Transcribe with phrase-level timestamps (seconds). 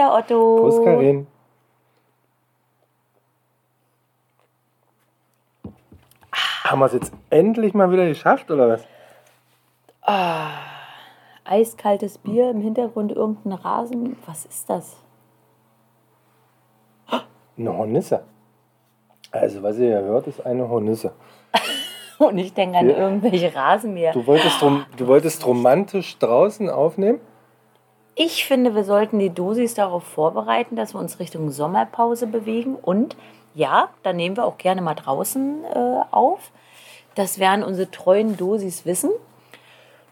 [0.00, 0.56] Herr Otto.
[0.56, 1.26] Prost, Karin.
[6.64, 8.84] Haben wir es jetzt endlich mal wieder geschafft, oder was?
[11.44, 14.16] Eiskaltes Bier, im Hintergrund irgendein Rasen.
[14.24, 14.96] Was ist das?
[17.58, 18.22] Eine Hornisse.
[19.32, 21.12] Also, was ihr ja hört, ist eine Hornisse.
[22.18, 22.96] Und ich denke an Ja.
[22.96, 24.12] irgendwelche Rasenmäher.
[24.12, 27.20] Du wolltest, rom du wolltest romantisch draußen aufnehmen?
[28.22, 32.74] Ich finde, wir sollten die Dosis darauf vorbereiten, dass wir uns Richtung Sommerpause bewegen.
[32.74, 33.16] Und
[33.54, 36.50] ja, dann nehmen wir auch gerne mal draußen äh, auf.
[37.14, 39.08] Das werden unsere treuen Dosis wissen.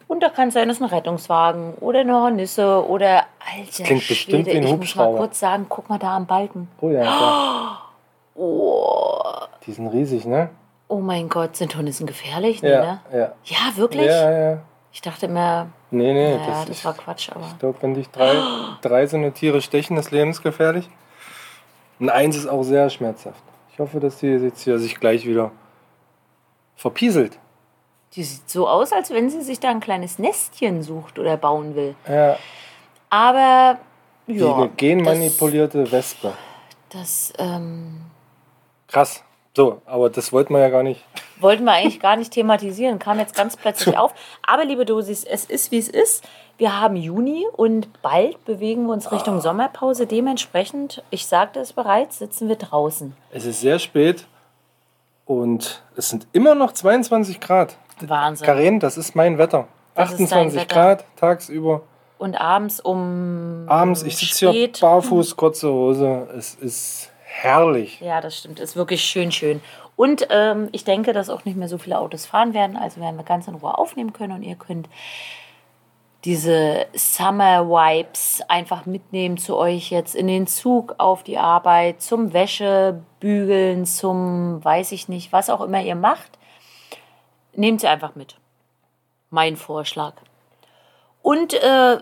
[0.07, 4.47] Und da kann es sein, dass ein Rettungswagen oder eine Hornisse oder alter klingt bestimmt
[4.47, 6.69] Schwede, wie ein ich muss mal kurz sagen, guck mal da am Balken.
[6.81, 7.85] Oh ja, klar.
[8.41, 9.21] Oh,
[9.67, 10.51] Die sind riesig, ne?
[10.87, 12.63] oh mein Gott, sind Hornissen gefährlich?
[12.63, 13.01] Ja, ne?
[13.13, 13.33] ja.
[13.45, 14.07] Ja, wirklich?
[14.07, 14.59] Ja, ja.
[14.93, 17.47] Ich dachte immer, Nee, nee, naja, das, das, ist, war Quatsch, aber.
[17.47, 18.35] Ich glaube, wenn dich drei,
[18.83, 20.89] drei so eine Tiere stechen, ist lebensgefährlich.
[21.99, 23.43] Und eins ist auch sehr schmerzhaft.
[23.73, 25.51] Ich hoffe, dass die jetzt hier sich gleich wieder
[26.77, 27.39] verpieselt.
[28.15, 31.75] Die sieht so aus, als wenn sie sich da ein kleines Nestchen sucht oder bauen
[31.75, 31.95] will.
[32.09, 32.37] Ja,
[33.11, 33.79] Aber
[34.27, 36.33] wie ja, eine genmanipulierte Wespe.
[36.91, 38.01] das, das ähm,
[38.89, 39.23] Krass.
[39.57, 41.05] So, aber das wollten wir ja gar nicht.
[41.41, 44.15] Wollten wir eigentlich gar nicht thematisieren, kam jetzt ganz plötzlich auf.
[44.47, 46.25] Aber liebe Dosis, es ist wie es ist.
[46.57, 50.07] Wir haben Juni und bald bewegen wir uns Richtung Sommerpause.
[50.07, 53.15] Dementsprechend, ich sagte es bereits, sitzen wir draußen.
[53.31, 54.27] Es ist sehr spät
[55.25, 57.77] und es sind immer noch 22 Grad.
[58.01, 58.47] Wahnsinn.
[58.47, 59.69] Karin, das ist mein Wetter.
[59.95, 60.75] Das ist dein 28 Wetter.
[60.75, 61.83] Grad tagsüber.
[62.19, 66.29] Und abends um Abends, ich sitze hier barfuß, kurze Hose.
[66.37, 68.01] Es ist herrlich.
[68.01, 68.59] Ja, das stimmt.
[68.59, 69.61] Ist wirklich schön, schön.
[69.99, 72.77] Und ähm, ich denke, dass auch nicht mehr so viele Autos fahren werden.
[72.77, 74.89] Also werden wir ganz in Ruhe aufnehmen können und ihr könnt
[76.25, 82.33] diese Summer Vibes einfach mitnehmen zu euch jetzt in den Zug auf die Arbeit, zum
[82.33, 86.39] Wäschebügeln, zum weiß ich nicht, was auch immer ihr macht.
[87.57, 88.37] Nehmt sie einfach mit.
[89.31, 90.15] Mein Vorschlag.
[91.23, 91.99] Und äh,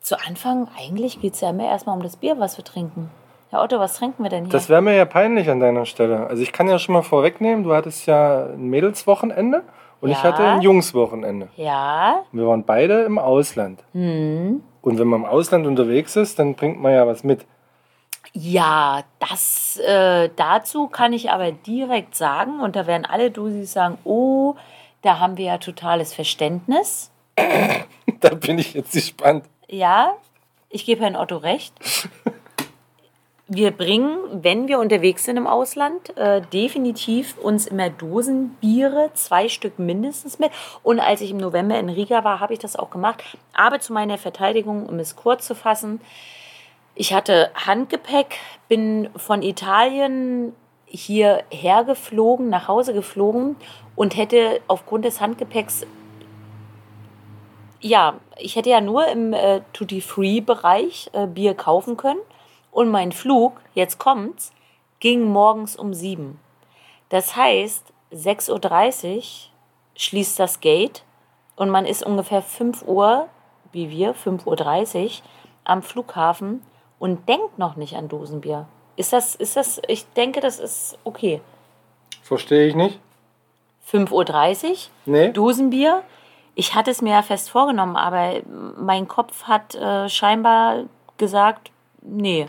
[0.00, 3.12] zu Anfang, eigentlich geht es ja immer erstmal um das Bier, was wir trinken.
[3.50, 4.52] Herr Otto, was trinken wir denn hier?
[4.52, 6.26] Das wäre mir ja peinlich an deiner Stelle.
[6.26, 9.62] Also ich kann ja schon mal vorwegnehmen, du hattest ja ein Mädelswochenende
[10.00, 10.24] und ich Ja.
[10.24, 11.48] hatte ein Jungswochenende.
[11.56, 13.82] ja, Wir waren beide im Ausland.
[13.92, 14.62] hm.
[14.80, 17.44] Und wenn man im Ausland unterwegs ist, dann bringt man ja was mit.
[18.32, 23.98] Ja, das äh, dazu kann ich aber direkt sagen, und da werden alle Dusis sagen,
[24.04, 24.54] oh,
[25.02, 27.10] da haben wir ja totales Verständnis.
[28.20, 29.44] da bin ich jetzt gespannt.
[29.68, 30.14] Ja,
[30.70, 31.74] ich gebe Herrn Otto recht.
[33.50, 39.78] Wir bringen, wenn wir unterwegs sind im Ausland, äh, definitiv uns immer Dosenbiere, zwei Stück
[39.78, 40.50] mindestens mit.
[40.82, 43.24] Und als ich im November in Riga war, habe ich das auch gemacht.
[43.54, 46.02] Aber zu meiner Verteidigung, um es kurz zu fassen,
[46.94, 48.36] ich hatte Handgepäck,
[48.68, 50.52] bin von Italien
[50.84, 53.56] hierher geflogen, nach Hause geflogen
[53.96, 55.86] und hätte aufgrund des Handgepäcks
[57.80, 62.18] ja, ich hätte ja nur im äh, Duty-Free-Bereich äh, Bier kaufen können.
[62.70, 64.52] Und mein Flug, jetzt kommt's,
[65.00, 66.40] ging morgens um sieben.
[67.08, 69.22] Das heißt, 6.30 Uhr
[69.96, 71.04] schließt das Gate
[71.56, 73.28] und man ist ungefähr 5 Uhr,
[73.72, 75.10] wie wir, 5.30 Uhr
[75.64, 76.62] am Flughafen
[76.98, 78.66] und denkt noch nicht an Dosenbier.
[78.96, 81.40] Ist das, ist das, ich denke, das ist okay.
[82.22, 82.98] Verstehe ich nicht.
[83.90, 85.28] 5.30 Uhr, Nee.
[85.30, 86.02] Dosenbier.
[86.54, 88.40] Ich hatte es mir ja fest vorgenommen, aber
[88.76, 90.84] mein Kopf hat äh, scheinbar
[91.16, 91.70] gesagt,
[92.02, 92.48] nee.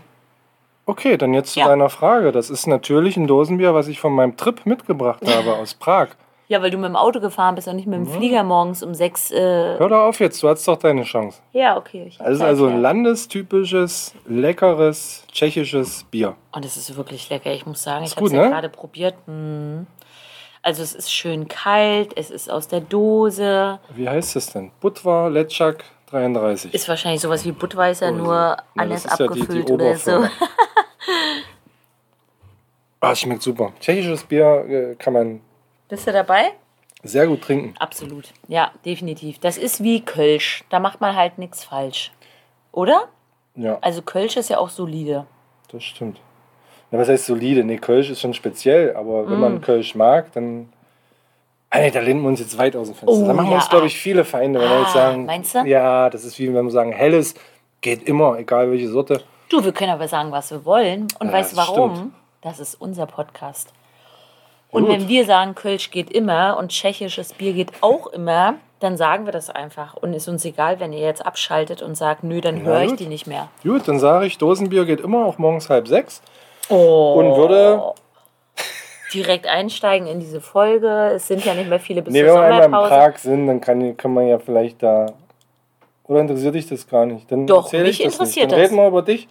[0.89, 1.67] Okay, dann jetzt zu Ja.
[1.67, 2.31] deiner Frage.
[2.31, 6.07] Das ist natürlich ein Dosenbier, was ich von meinem Trip mitgebracht habe aus Prag.
[6.51, 8.95] Ja, weil du mit dem Auto gefahren bist und nicht mit dem Flieger morgens um
[8.95, 9.29] sechs.
[9.29, 9.37] Äh,
[9.77, 11.37] Hör doch auf jetzt, du hast doch deine Chance.
[11.53, 12.05] ja, okay.
[12.07, 16.33] Ich Es ist Zeit, also ein landestypisches, leckeres, tschechisches Bier.
[16.51, 18.03] Und es ist wirklich lecker, ich muss sagen.
[18.03, 18.49] Ist ich habe es ja ne?
[18.49, 19.13] gerade probiert.
[19.27, 19.81] Mm.
[20.63, 23.77] Also es ist schön kalt, es ist aus der Dose.
[23.95, 24.71] Wie heißt es denn?
[24.81, 26.73] Budva Letschak 33.
[26.73, 30.23] Ist wahrscheinlich sowas wie Budweiser, Oh, nur anders ja die- die abgefüllt oder so.
[33.01, 33.71] Ah, schmeckt super.
[33.79, 35.41] Tschechisches Bier äh, kann man
[35.87, 36.51] Bist du dabei?
[37.03, 37.73] sehr gut trinken.
[37.79, 38.25] Absolut.
[38.49, 39.39] Ja, definitiv.
[39.39, 40.65] Das ist wie Kölsch.
[40.69, 42.11] Da macht man halt nichts falsch.
[42.73, 43.03] Oder?
[43.55, 45.25] Ja, Also Kölsch ist ja auch solide.
[45.71, 46.19] das stimmt.
[46.91, 47.63] Ja, was heißt solide?
[47.63, 49.41] Nee, Kölsch ist schon speziell, aber wenn Mm.
[49.41, 50.69] man Kölsch mag, dann.
[51.69, 53.23] Ah, nee, da lehnen wir uns jetzt weit aus dem Fenster.
[53.23, 53.57] Oh, da machen wir ja.
[53.59, 55.25] uns, glaube ich, viele Feinde, wenn wir jetzt Ah, sagen.
[55.25, 55.59] meinst du?
[55.65, 57.35] Ja, das ist wie wenn wir sagen, helles
[57.81, 59.21] geht immer, egal welche Sorte.
[59.49, 61.07] Du, wir können aber sagen, was wir wollen.
[61.19, 61.95] Und Ja, weißt du das warum?
[61.95, 62.13] stimmt.
[62.41, 63.73] Das ist unser Podcast.
[64.71, 64.91] Und Gut.
[64.93, 69.33] wenn wir sagen, Kölsch geht immer und tschechisches Bier geht auch immer, dann sagen wir
[69.33, 69.95] das einfach.
[69.95, 73.07] Und ist uns egal, wenn ihr jetzt abschaltet und sagt, nö, dann höre ich die
[73.07, 73.49] nicht mehr.
[73.63, 76.21] Gut, dann sage ich, Dosenbier geht immer, auch morgens halb sechs.
[76.69, 77.15] Oh.
[77.17, 77.93] Und würde-
[79.13, 81.11] direkt einsteigen in diese Folge.
[81.15, 82.89] Es sind ja nicht mehr viele bis Nee, zur wenn wir einmal in Sommerpause.
[82.95, 85.07] Prag sind, dann kann, kann man ja vielleicht da.
[86.07, 87.29] Oder interessiert dich das gar nicht?
[87.31, 88.51] Dann Doch, mich ich das interessiert nicht.
[88.53, 88.69] Dann das.
[88.71, 89.27] reden wir über dich.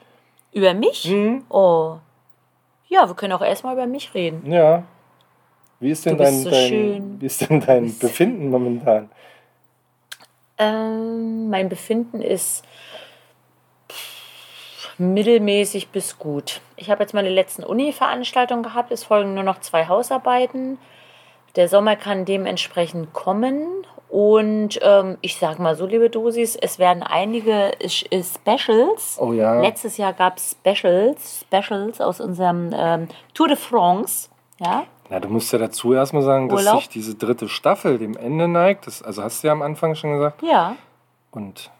[0.52, 1.08] Über mich?
[1.08, 1.44] Mhm.
[1.48, 1.94] Oh.
[2.88, 4.50] Ja, wir können auch erstmal über mich reden.
[4.50, 4.82] Ja.
[5.80, 7.20] Wie ist denn Du dein, so dein.
[7.20, 9.10] Wie ist denn dein Befinden momentan?
[10.58, 12.64] Ähm, mein Befinden ist
[14.98, 16.60] mittelmäßig bis gut.
[16.76, 18.90] Ich habe jetzt meine letzten Uni-Veranstaltungen gehabt.
[18.90, 20.78] Es folgen nur noch zwei Hausarbeiten.
[21.54, 23.66] Der Sommer kann dementsprechend kommen.
[24.08, 29.18] Und ähm, ich sage mal so, liebe Dosis, es werden einige Specials.
[29.20, 29.60] Oh ja.
[29.60, 34.28] Letztes Jahr gab es Specials, Specials aus unserem ähm, Tour de France.
[34.60, 36.80] Ja, Na, du musst ja dazu erstmal sagen, dass Urlaub?
[36.80, 38.86] sich diese dritte Staffel dem Ende neigt.
[38.86, 40.42] Das, also hast du ja am Anfang schon gesagt.
[40.42, 40.76] ja.
[41.30, 41.70] Und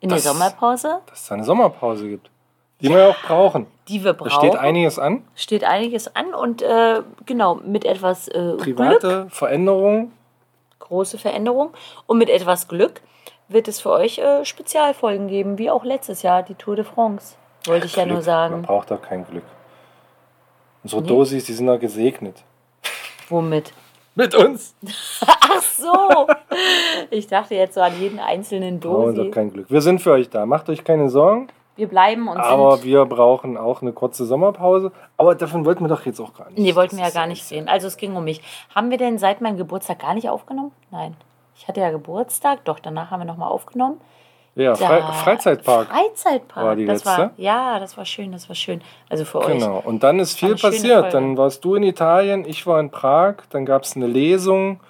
[0.00, 2.30] In Das- der Sommerpause, dass es eine Sommerpause gibt.
[2.80, 3.66] Die wir ja auch brauchen.
[3.88, 4.30] die wir Da brauchen.
[4.48, 5.22] steht einiges an.
[5.36, 10.12] steht einiges an und äh, genau mit etwas äh, Glück, Private Veränderungen.
[10.90, 11.70] Große Veränderung
[12.06, 13.00] und mit etwas Glück
[13.48, 17.34] wird es für euch äh, Spezialfolgen geben, wie auch letztes Jahr die Tour de France.
[17.64, 18.26] Wollte ich ja nur Glück.
[18.26, 18.62] Man sagen.
[18.62, 19.42] braucht doch kein Glück.
[20.82, 21.08] Unsere Nee.
[21.08, 22.36] Dosis, die sind ja gesegnet.
[23.28, 23.72] Womit?
[24.14, 24.74] Mit uns.
[25.26, 26.26] Ach so!
[27.10, 29.30] ich dachte jetzt so an jeden einzelnen Brauchen doch Dosi.
[29.30, 29.70] kein Glück.
[29.70, 30.46] Wir sind für euch da.
[30.46, 31.48] Macht euch keine Sorgen.
[31.80, 32.84] Wir bleiben und Aber sind.
[32.84, 34.92] wir brauchen auch eine kurze Sommerpause.
[35.16, 36.58] Aber davon wollten wir doch jetzt auch gar nicht.
[36.58, 37.70] Nee, wollten wir ja Das gar nicht sehen.
[37.70, 38.42] Also es ging um mich.
[38.74, 40.72] Haben wir denn seit meinem Geburtstag gar nicht aufgenommen?
[40.90, 41.16] Nein.
[41.56, 43.98] Ich hatte ja Geburtstag, doch, danach haben wir nochmal aufgenommen.
[44.56, 45.88] Ja, Fre Freizeitpark.
[45.88, 46.66] Freizeitpark.
[46.66, 47.42] War die das war, letzte?
[47.42, 48.82] ja, das war schön, das war schön.
[49.08, 49.58] Also für euch.
[49.58, 49.80] Genau.
[49.82, 51.14] Und dann ist viel passiert.
[51.14, 54.80] Dann warst du in Italien, ich war in Prag, dann gab es eine Lesung.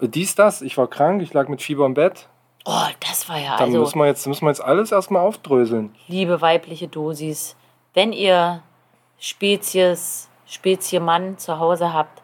[0.00, 2.28] Dies, das, ich war krank, ich lag mit Fieber im Bett.
[2.64, 5.94] Oh, das war ja Dann also, müssen, wir jetzt, müssen wir jetzt alles erstmal aufdröseln.
[6.08, 7.56] liebe weibliche Dosis,
[7.94, 8.62] wenn ihr
[9.18, 12.20] Spezies, Spezie Mann zu Hause habt,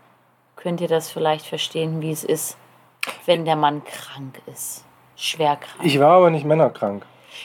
[0.57, 2.57] könnt ihr das vielleicht verstehen, wie es ist,
[3.25, 4.85] wenn der Mann krank ist.
[5.17, 5.81] Schwer krank.
[5.85, 7.05] Ich war aber nicht männerkrank.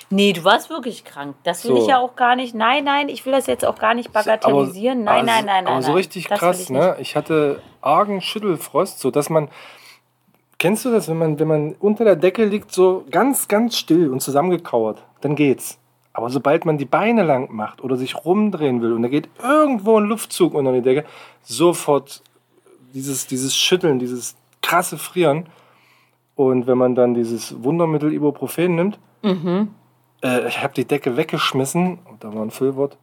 [0.10, 1.36] nee, du warst wirklich krank.
[1.44, 1.82] Das will So.
[1.84, 2.56] ich ja auch gar nicht.
[2.56, 5.08] Nein, nein, ich will das jetzt auch gar nicht bagatellisieren.
[5.08, 5.74] Aber- nein, nein, nein, nein.
[5.74, 5.98] Aber so nein.
[5.98, 6.96] richtig Das will krass, ich ne?
[7.00, 9.50] Ich hatte argen Schüttelfrost, so dass man.
[10.62, 14.12] Kennst du das, wenn man, wenn man unter der Decke liegt, so ganz, ganz still
[14.12, 15.80] und zusammengekauert, dann geht's.
[16.14, 19.98] Aber sobald man die Beine lang macht oder sich rumdrehen will und da geht irgendwo
[19.98, 21.04] ein Luftzug unter die Decke,
[21.42, 22.22] sofort
[22.94, 25.48] dieses, dieses Schütteln, dieses krasse Frieren.
[26.36, 29.70] Und wenn man dann dieses Wundermittel Ibuprofen nimmt, Mhm.
[30.24, 33.00] äh, ich habe die Decke weggeschmissen, und da war ein Füllwort,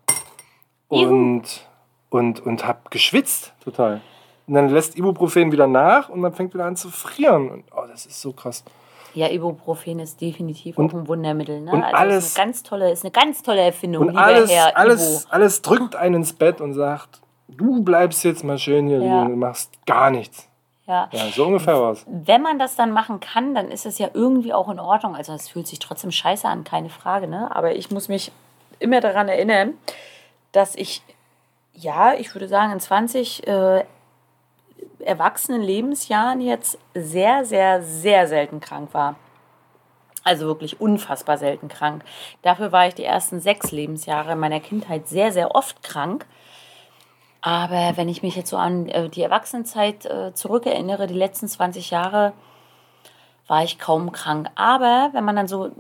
[0.93, 1.09] Juhu.
[1.09, 1.67] und,
[2.11, 4.01] und, und habe geschwitzt total.
[4.49, 7.51] Und dann lässt Ibuprofen wieder nach und man fängt wieder an zu frieren.
[7.51, 8.65] Und, oh, das ist so krass.
[9.15, 11.61] Ja, Ibuprofen ist definitiv Und- auch ein Wundermittel.
[11.61, 11.71] Ne?
[11.73, 14.77] und also alles- ist eine ganz tolle, ist eine ganz tolle Erfindung, Und alles, Herr
[14.77, 19.21] alles, alles drückt einen ins Bett und sagt, du bleibst jetzt mal schön hier Ja.
[19.23, 20.49] liegen und machst gar nichts.
[20.87, 21.09] Ja.
[21.13, 22.07] Ja, so ungefähr war es.
[22.07, 25.15] Wenn man das dann machen kann, dann ist es ja irgendwie auch in Ordnung.
[25.17, 27.29] Also es fühlt sich trotzdem scheiße an, keine Frage.
[27.29, 27.55] Ne?
[27.55, 28.33] Aber ich muss mich
[28.79, 29.75] immer daran erinnern,
[30.53, 31.03] dass ich,
[31.75, 33.85] ja, ich würde sagen, in 20 äh,
[35.01, 39.17] erwachsenen Lebensjahren jetzt sehr, sehr, sehr selten krank war.
[40.25, 42.05] Also wirklich unfassbar selten krank.
[42.43, 46.27] Dafür war ich die ersten sechs Lebensjahre meiner Kindheit sehr, sehr oft krank.
[47.41, 51.91] Aber wenn ich mich jetzt so an äh, die Erwachsenenzeit äh, zurückerinnere, die letzten 20
[51.91, 52.33] Jahre,
[53.47, 54.49] war ich kaum krank.
[54.57, 55.71] Aber wenn man dann so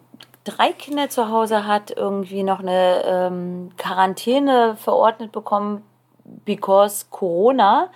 [0.44, 5.82] drei Kinder zu Hause hat, irgendwie noch eine ähm, Quarantäne verordnet bekommen,
[6.44, 7.90] because Corona,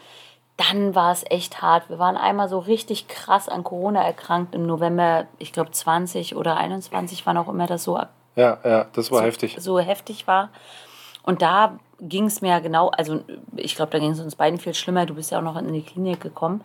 [0.68, 1.88] dann war es echt hart.
[1.88, 6.56] Wir waren einmal so richtig krass an Corona erkrankt im November, ich glaube 20 oder
[6.56, 7.96] 21, wann auch immer das so
[8.36, 9.56] Ja, ja, das war so, heftig.
[9.58, 10.50] so heftig war.
[11.22, 13.20] Und da ging es mir genau, also
[13.56, 15.06] ich glaube, da ging es uns beiden viel schlimmer.
[15.06, 16.62] Du bist ja auch noch in die Klinik gekommen.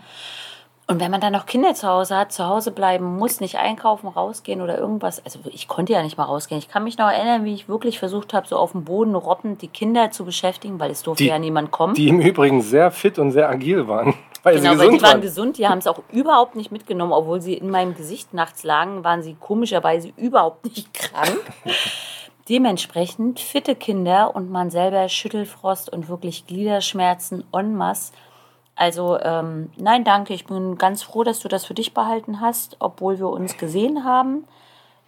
[0.90, 4.08] Und wenn man dann noch Kinder zu Hause hat, zu Hause bleiben muss, nicht einkaufen,
[4.08, 5.22] rausgehen oder irgendwas.
[5.26, 6.60] Also ich konnte ja nicht mal rausgehen.
[6.60, 9.62] Ich kann mich noch erinnern, wie ich wirklich versucht habe, so auf dem Boden robbend
[9.62, 11.94] die Kinder zu beschäftigen, weil es durfte Die- ja niemand kommen.
[11.94, 14.14] Die im Übrigen sehr fit und sehr agil waren,
[14.44, 15.22] weil Genau, sie weil die waren waren.
[15.22, 19.04] gesund, die haben es auch überhaupt nicht mitgenommen, obwohl sie in meinem Gesicht nachts lagen,
[19.04, 21.38] waren sie komischerweise überhaupt nicht krank.
[22.48, 28.14] Dementsprechend fitte Kinder und man selber Schüttelfrost und wirklich Gliederschmerzen en masse.
[28.78, 32.78] Also ähm, nein, danke, ich bin ganz froh, dass du das für dich behalten hast,
[32.80, 34.46] obwohl wir uns gesehen haben.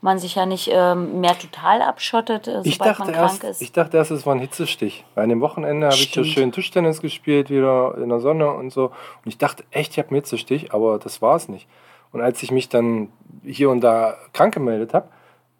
[0.01, 3.51] Man sich ja nicht ähm, mehr total abschottet, äh, sobald Ich dachte, man erst, krank
[3.51, 3.61] ist.
[3.61, 5.05] ich dachte erst, es war ein Hitzestich.
[5.13, 8.71] Weil an dem Wochenende habe ich so schön Tischtennis gespielt, wieder in der Sonne und
[8.71, 8.85] so.
[8.85, 11.67] Und ich dachte echt, ich habe einen Hitzestich, aber das war es nicht.
[12.11, 13.09] Und als ich mich dann
[13.43, 15.09] hier und da krank gemeldet habe,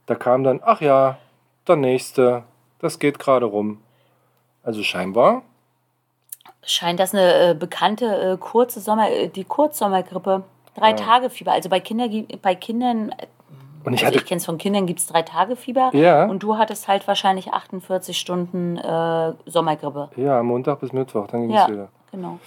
[0.08, 1.18] da kam dann, ach ja,
[1.68, 2.44] der nächste,
[2.80, 3.82] das geht gerade rum.
[4.64, 5.44] Also scheinbar.
[6.66, 10.44] Scheint das eine äh, bekannte äh, kurze Sommer, äh, die Kurzsommergrippe.
[10.76, 11.52] Drei Tage Fieber.
[11.54, 12.08] Also bei, Kinder,
[12.42, 13.28] bei Kindern, äh,
[13.84, 15.90] Und ich also ich kenne es von Kindern, gibt es drei Tage Fieber.
[15.94, 16.26] Ja.
[16.26, 20.10] Und du hattest halt wahrscheinlich 48 Stunden äh, Sommergrippe.
[20.16, 21.90] ja, Montag bis Mittwoch, dann ging Ja, es wieder.
[22.12, 22.40] genau.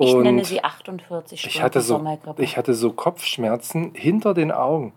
[0.00, 2.42] Ich Und nenne sie 48 Stunden ich hatte, so, Sommergrippe.
[2.42, 4.92] ich hatte so Kopfschmerzen hinter den Augen.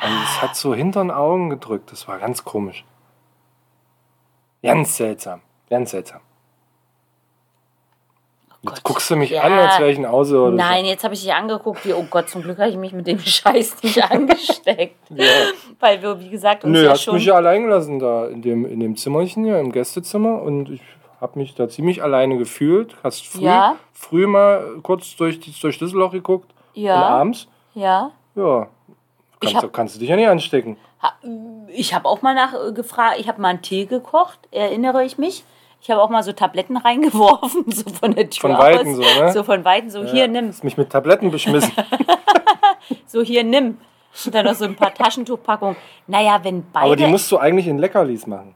[0.00, 1.92] Also es hat so hinter den Augen gedrückt.
[1.92, 2.84] Das war ganz komisch.
[4.62, 5.42] Ganz seltsam.
[5.68, 6.20] Ganz seltsam.
[8.64, 8.94] Oh Jetzt Gott.
[8.94, 9.42] guckst du mich Ja.
[9.42, 12.06] an, als wäre ich ein Außer oder Nein, jetzt habe ich dich angeguckt, wie, oh
[12.08, 14.96] Gott, zum Glück habe ich mich mit dem Scheiß nicht angesteckt.
[15.08, 15.16] so.
[15.16, 15.24] Ja.
[15.80, 17.14] Weil wir, wie gesagt, uns Nö, ja hast schon.
[17.14, 20.40] mich ja allein gelassen da in dem, in dem Zimmerchen hier, im Gästezimmer.
[20.42, 20.80] Und ich
[21.20, 22.94] habe mich da ziemlich alleine gefühlt.
[23.02, 23.76] Hast früh, Ja.
[23.92, 26.50] früh mal kurz durch, die- durchs Schlüsselloch geguckt.
[26.76, 28.12] Und ja, abends, ja.
[28.36, 28.68] ja,
[29.40, 30.76] kannst, hab- du, kannst du dich ja nicht anstecken.
[31.66, 35.42] Ich habe auch mal nachgefragt, ich habe mal einen Tee gekocht, erinnere ich mich.
[35.82, 38.62] Ich habe auch mal so Tabletten reingeworfen, so von der Tür Von aus.
[38.62, 39.32] Weitem so, ne?
[39.32, 40.48] So von Weitem, so hier, nimm.
[40.48, 41.72] Hast mich mit Tabletten beschmissen.
[43.06, 43.78] So hier, nimm.
[44.24, 45.76] Und dann noch so ein paar Taschentuchpackungen.
[46.06, 46.86] Naja, wenn beide...
[46.86, 48.54] Aber die musst du eigentlich in Leckerlis machen.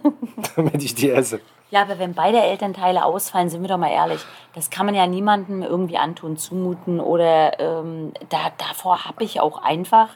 [0.56, 1.40] damit ich die esse.
[1.70, 4.20] Ja, aber wenn beide Elternteile ausfallen, sind wir doch mal ehrlich,
[4.54, 9.62] das kann man ja niemandem irgendwie antun, zumuten oder ähm, da, davor habe ich auch
[9.62, 10.10] einfach,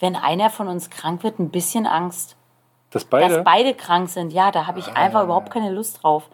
[0.00, 2.36] wenn einer von uns krank wird, ein bisschen Angst.
[2.92, 3.36] Das beide?
[3.36, 4.92] Dass beide krank sind, ja, da habe ich Ah.
[4.92, 6.28] einfach überhaupt keine Lust drauf.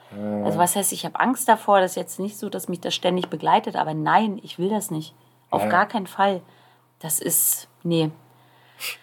[0.44, 2.94] Also was heißt, ich habe Angst davor, das ist jetzt nicht so, dass mich das
[2.94, 5.14] ständig begleitet, aber nein, ich will das nicht.
[5.50, 5.68] Auf Ja.
[5.68, 6.42] gar keinen Fall.
[6.98, 8.10] Das ist, nee.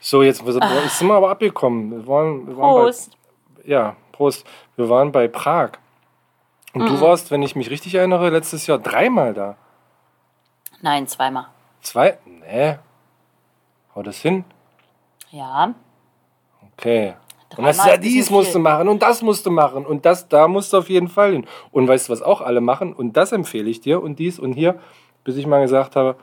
[0.01, 1.91] so, jetzt sind wir aber abgekommen.
[1.91, 3.17] Wir waren, wir waren bei, Prost.
[3.63, 4.45] Ja, Prost.
[4.75, 5.71] Wir waren bei Prag.
[6.73, 6.87] Und Mhm.
[6.87, 9.55] du warst, wenn ich mich richtig erinnere, letztes Jahr dreimal da.
[10.81, 11.45] Nein, zweimal.
[11.81, 12.17] Zwei?
[12.25, 12.77] Nee.
[13.95, 14.43] Hau das hin?
[15.31, 15.73] Ja.
[16.73, 17.15] Okay.
[17.51, 20.05] Und Dreimal das ist ja dies musst du machen und das musst du machen und
[20.05, 21.47] das da musst du auf jeden Fall hin.
[21.71, 22.93] Und weißt du, was auch alle machen?
[22.93, 24.79] Und das empfehle ich dir und dies und hier,
[25.23, 26.15] bis ich mal gesagt habe,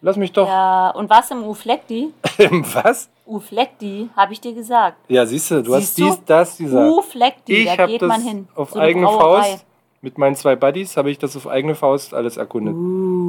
[0.00, 0.46] lass mich doch.
[0.46, 2.12] Ja, und was im Uflekti?
[2.74, 3.08] was?
[3.26, 4.98] Uflekti, habe ich dir gesagt.
[5.08, 6.16] Ja, siehst du, du hast Siehst du?
[6.16, 6.90] dies, das, dieser.
[6.90, 8.48] Uflekti, Ich da geht das man hin.
[8.54, 9.42] auf eigene Brauerei.
[9.42, 9.66] Faust,
[10.02, 12.74] mit meinen zwei Buddies, habe ich das auf eigene Faust alles erkundet.
[12.74, 13.21] Uh,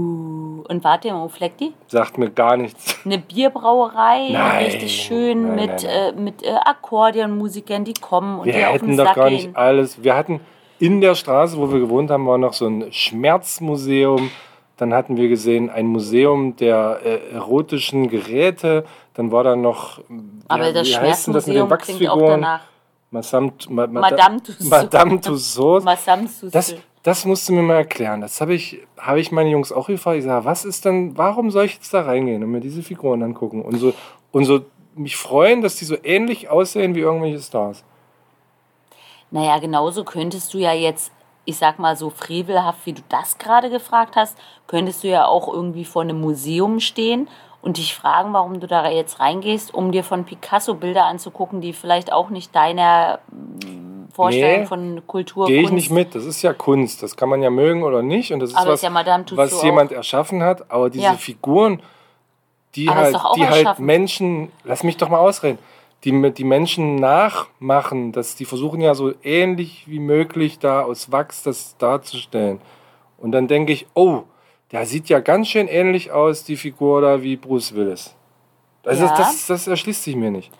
[0.67, 1.73] und wart ihr im Uflekti?
[1.87, 2.99] Sagt mir gar nichts.
[3.05, 8.45] Eine Bierbrauerei, Nein, richtig schön nein, mit, nein, Äh, mit äh, Akkordeonmusikern, die kommen und
[8.45, 10.03] Wir dir auf den hätten doch Sack gar nicht alles.
[10.03, 10.39] Wir hatten
[10.79, 14.31] in der Straße, wo wir gewohnt haben, war noch so ein Schmerzmuseum.
[14.77, 18.85] Dann hatten wir gesehen ein Museum der äh, erotischen Geräte.
[19.13, 20.01] Dann war da noch.
[20.47, 22.41] Aber ja, das wie heißt denn das mit den Schmerzmuseum klingt auch Wachsfiguren?
[22.41, 22.61] danach.
[23.11, 24.69] Madame, ma, ma, Madame Tussauds.
[24.69, 25.85] Madame Tussauds.
[25.85, 26.51] Madame Tussauds.
[26.51, 28.21] Das, das musst du mir mal erklären.
[28.21, 30.19] Das habe ich, habe ich meine Jungs auch gefragt.
[30.19, 33.21] Ich sage, was ist denn, warum soll ich jetzt da reingehen und mir diese Figuren
[33.21, 33.61] angucken?
[33.61, 33.93] Und so,
[34.31, 34.61] und so
[34.95, 37.83] mich freuen, dass die so ähnlich aussehen wie irgendwelche Stars.
[39.31, 41.11] Naja, genauso könntest du ja jetzt,
[41.43, 45.51] ich sag mal so frevelhaft, wie du das gerade gefragt hast, könntest du ja auch
[45.51, 47.27] irgendwie vor einem Museum stehen
[47.61, 51.73] und dich fragen, warum du da jetzt reingehst, um dir von Picasso Bilder anzugucken, die
[51.73, 53.19] vielleicht auch nicht deiner
[54.13, 56.15] Vorstellung Nee, von Kultur Gehe ich Kunst- nicht mit.
[56.15, 57.01] Das ist ja Kunst.
[57.03, 58.31] Das kann man ja mögen oder nicht.
[58.31, 58.93] Und das ist Aber was, ist ja
[59.35, 59.95] was jemand auch.
[59.97, 60.69] erschaffen hat.
[60.71, 61.13] Aber diese Ja.
[61.15, 61.81] Figuren,
[62.75, 63.79] die Aber halt, die halt.
[63.79, 65.57] Menschen, lass mich doch mal ausreden,
[66.03, 71.11] die, mit- die Menschen nachmachen, dass die versuchen ja so ähnlich wie möglich da aus
[71.11, 72.59] Wachs das darzustellen.
[73.17, 74.23] Und dann denke ich, oh,
[74.71, 78.15] der sieht ja ganz schön ähnlich aus, die Figur da, wie Bruce Willis.
[78.85, 79.15] Also Ja.
[79.15, 80.51] das, das, das erschließt sich mir nicht.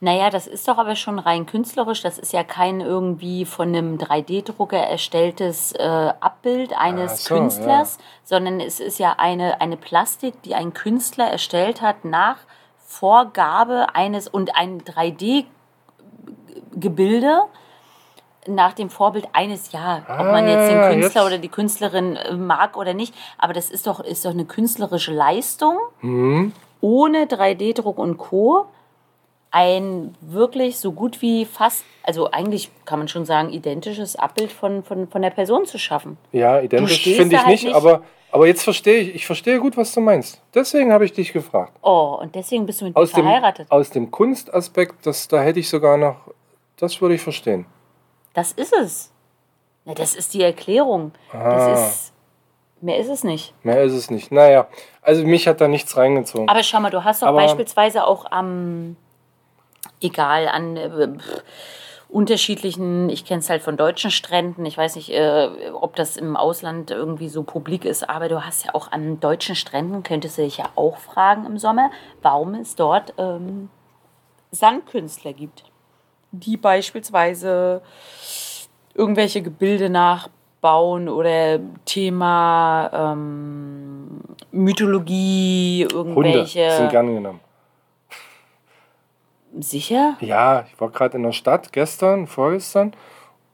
[0.00, 2.02] Naja, das ist doch aber schon rein künstlerisch.
[2.02, 8.60] Das ist ja kein irgendwie von einem 3D-Drucker erstelltes äh, Abbild eines so, Künstlers, sondern
[8.60, 12.36] es ist ja eine, eine Plastik, die ein Künstler erstellt hat nach
[12.86, 17.40] Vorgabe eines und ein 3D-Gebilde
[18.46, 21.26] nach dem Vorbild eines, ja, ob man jetzt den Ah, Künstler jetzt.
[21.32, 25.14] oder die Künstlerin äh, mag oder nicht, aber das ist doch, ist doch eine künstlerische
[25.14, 26.52] Leistung Mhm.
[26.84, 28.66] Ohne 3D-Druck und Co.
[29.50, 34.82] ein wirklich so gut wie fast, also eigentlich kann man schon sagen, identisches Abbild von,
[34.82, 36.18] von, von der Person zu schaffen.
[36.32, 39.76] Ja, identisch finde ich halt nicht, nicht- aber, aber jetzt verstehe ich, ich verstehe gut,
[39.76, 40.42] was du meinst.
[40.54, 41.72] Deswegen habe ich dich gefragt.
[41.82, 43.70] Oh, und deswegen bist du mit mir Aus dem, verheiratet.
[43.70, 46.16] aus dem Kunstaspekt, das, da hätte ich sogar noch,
[46.76, 47.64] das würde ich verstehen.
[48.34, 49.10] Das ist es.
[49.84, 51.12] Na, das ist die Erklärung.
[51.32, 51.68] Ah.
[51.70, 52.12] Das ist,
[52.80, 53.54] mehr ist es nicht.
[53.64, 54.32] Mehr ist es nicht.
[54.32, 54.66] Naja,
[55.04, 56.48] also mich hat da nichts reingezogen.
[56.48, 58.96] Aber schau mal, du hast doch Aber- beispielsweise auch am,
[60.00, 61.08] egal, an äh,
[62.08, 66.36] unterschiedlichen, ich kenne es halt von deutschen Stränden, ich weiß nicht, äh, ob das im
[66.36, 70.42] Ausland irgendwie so publik ist, aber du hast ja auch an deutschen Stränden, könntest du
[70.42, 71.90] dich ja auch fragen im Sommer,
[72.22, 73.68] warum es dort ähm,
[74.52, 75.64] Sandkünstler gibt,
[76.30, 77.82] die beispielsweise
[78.94, 79.90] irgendwelche Gebilde
[80.68, 85.98] nachbauen oder Thema ähm, Mythologie, Hunde
[86.30, 86.70] irgendwelche.
[86.70, 87.40] sind gern genommen.
[89.60, 90.16] Sicher?
[90.20, 92.92] Ja, ich war gerade in der Stadt gestern, vorgestern.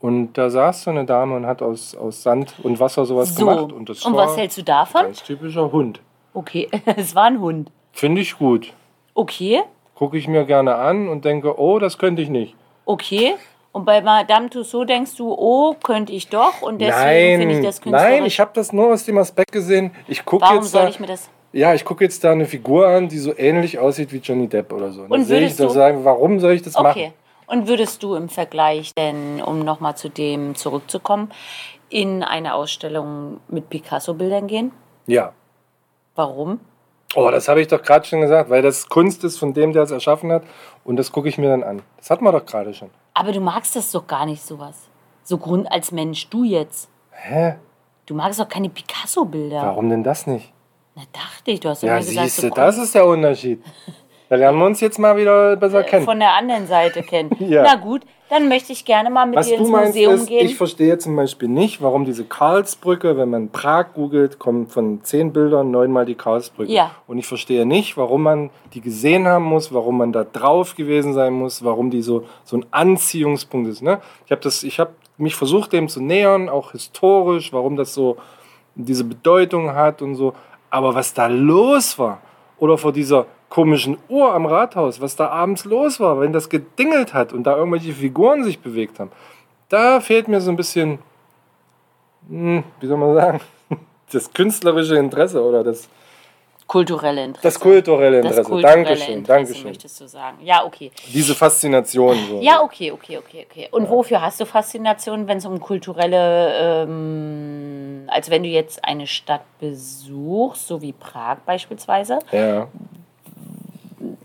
[0.01, 3.45] Und da saß so eine Dame und hat aus, aus Sand und Wasser sowas So.
[3.45, 3.73] gemacht.
[3.73, 5.03] Und das Und was hältst du davon?
[5.03, 6.01] ganz typischer Hund.
[6.33, 7.71] Okay, es war ein Hund.
[7.93, 8.73] Finde ich gut.
[9.15, 9.63] Okay,
[9.97, 12.55] Gucke ich mir gerne an und denke, oh, das könnte ich nicht.
[12.87, 13.35] okay.
[13.73, 16.61] Und bei Madame Tussauds denkst du, oh, könnte ich doch.
[16.63, 18.11] Und deswegen finde ich das künstlerisch.
[18.11, 19.93] nein, ich habe das nur aus dem Aspekt gesehen.
[20.09, 21.31] Ich gucke Warum jetzt soll da, ich mir das...
[21.53, 24.73] ja, ich gucke jetzt da eine Figur an, die so ähnlich aussieht wie Johnny Depp
[24.73, 25.03] oder so.
[25.03, 26.89] Und, dann Und sehe ich würdest da du- sagen, warum soll ich das machen?
[26.91, 27.13] Okay.
[27.47, 31.31] Und würdest du im Vergleich denn, um nochmal zu dem zurückzukommen,
[31.89, 34.73] in eine Ausstellung mit Picasso-Bildern gehen?
[35.07, 35.33] Ja.
[36.17, 36.61] Warum?
[37.17, 39.83] Oh, das habe ich doch gerade schon gesagt, weil das Kunst ist von dem, der
[39.85, 40.43] es erschaffen hat.
[40.85, 41.83] Und das gucke ich mir dann an.
[41.99, 42.91] Das hatten wir doch gerade schon.
[43.15, 44.77] Aber du magst das doch gar nicht, sowas.
[45.23, 46.89] So Grund als Mensch, du jetzt.
[47.11, 47.57] Hä?
[48.07, 49.63] Du magst doch keine Picasso-Bilder.
[49.63, 50.53] Warum denn das nicht?
[50.95, 53.07] Na, dachte ich, du hast doch Ja, mal gesagt, siehst du, so das ist der
[53.07, 53.63] Unterschied.
[54.31, 56.05] Da lernen wir uns jetzt mal wieder besser kennen.
[56.05, 57.31] von der anderen Seite kennen.
[57.41, 57.65] Ja.
[57.65, 60.29] Na gut, dann möchte ich gerne mal mit Was dir du ins meinst, Museum ist,
[60.29, 60.47] gehen.
[60.47, 65.33] ich verstehe zum Beispiel nicht, warum diese Karlsbrücke, wenn man Prag googelt, kommen von zehn
[65.33, 66.71] Bildern neunmal die Karlsbrücke.
[66.71, 66.93] Ja.
[67.09, 71.13] Und ich verstehe nicht, warum man die gesehen haben muss, warum man da drauf gewesen
[71.13, 73.83] sein muss, warum die so, so ein Anziehungspunkt ist.
[73.83, 74.01] Ne?
[74.27, 78.17] Ich habe hab mich versucht, dem zu nähern, auch historisch, warum das so
[78.77, 80.35] diese Bedeutung hat und so.
[80.71, 82.21] Aber was da los war,
[82.61, 87.13] oder vor dieser komischen Uhr am Rathaus, was da abends los war, wenn das gedingelt
[87.13, 89.11] hat und da irgendwelche Figuren sich bewegt haben,
[89.69, 91.01] da fehlt mir so ein bisschen,
[92.29, 93.41] hm, wie soll man sagen,
[94.13, 95.89] das künstlerische Interesse oder das,
[96.69, 97.43] kulturelle Interesse.
[97.49, 98.49] das kulturelle Das Interesse.
[98.49, 99.67] kulturelle Dankeschön, Interesse, Dankeschön.
[99.67, 100.39] möchtest du sagen.
[100.45, 100.93] Ja, okay.
[101.13, 102.17] Diese Faszination.
[102.29, 102.41] So.
[102.41, 103.69] Ja, okay, okay, okay, okay.
[103.73, 109.09] Und wofür hast du Faszination, wenn es um kulturelle, ähm, als wenn du jetzt eine
[109.09, 112.69] Stadt besuchst, so wie Prag beispielsweise, ja.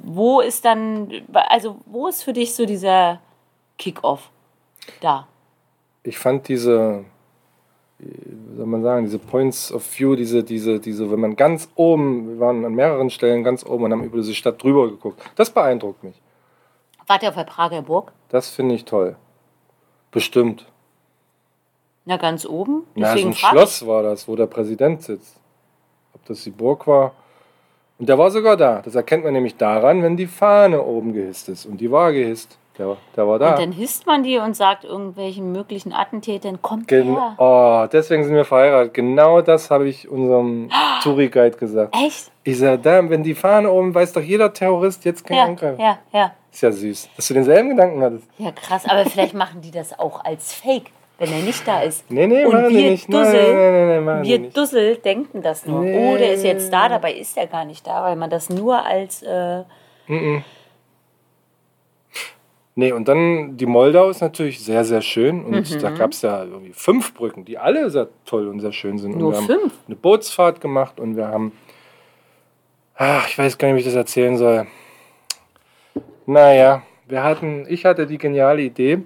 [0.03, 3.19] Wo ist dann, also wo ist für dich so dieser
[3.77, 4.29] Kick-off
[5.01, 5.27] da?
[6.05, 7.03] ich fand diese,
[7.99, 12.29] wie soll man sagen, diese Points of View, diese, diese, diese, wenn man ganz oben,
[12.29, 15.49] wir waren an mehreren Stellen ganz oben und haben über diese Stadt drüber geguckt, das
[15.49, 16.21] beeindruckt mich.
[17.07, 18.11] Wart ihr auf der Prager Burg?
[18.29, 19.15] Das finde ich toll.
[20.11, 20.65] Bestimmt.
[22.05, 22.83] Na, ganz oben?
[22.95, 23.35] Na, so Deswegen ein.
[23.35, 25.39] Schloss war das, wo der Präsident sitzt.
[26.13, 27.13] Ob das die Burg war.
[27.97, 28.81] Und der war sogar da.
[28.83, 31.65] Das erkennt man nämlich daran, wenn die Fahne oben gehisst ist.
[31.65, 32.57] Und die war gehisst.
[32.77, 33.51] Der, der war da.
[33.53, 37.35] Und dann hisst man die und sagt irgendwelchen möglichen Attentätern, kommt Gen her.
[37.37, 38.93] oh, deswegen sind wir verheiratet.
[38.93, 40.69] Genau das habe ich unserem
[41.03, 41.95] Touri-Guide gesagt.
[41.95, 42.31] Echt?
[42.43, 45.45] Ich sage, da, wenn die Fahne oben, weiß doch jeder Terrorist, jetzt kann ich Ja,
[45.45, 45.79] angreifen.
[45.81, 46.31] ja, ja.
[46.51, 47.09] Ist ja süß.
[47.15, 48.27] Dass du denselben Gedanken hattest.
[48.37, 48.83] Ja, krass.
[48.89, 52.09] Aber vielleicht machen die das auch als Fake, wenn er nicht da ist.
[52.11, 53.07] Nee, nee, Und wir nicht.
[53.11, 54.57] Dussel- nein, nein, nein, Wir nicht.
[54.57, 55.81] Dussel denken das nur.
[55.81, 55.97] Nee.
[56.13, 58.83] Oh, der ist jetzt da, dabei ist er gar nicht da, weil man das nur
[58.83, 59.21] als.
[59.23, 59.63] Äh,
[62.77, 65.45] Nee, und dann die Moldau ist natürlich sehr, sehr schön.
[65.45, 65.79] Und Mhm.
[65.79, 69.15] da gab es ja irgendwie fünf Brücken, die alle sehr toll und sehr schön sind.
[69.17, 69.71] Nur und wir fünf?
[69.71, 71.53] haben eine Bootsfahrt gemacht und wir haben.
[72.97, 74.67] Ach, ich weiß gar nicht, wie ich das erzählen soll.
[76.25, 79.03] Naja, wir hatten, ich hatte die geniale Idee.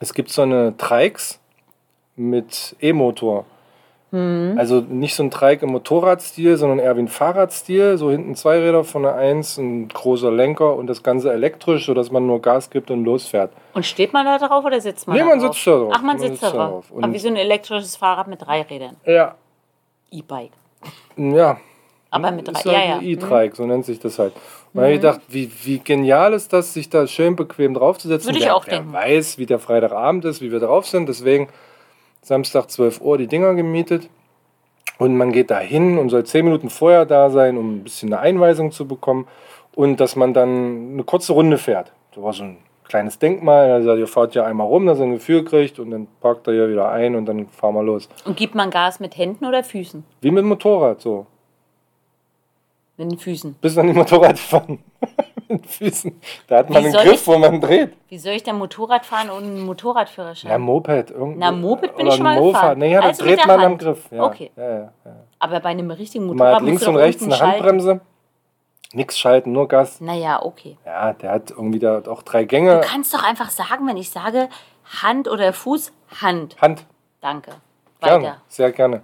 [0.00, 1.40] Es gibt so eine Trikes
[2.16, 3.44] mit E-Motor.
[4.10, 4.54] Hm.
[4.56, 7.98] Also nicht so ein Trike im Motorradstil, sondern eher wie ein Fahrradstil.
[7.98, 12.26] So hinten zwei Räder, vorne eins, ein großer Lenker und das Ganze elektrisch, sodass man
[12.26, 13.52] nur Gas gibt und losfährt.
[13.74, 15.52] und steht man da drauf oder sitzt man Nee, da man drauf?
[15.54, 15.92] sitzt da drauf.
[15.94, 16.90] Ach, man, sitzt da drauf.
[16.90, 18.96] Und- Aber wie so ein elektrisches Fahrrad mit drei Rädern.
[19.04, 19.34] Ja,
[20.10, 20.52] E-Bike.
[21.16, 21.58] ja.
[22.10, 22.60] Aber mit drei.
[22.64, 22.98] Ja, halt ja.
[23.00, 23.06] Hm.
[23.08, 24.32] E-Trike, so nennt sich das halt.
[24.72, 28.28] Und da habe ich gedacht, wie, wie genial ist das, sich da schön bequem draufzusetzen.
[28.28, 28.92] Würde ich wer, auch wer denken.
[28.92, 31.08] weiß, wie der Freitagabend ist, wie wir drauf sind.
[31.08, 31.48] Deswegen
[32.22, 34.08] Samstag 12 Uhr die Dinger gemietet.
[34.98, 38.12] Und man geht da hin und soll 10 Minuten vorher da sein, um ein bisschen
[38.12, 39.26] eine Einweisung zu bekommen.
[39.74, 41.92] Und dass man dann eine kurze Runde fährt.
[42.14, 43.70] Da war so ein kleines Denkmal.
[43.70, 46.54] Also ihr fahrt ja einmal rum, dass ihr ein Gefühl kriegt und dann parkt er
[46.54, 48.08] hier wieder ein und dann fahren wir los.
[48.24, 50.04] Und gibt man Gas mit Händen oder Füßen?
[50.20, 51.26] Wie mit dem Motorrad so.
[52.98, 53.54] Mit den Füßen.
[53.54, 54.82] Bis an die Motorrad fahren.
[55.48, 56.20] mit den Füßen.
[56.48, 57.94] Da hat man einen Griff, ich- wo man dreht.
[58.08, 60.50] Wie soll ich denn Motorrad fahren ohne einen Motorradführerschein?
[60.50, 61.10] Ja, Moped.
[61.10, 62.58] Irgend Na, Moped bin ich schon mal Mofa.
[62.60, 62.78] gefahren.
[62.80, 63.78] Nee, ja, da Also dreht man am.
[63.78, 64.04] Griff.
[64.10, 64.50] Ja, Okay.
[64.56, 64.92] Ja.
[65.38, 67.52] Aber bei einem richtigen Man Motorrad hat links du und rechts eine schalten.
[67.64, 68.00] Handbremse.
[68.94, 70.00] Nix schalten, nur Gas.
[70.00, 70.76] Naja, okay.
[70.84, 72.80] Ja, der hat irgendwie da auch drei Gänge.
[72.80, 74.48] Du kannst doch einfach sagen, wenn ich sage
[75.02, 76.56] Hand oder Fuß, Hand.
[76.60, 76.86] Hand.
[77.20, 77.52] Danke.
[78.00, 78.40] Weiter.
[78.48, 79.02] sehr gerne.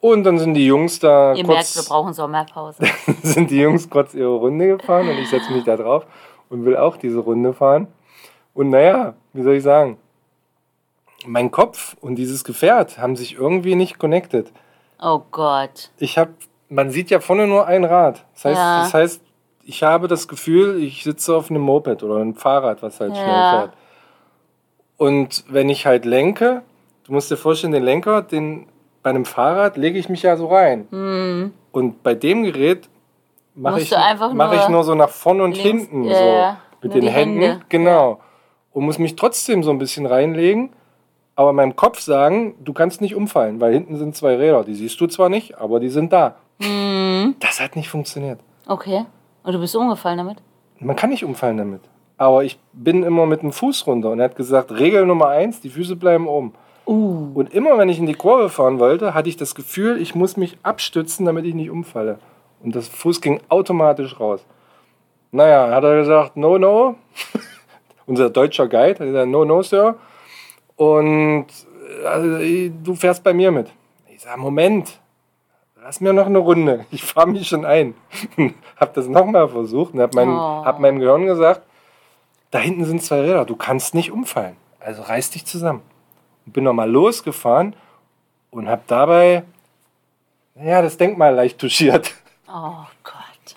[0.00, 2.84] Und dann sind die Jungs da Ihr merkt, wir brauchen Sommerpause.
[3.22, 6.06] sind die Jungs kurz ihre Runde gefahren und ich setze mich da drauf
[6.50, 7.88] und will auch diese Runde fahren.
[8.54, 9.98] Und naja, wie soll ich sagen?
[11.26, 14.52] Mein Kopf und dieses Gefährt haben sich irgendwie nicht connected.
[15.02, 15.90] Oh Gott.
[15.98, 16.30] Ich habe,
[16.68, 18.24] man sieht ja vorne nur ein Rad.
[18.34, 18.78] Das heißt, Ja.
[18.80, 19.22] das heißt,
[19.64, 23.26] ich habe das Gefühl, ich sitze auf einem Moped oder einem Fahrrad, was halt schnell
[23.36, 23.50] Ja.
[23.50, 23.72] fährt.
[24.96, 26.62] Und wenn ich halt lenke,
[27.04, 28.66] du musst dir vorstellen, den Lenker, den
[29.02, 31.52] bei einem Fahrrad lege ich mich ja so rein.
[31.72, 32.88] Und bei dem Gerät
[33.54, 36.56] mache ich, mach nur ich nur so nach vorne und links- hinten ja, so ja.
[36.82, 37.60] mit den Händen, Hände.
[37.68, 38.20] genau.
[38.72, 40.70] Und muss mich trotzdem so ein bisschen reinlegen,
[41.34, 45.00] aber meinem Kopf sagen, du kannst nicht umfallen, weil hinten sind zwei Räder, die siehst
[45.00, 46.36] du zwar nicht, aber die sind da.
[46.58, 47.36] Mhm.
[47.40, 48.40] Das hat nicht funktioniert.
[48.66, 49.04] Okay.
[49.42, 50.38] Und du bist umgefallen damit?
[50.80, 51.80] Man kann nicht umfallen damit.
[52.16, 55.60] Aber ich bin immer mit dem Fuß runter und er hat gesagt, Regel Nummer eins,
[55.60, 56.52] die Füße bleiben oben.
[56.88, 57.32] Uh.
[57.34, 60.38] Und immer wenn ich in die Kurve fahren wollte, hatte ich das Gefühl, ich muss
[60.38, 62.18] mich abstützen, damit ich nicht umfalle.
[62.62, 64.40] Und das Fuß ging automatisch raus.
[65.30, 66.94] Naja, hat er gesagt, no, no.
[68.06, 69.96] Unser deutscher Guide hat gesagt, no, no, Sir.
[70.76, 71.46] Und
[72.06, 72.38] also,
[72.82, 73.68] du fährst bei mir mit.
[74.08, 74.98] Ich sage, Moment,
[75.82, 76.86] lass mir noch eine Runde.
[76.90, 77.94] Ich fahre mich schon ein.
[78.76, 80.64] hab das nochmal versucht und hab, mein, Oh.
[80.64, 81.60] hab meinem Gehirn gesagt,
[82.50, 84.56] da hinten sind zwei Räder, du kannst nicht umfallen.
[84.80, 85.82] Also reiß dich zusammen.
[86.48, 87.76] Und bin nochmal losgefahren
[88.50, 89.42] und hab dabei,
[90.54, 92.14] ja, das Denkmal leicht touchiert.
[92.48, 93.56] Oh Gott.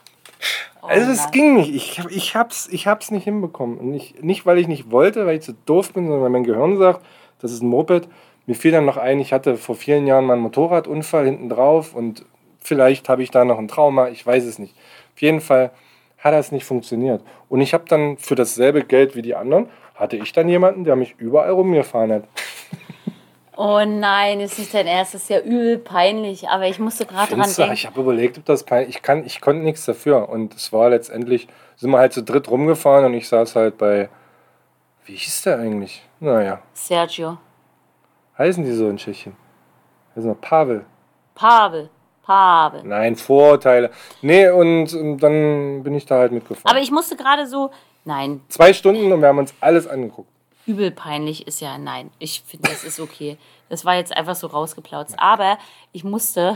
[0.82, 1.74] Oh Also es ging nicht.
[1.74, 3.78] Ich, ich, hab's, ich hab's nicht hinbekommen.
[3.78, 6.44] Und nicht, nicht, weil ich nicht wollte, weil ich zu doof bin, sondern weil mein
[6.44, 7.06] Gehirn sagt,
[7.40, 8.10] das ist ein Moped.
[8.46, 11.96] Mir fiel dann noch ein, ich hatte vor vielen Jahren mal einen Motorradunfall hinten drauf
[11.96, 12.26] und
[12.60, 14.76] vielleicht habe ich da noch ein Trauma, ich weiß es nicht.
[15.16, 15.72] Auf jeden Fall
[16.18, 17.24] hat das nicht funktioniert.
[17.48, 20.98] Und ich habe dann für dasselbe Geld wie die anderen, hatte ich dann jemanden, der
[20.98, 22.24] mich überall rumgefahren hat.
[23.64, 25.30] Oh nein, ist nicht dein erstes.
[25.30, 26.50] Ja, übel peinlich.
[26.50, 27.74] Aber ich musste gerade dran denken.
[27.74, 30.30] Ich habe überlegt, ob das peinlich ich kann, ich konnte nichts dafür.
[30.30, 34.10] Und es war letztendlich, sind wir halt zu dritt rumgefahren und ich saß halt bei,
[35.06, 36.02] wie hieß der eigentlich?
[36.20, 37.38] Naja, Sergio.
[38.36, 39.36] heißen die so in Tschechien?
[40.16, 40.84] Heißen wir Pavel.
[41.36, 41.92] Pavel.
[42.26, 42.82] Pavel.
[42.84, 43.92] Nein, Vorurteile.
[44.24, 46.68] Nee, und, und dann bin ich da halt mitgefahren.
[46.68, 47.70] Aber ich musste gerade so.
[48.06, 50.31] Nein, Zwei Stunden und wir haben uns alles angeguckt.
[50.66, 52.12] Übel peinlich ist ja nein.
[52.20, 53.38] Ich finde, das ist okay.
[53.70, 55.16] Das war jetzt einfach so rausgeplautzt.
[55.18, 55.58] Aber
[55.92, 56.56] ich musste,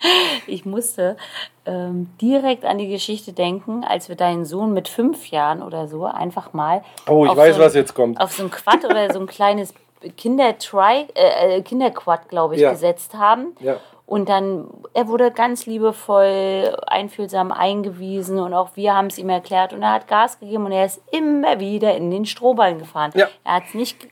[0.46, 1.16] ich musste
[1.64, 6.04] ähm, direkt an die Geschichte denken, als wir deinen Sohn mit fünf Jahren oder so
[6.04, 6.82] einfach mal.
[7.08, 8.20] Oh, ich auf weiß, so ein- was jetzt kommt.
[8.20, 12.70] Auf so ein Quad oder so ein kleines äh, äh, Kinderquad, glaube ich, Ja.
[12.70, 13.56] gesetzt haben.
[13.60, 13.76] Ja.
[14.06, 19.72] Und dann, er wurde ganz liebevoll, einfühlsam eingewiesen und auch wir haben es ihm erklärt
[19.72, 23.10] und er hat Gas gegeben und er ist immer wieder in den Strohballen gefahren.
[23.16, 23.26] Ja.
[23.42, 24.06] Er hat es nicht,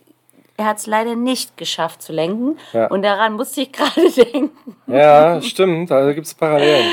[0.57, 2.88] er hat es leider nicht geschafft zu lenken Ja.
[2.88, 4.76] und daran musste ich gerade denken.
[4.88, 6.90] Ja, stimmt, da gibt es Parallelen.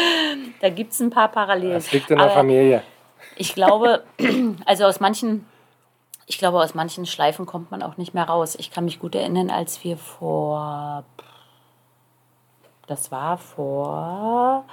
[0.61, 1.73] Da gibt es ein paar Parallelen.
[1.73, 2.83] Das liegt in der Aber Familie.
[3.35, 4.03] Ich glaube,
[4.67, 5.47] also aus manchen,
[6.27, 8.55] ich glaube, aus manchen Schleifen kommt man auch nicht mehr raus.
[8.59, 11.03] Ich kann mich gut erinnern, als wir vor,
[12.91, 14.65] das war vor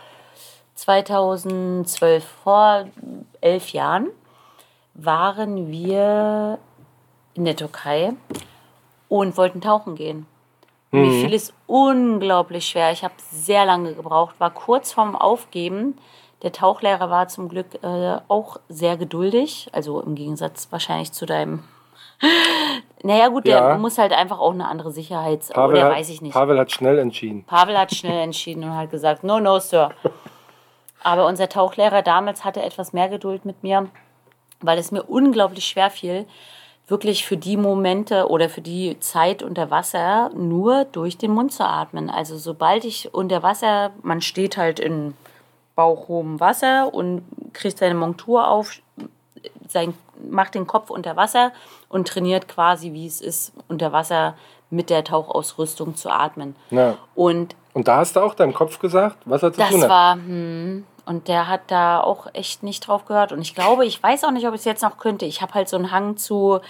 [0.75, 2.87] 2012, vor
[3.41, 4.09] elf Jahren,
[4.95, 6.59] waren wir
[7.35, 8.15] in der Türkei
[9.09, 10.27] und wollten tauchen gehen.
[10.91, 12.91] Und Mir fiel es unglaublich schwer.
[12.91, 15.97] Ich habe sehr lange gebraucht, war kurz vorm Aufgeben.
[16.43, 21.63] Der Tauchlehrer war zum Glück äh, auch sehr geduldig, also im Gegensatz wahrscheinlich zu deinem.
[23.03, 23.69] Naja, gut, Ja.
[23.69, 25.49] der muss halt einfach auch eine andere Sicherheits.
[25.51, 26.33] Pavel, oder hat, weiß ich nicht.
[26.33, 27.45] Pavel hat schnell entschieden.
[27.45, 29.91] Pavel hat schnell entschieden und hat gesagt, no, no, Sir.
[31.03, 33.89] Aber unser Tauchlehrer damals hatte etwas mehr Geduld mit mir,
[34.61, 36.27] weil es mir unglaublich schwer fiel,
[36.89, 41.65] wirklich für die Momente oder für die Zeit unter Wasser nur durch den Mund zu
[41.65, 42.11] atmen.
[42.11, 45.15] Also sobald ich unter Wasser, man steht halt in
[45.77, 48.81] bauchhohem Wasser und kriegt seine Montur auf,
[49.68, 49.94] sein,
[50.31, 51.53] macht den Kopf unter Wasser
[51.88, 54.35] und trainiert quasi, wie es ist, unter Wasser
[54.70, 56.55] mit der Tauchausrüstung zu atmen.
[56.70, 56.96] Ja.
[57.14, 59.88] Und Und da hast du auch deinem Kopf gesagt, was er zu das tun hat.
[59.88, 63.33] war, hm, und der hat da auch echt nicht drauf gehört.
[63.33, 65.24] Und ich glaube, ich weiß auch nicht, ob ich es jetzt noch könnte.
[65.24, 66.61] Ich habe halt so einen Hang zu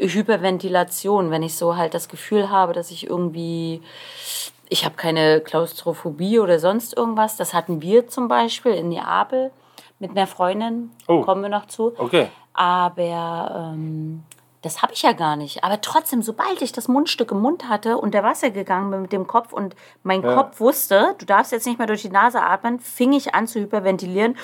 [0.00, 3.82] Hyperventilation, wenn ich so halt das Gefühl habe, dass ich irgendwie,
[4.68, 7.36] ich habe keine Klaustrophobie oder sonst irgendwas.
[7.36, 9.52] Das hatten wir zum Beispiel in Neapel
[9.98, 11.20] mit einer Freundin, Oh.
[11.22, 11.92] kommen wir noch zu.
[11.98, 12.28] Okay.
[12.52, 14.22] Aber ähm,
[14.62, 15.62] Das habe ich ja gar nicht.
[15.62, 19.12] Aber trotzdem, sobald ich das Mundstück im Mund hatte und der Wasser gegangen bin mit
[19.12, 20.34] dem Kopf und mein Ja.
[20.34, 23.60] Kopf wusste, du darfst jetzt nicht mehr durch die Nase atmen, fing ich an zu
[23.60, 24.36] hyperventilieren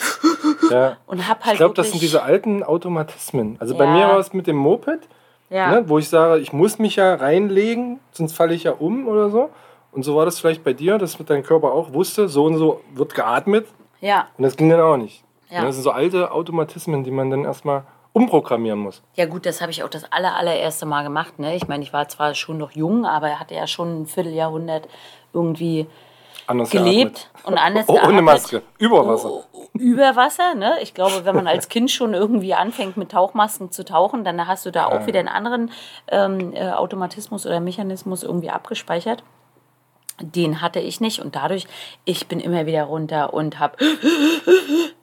[0.71, 0.99] Ja.
[1.07, 3.57] und habe halt Ich glaube, das sind diese alten Automatismen.
[3.61, 3.93] Also bei Ja.
[3.93, 5.09] mir war es mit dem Moped,
[5.49, 9.31] ne, wo ich sage, ich muss mich ja reinlegen, sonst falle ich ja um oder
[9.31, 9.49] so.
[9.91, 12.83] Und so war das vielleicht bei dir, dass dein Körper auch wusste, so und so
[12.93, 13.67] wird geatmet.
[14.01, 14.29] ja.
[14.37, 15.25] Und das ging dann auch nicht.
[15.51, 15.61] Ja.
[15.61, 19.03] Ne, Das sind so alte Automatismen, die man dann erstmal umprogrammieren muss.
[19.15, 21.39] Ja gut, das habe ich auch das aller, allererste Mal gemacht.
[21.39, 21.55] Ne?
[21.55, 24.89] Ich meine, ich war zwar schon noch jung, aber hatte ja schon ein Vierteljahrhundert
[25.33, 25.87] irgendwie
[26.47, 28.25] Anders gelebt und anders Oh, ohne geatmet.
[28.25, 29.31] Maske, über Wasser.
[29.31, 30.79] Oh, oh, über Wasser, ne?
[30.83, 34.67] Ich glaube, wenn man als Kind schon irgendwie anfängt mit Tauchmasken zu tauchen, dann hast
[34.67, 35.71] du da auch wieder einen anderen
[36.09, 39.23] ähm, äh, Automatismus oder Mechanismus irgendwie abgespeichert.
[40.21, 41.67] Den hatte ich nicht und dadurch,
[42.05, 43.79] ich bin immer wieder runter und hab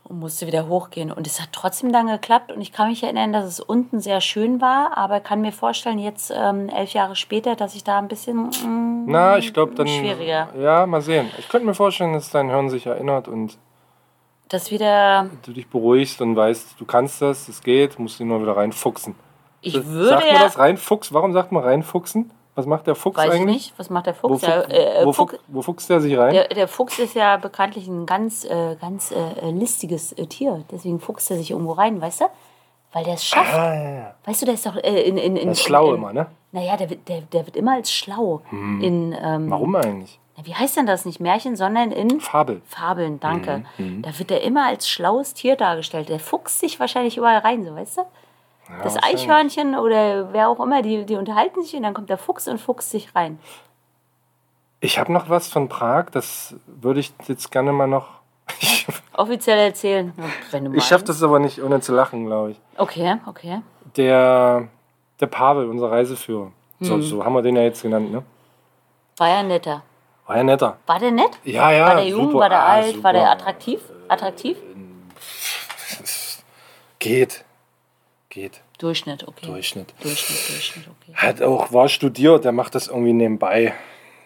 [0.08, 1.12] und musste wieder hochgehen.
[1.12, 4.22] Und es hat trotzdem dann geklappt und ich kann mich erinnern, dass es unten sehr
[4.22, 8.08] schön war, aber kann mir vorstellen, jetzt ähm, elf Jahre später, dass ich da ein
[8.08, 9.88] bisschen mm, Na, ich glaube dann.
[9.88, 10.50] Schwieriger.
[10.58, 11.30] Ja, mal sehen.
[11.38, 13.58] Ich könnte mir vorstellen, dass dein Hirn sich erinnert und
[14.50, 15.30] das wieder.
[15.46, 19.16] du dich beruhigst und weißt, du kannst das, es geht, musst dich nur wieder reinfuchsen.
[19.62, 20.42] Ich würde sagt man ja.
[20.42, 21.14] das reinfuchsen?
[21.14, 22.32] Warum sagt man reinfuchsen?
[22.58, 23.56] Was macht der Fuchs Weiß ich eigentlich?
[23.56, 23.74] nicht.
[23.80, 24.44] Was macht der Wo, Fuchs?
[24.44, 26.34] fu Ja, äh, wo, Fuchs fuchs, wo fuchst der sich rein?
[26.34, 30.64] der, der Fuchs ist ja bekanntlich ein ganz, äh, ganz äh, listiges äh, Tier.
[30.72, 32.26] Deswegen fuchst er sich irgendwo rein, weißt du?
[32.94, 33.54] Weil der es schafft.
[33.54, 34.14] ah, ja, ja.
[34.26, 35.44] Weißt du, der ist doch äh, in, in, in.
[35.44, 36.26] Der ist schlau in, immer, ne?
[36.52, 38.42] Naja, der, wird- der, der wird immer als schlau.
[38.52, 40.20] In, ähm, Warum eigentlich?
[40.44, 41.04] Wie heißt denn das?
[41.06, 42.22] Nicht Märchen, sondern in.
[42.22, 42.62] Fabel.
[42.66, 43.64] Fabeln, danke.
[43.78, 46.10] Mhm, Da wird er immer als schlaues Tier dargestellt.
[46.10, 48.02] Der fuchst sich wahrscheinlich überall rein, so weißt du?
[48.84, 49.22] Das wahrscheinlich.
[49.22, 52.60] Eichhörnchen oder wer auch immer, die, die unterhalten sich und dann kommt der Fuchs und
[52.60, 53.40] fuchst sich rein.
[54.80, 58.10] Ich habe noch was von Prag, das würde ich jetzt gerne mal noch.
[59.14, 60.14] Offiziell erzählen,
[60.74, 62.60] ich schaffe das aber nicht, ohne zu lachen, glaube ich.
[62.78, 63.62] Okay, okay.
[63.96, 64.68] Der,
[65.20, 66.52] der Pavel, unser Reiseführer.
[66.80, 66.86] Mhm.
[66.86, 68.24] So, so haben wir den ja jetzt genannt, ne?
[69.18, 69.82] War ja netter.
[70.28, 70.78] War ja netter.
[70.86, 71.32] War der nett?
[71.44, 71.88] Ja, ja.
[71.88, 72.40] War der jung, super.
[72.40, 73.04] war der Ah, alt, super.
[73.06, 73.82] war der attraktiv?
[74.08, 74.58] Attraktiv?
[77.00, 77.44] Geht.
[78.38, 78.62] Geht.
[78.78, 79.48] Durchschnitt, okay.
[79.48, 79.96] Durchschnitt.
[80.00, 81.12] Durchschnitt, Durchschnitt, okay.
[81.16, 83.74] Hat auch, war studiert, der macht das irgendwie nebenbei.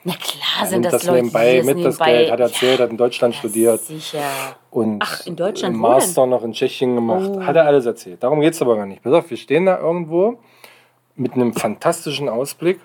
[0.04, 2.32] Na klar sind das, das Leute, nebenbei das mit, das nebenbei- Geld.
[2.32, 3.80] Hat erzählt, hat in Deutschland studiert.
[3.80, 4.20] Sicher.
[4.70, 5.82] Und Ach, in Deutschland, einen?
[5.82, 7.32] Master noch in Tschechien gemacht.
[7.34, 7.42] Oh.
[7.42, 8.22] Hat er alles erzählt.
[8.22, 9.02] Darum geht es aber gar nicht.
[9.02, 10.40] Pass auf, wir stehen da irgendwo
[11.16, 12.82] mit einem fantastischen Ausblick.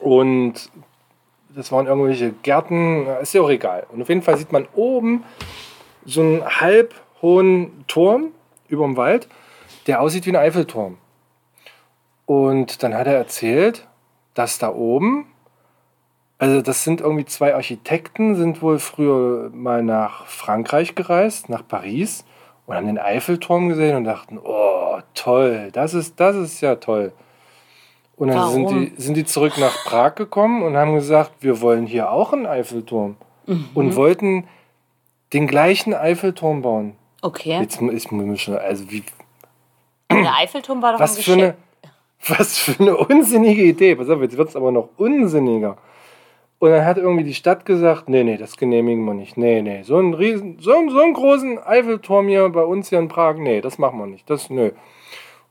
[0.00, 0.54] Und
[1.54, 3.86] das waren irgendwelche Gärten, ist ja auch egal.
[3.92, 5.22] Und auf jeden Fall sieht man oben
[6.04, 8.32] so einen halb hohen Turm
[8.66, 9.28] über dem Wald,
[9.86, 10.98] der aussieht wie ein Eiffelturm.
[12.26, 13.86] Und dann hat er erzählt,
[14.34, 15.26] dass da oben,
[16.38, 22.24] also das sind irgendwie zwei Architekten, sind wohl früher mal nach Frankreich gereist, nach Paris
[22.66, 27.12] und haben den Eiffelturm gesehen und dachten, oh, toll, das ist, das ist ja toll.
[28.16, 31.86] Und dann sind die, sind die zurück nach Prag gekommen und haben gesagt, wir wollen
[31.86, 33.16] hier auch einen Eiffelturm.
[33.74, 34.46] Und wollten
[35.32, 36.96] den gleichen Eiffelturm bauen.
[37.20, 37.58] Okay.
[37.60, 39.02] Jetzt ist mir schon, also wie,
[40.22, 41.54] Der Eiffelturm war doch was ein für, eine,
[42.28, 43.94] was für eine unsinnige Idee.
[43.96, 45.76] Pass auf, jetzt wird es aber noch unsinniger.
[46.60, 49.36] Und dann hat irgendwie die Stadt gesagt, nee, nee, das genehmigen wir nicht.
[49.36, 53.00] Nee, nee, so einen riesen, so, einen- so einen großen Eiffelturm hier bei uns hier
[53.00, 54.28] in Prag, nee, das machen wir nicht.
[54.30, 54.68] Das, nö.
[54.68, 54.74] Und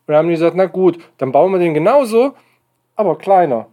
[0.08, 2.34] dann haben die gesagt, na gut, dann bauen wir den genauso,
[2.95, 3.67] aber kleiner.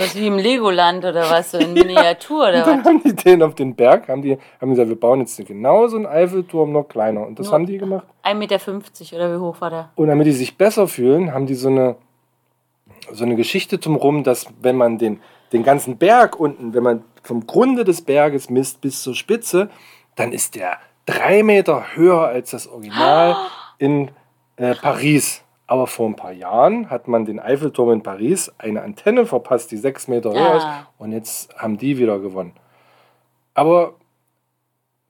[0.00, 2.86] Was wie im Legoland oder was, so in Miniatur oder Dann was?
[2.86, 6.06] haben die den auf den Berg, haben die haben gesagt, wir bauen jetzt genauso einen
[6.06, 7.26] Eiffelturm, noch kleiner.
[7.26, 8.06] Und das Nur- haben die gemacht.
[8.22, 9.90] 1,50 Meter oder wie hoch war der?
[9.96, 11.96] Und damit die sich besser fühlen, haben die so eine,
[13.12, 15.20] so eine Geschichte drumherum, dass wenn man den,
[15.52, 19.68] den ganzen Berg unten, wenn man vom Grunde des Berges misst bis zur Spitze,
[20.14, 23.34] dann ist der drei Meter höher als das Original
[23.78, 24.10] in
[24.56, 25.42] äh, Paris.
[25.68, 29.76] Aber vor ein paar Jahren hat man den Eiffelturm in Paris eine Antenne verpasst, die
[29.76, 30.64] sechs Meter höher ist.
[30.64, 30.88] Ah.
[30.96, 32.54] Und jetzt haben die wieder gewonnen.
[33.52, 33.94] Aber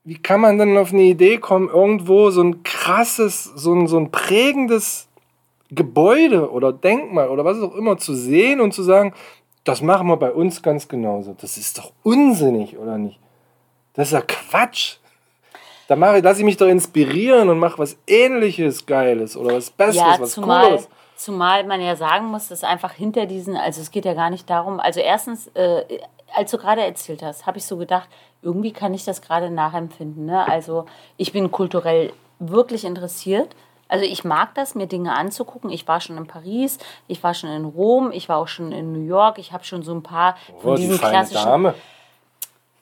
[0.03, 3.99] wie kann man denn auf eine Idee kommen, irgendwo so ein krasses, so ein, so
[3.99, 5.09] ein prägendes
[5.71, 9.15] Gebäude oder Denkmal oder was auch immer zu sehen und zu sagen,
[9.63, 11.37] das machen wir bei uns ganz genauso.
[11.39, 13.21] Das ist doch unsinnig, oder nicht?
[13.93, 14.97] Das ist ja Quatsch.
[15.89, 19.97] Da mache, lasse ich mich doch inspirieren und mache was ähnliches Geiles oder was Besseres,
[19.97, 20.89] Ja, was zumal, Cooles.
[21.17, 24.49] zumal man ja sagen muss, dass einfach hinter diesen, also es geht ja gar nicht
[24.51, 25.83] darum, also erstens, äh,
[26.37, 28.07] als du gerade erzählt hast, habe ich so gedacht,
[28.43, 30.27] irgendwie kann ich das gerade nachempfinden.
[30.27, 30.47] Ne?
[30.47, 30.85] Also
[31.17, 33.57] ich bin kulturell wirklich interessiert.
[33.89, 35.71] Also ich mag das, mir Dinge anzugucken.
[35.71, 38.93] Ich war schon in Paris, ich war schon in Rom, ich war auch schon in
[38.93, 39.39] New York.
[39.39, 41.75] Ich habe schon so ein paar von Oh, die diesen feine klassischen Dame.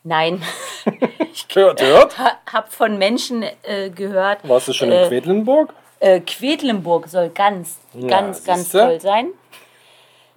[0.07, 0.41] Nein.
[1.49, 2.17] Gehört, hört.
[2.19, 4.49] Ha- Hab von Menschen äh, gehört.
[4.49, 5.75] Warst du schon äh, in Quedlinburg?
[5.99, 8.79] Äh, Quedlinburg soll ganz, Ja, ganz, ganz siehste.
[8.79, 9.31] toll sein.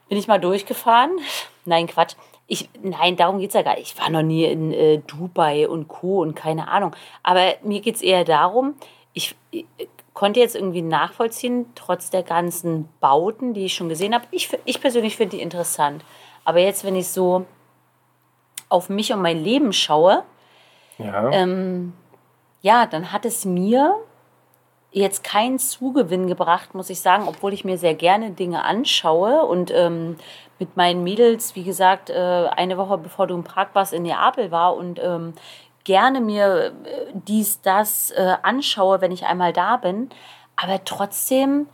[0.07, 1.11] Bin ich mal durchgefahren?
[1.65, 2.15] Nein, Quatsch.
[2.47, 3.93] Ich, nein, darum geht es ja gar nicht.
[3.93, 6.21] Ich war noch nie in äh, Dubai und Co.
[6.21, 6.95] und keine Ahnung.
[7.21, 8.73] Aber mir geht es eher darum,
[9.13, 9.65] ich, ich
[10.15, 14.25] konnte jetzt irgendwie nachvollziehen, trotz der ganzen Bauten, die ich schon gesehen habe.
[14.31, 16.03] Ich, ich persönlich finde die interessant.
[16.43, 17.45] Aber jetzt, wenn ich so
[18.69, 20.23] auf mich und mein Leben schaue,
[20.97, 21.29] Ja.
[21.31, 21.93] ähm,
[22.61, 23.95] ja, dann hat es mir
[24.91, 29.71] jetzt keinen Zugewinn gebracht, muss ich sagen, obwohl ich mir sehr gerne Dinge anschaue und
[29.71, 30.17] ähm,
[30.57, 34.51] mit meinen Mädels, wie gesagt, äh, eine Woche bevor du in Prag warst, in Neapel
[34.51, 35.33] war und ähm,
[35.83, 40.09] gerne mir äh, dies, das äh, anschaue, wenn ich einmal da bin.
[40.55, 41.67] Aber trotzdem,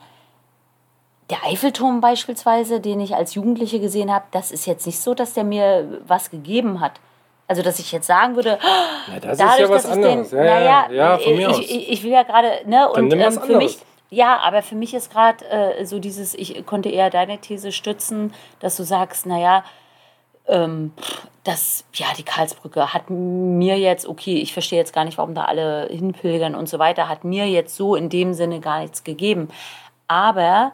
[1.30, 5.34] der Eiffelturm beispielsweise, den ich als Jugendliche gesehen habe, das ist jetzt nicht so, dass
[5.34, 7.00] der mir was gegeben hat.
[7.48, 8.58] Also, dass ich jetzt sagen würde,
[9.08, 10.32] ja, das dadurch, ist ja was dass ich den, anderes.
[10.32, 11.60] ja, naja, ja, ja, von mir ich, aus.
[11.60, 13.86] ich, ich will ja gerade, ne, und ähm, für mich, anderes.
[14.10, 18.34] ja, aber für mich ist gerade äh, so dieses, ich konnte eher deine These stützen,
[18.60, 19.64] dass du sagst, naja,
[20.48, 20.94] ähm,
[21.44, 25.46] das, ja, die Karlsbrücke hat mir jetzt, okay, ich verstehe jetzt gar nicht, warum da
[25.46, 29.50] alle hinpilgern und so weiter, hat mir jetzt so in dem Sinne gar nichts gegeben.
[30.08, 30.72] Aber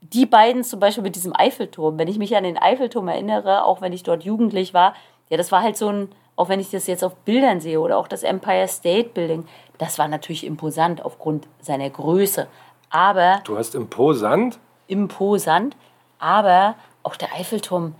[0.00, 3.80] die beiden zum Beispiel mit diesem Eiffelturm, wenn ich mich an den Eiffelturm erinnere, auch
[3.80, 4.94] wenn ich dort jugendlich war,
[5.28, 7.98] ja, das war halt so ein, auch wenn ich das jetzt auf Bildern sehe oder
[7.98, 9.46] auch das Empire State Building,
[9.78, 12.46] das war natürlich imposant aufgrund seiner Größe,
[12.88, 14.58] aber du hast imposant.
[14.88, 15.76] imposant,
[16.18, 17.94] aber auch der Eiffelturm,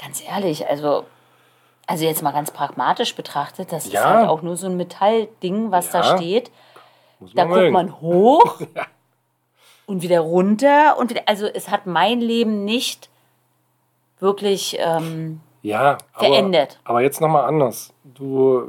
[0.00, 1.04] ganz ehrlich, also
[1.86, 4.04] also jetzt mal ganz pragmatisch betrachtet, das ist Ja.
[4.04, 6.16] halt auch nur so ein Metallding, was da Ja.
[6.16, 6.50] steht.
[7.20, 8.58] Muss Da guckt man hoch
[9.86, 13.10] und wieder runter und wieder, also es hat mein Leben nicht
[14.20, 16.78] wirklich ähm, Ja, aber, verändert.
[16.84, 17.92] aber jetzt nochmal anders.
[18.04, 18.64] Du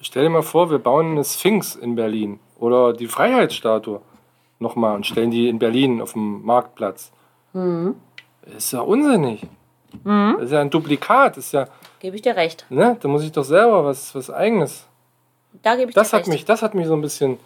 [0.00, 4.00] stell dir mal vor, wir bauen eine Sphinx in Berlin oder die Freiheitsstatue
[4.58, 7.10] nochmal und stellen die in Berlin auf dem Marktplatz.
[7.52, 7.96] Mhm.
[8.56, 9.42] Ist ja unsinnig.
[10.04, 11.36] Das ist ja ein Duplikat.
[11.36, 11.66] Ist ja,
[12.00, 12.66] gebe ich dir recht.
[12.68, 12.96] ne?
[13.00, 14.86] Da muss ich doch selber was, was Eigenes.
[15.62, 16.28] Da gebe ich Das dir hat recht.
[16.30, 17.38] mich, das hat mich so ein bisschen.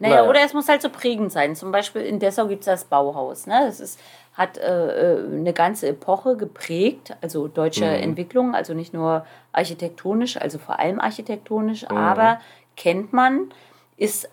[0.00, 0.28] Naja, Naja.
[0.30, 1.56] oder es muss halt so prägend sein.
[1.56, 3.46] Zum Beispiel in Dessau gibt es das Bauhaus.
[3.46, 3.62] Ne?
[3.66, 3.98] Das ist,
[4.34, 8.02] hat äh, äh, eine ganze Epoche geprägt, also deutsche Mhm.
[8.02, 11.96] Entwicklung, also nicht nur architektonisch, also vor allem architektonisch, Mhm.
[11.96, 12.40] aber
[12.76, 13.50] kennt man,
[13.96, 14.28] ist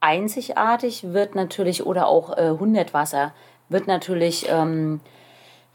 [0.00, 3.32] einzigartig, wird natürlich, oder auch äh, Hundertwasser,
[3.68, 5.00] wird natürlich ähm,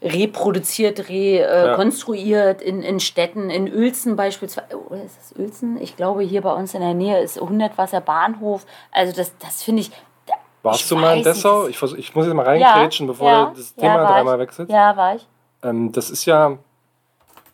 [0.00, 4.78] reproduziert, rekonstruiert in, in Städten, in Uelzen beispielsweise.
[4.88, 5.80] Oder ist das Uelzen?
[5.80, 8.64] Ich glaube, hier bei uns in der Nähe ist Hundertwasser Bahnhof.
[8.92, 9.90] Also das, das finde ich.
[10.62, 11.66] Warst ich du mal in Dessau?
[11.66, 14.40] Ich, vers- ich muss jetzt mal reingrätschen, bevor ja, das Thema ja, dreimal ich.
[14.40, 14.72] wechselst.
[14.72, 15.26] Ja, war ich.
[15.62, 16.58] Ähm, das ist ja.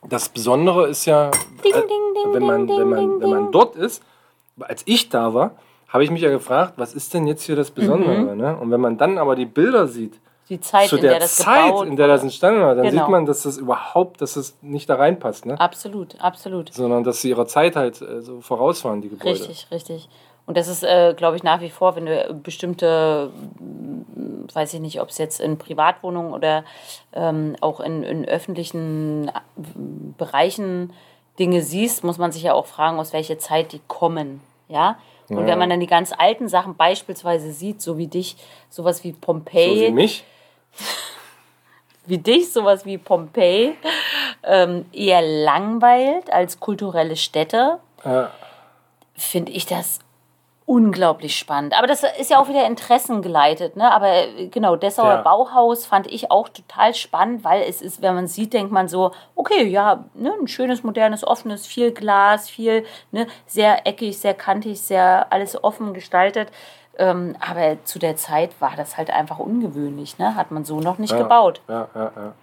[0.07, 1.31] Das Besondere ist ja,
[1.63, 4.03] Ding, äh, ding, ding, wenn, man, ding, wenn, man, wenn man dort ist,
[4.59, 5.55] als ich da war,
[5.87, 8.15] habe ich mich ja gefragt, was ist denn jetzt hier das Besondere?
[8.15, 8.37] Mhm.
[8.37, 8.55] Ne?
[8.55, 11.37] Und wenn man dann aber die Bilder sieht, Die Zeit, zu in der der das
[11.37, 13.03] Zeit, gebaut in der das entstanden war, dann Genau.
[13.03, 15.59] sieht man, dass das überhaupt, dass das nicht da reinpasst, ne?
[15.59, 16.71] Absolut, absolut.
[16.73, 19.31] sondern dass sie ihrer Zeit halt äh, so voraus waren, die Gebäude.
[19.31, 20.07] Richtig, richtig.
[20.45, 24.79] Und das ist, äh, glaube ich, nach wie vor, wenn du bestimmte, mm, weiß ich
[24.79, 26.63] nicht, ob es jetzt in Privatwohnungen oder
[27.13, 29.31] ähm, auch in, in öffentlichen äh,
[30.17, 30.93] Bereichen
[31.39, 34.41] Dinge siehst, muss man sich ja auch fragen, aus welcher Zeit die kommen.
[34.67, 34.97] Ja?
[35.29, 35.47] Und Ja.
[35.47, 38.37] wenn man dann die ganz alten Sachen beispielsweise sieht, so wie dich,
[38.69, 40.23] sowas wie So Pompeji, wie mich.
[42.05, 43.75] Wie dich, sowas wie Pompeji,
[44.43, 48.25] ähm, eher langweilt als kulturelle Stätte, Äh,
[49.17, 49.99] finde ich das
[50.67, 51.77] unglaublich spannend.
[51.77, 53.75] Aber das ist ja auch wieder interessengeleitet.
[53.75, 53.91] Ne?
[53.91, 55.21] Aber äh, genau, Dessauer Ja.
[55.21, 59.11] Bauhaus fand ich auch total spannend, weil es ist, wenn man sieht, denkt man so,
[59.35, 64.81] okay, ja, ne, ein schönes, modernes, offenes, viel Glas, viel, ne, sehr eckig, sehr kantig,
[64.81, 66.49] sehr alles offen gestaltet.
[66.97, 70.17] Ähm, aber zu der Zeit war das halt einfach ungewöhnlich.
[70.17, 70.35] Ne?
[70.35, 71.61] Hat man so noch nicht ja, gebaut.
[71.67, 72.33] Ja, ja, ja.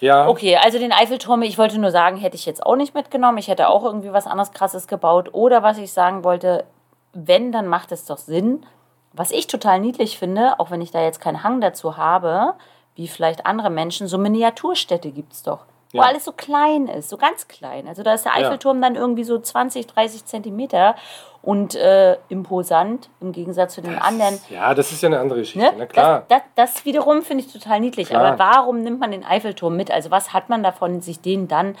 [0.00, 3.38] Ja, Okay, also den Eiffelturm, ich wollte nur sagen, hätte ich jetzt auch nicht mitgenommen.
[3.38, 5.30] Ich hätte auch irgendwie was anderes Krasses gebaut.
[5.32, 6.64] Oder was ich sagen wollte,
[7.12, 8.64] wenn, dann macht es doch Sinn.
[9.12, 12.54] Was ich total niedlich finde, auch wenn ich da jetzt keinen Hang dazu habe,
[12.94, 15.64] wie vielleicht andere Menschen, so Miniaturstädte gibt es doch.
[15.92, 16.04] Wo Ja.
[16.04, 17.86] alles so klein ist, so ganz klein.
[17.88, 20.96] Also da ist der Eiffelturm dann irgendwie so 20, 30 Zentimeter
[21.42, 24.40] und äh, imposant im Gegensatz zu den anderen.
[24.50, 25.60] ja, das ist ja eine andere Geschichte.
[25.60, 25.72] Ne?
[25.78, 26.24] Na klar.
[26.28, 28.08] Das, das, das wiederum finde ich total niedlich.
[28.08, 28.24] Klar.
[28.24, 29.90] Aber warum nimmt man den Eiffelturm mit?
[29.92, 31.76] Also was hat man davon, sich den dann...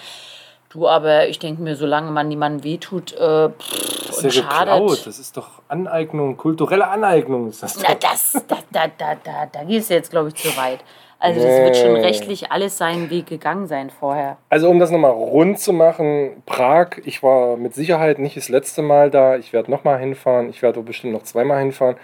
[0.68, 5.06] Du, aber ich denke mir, solange man niemandem wehtut, äh, pff, Das ist ja geklaut.
[5.06, 7.80] Das ist doch Aneignung, kulturelle Aneignung ist das.
[7.80, 10.80] Na, das, da, da, da, da, da gehst du jetzt, glaube ich, zu weit.
[11.18, 14.36] Also das wird schon rechtlich alles seinen Weg gegangen sein vorher.
[14.50, 18.82] Also um das nochmal rund zu machen, Prag, ich war mit Sicherheit nicht das letzte
[18.82, 19.36] Mal da.
[19.36, 20.50] Ich werde nochmal hinfahren.
[20.50, 21.96] Ich werde bestimmt noch zweimal hinfahren,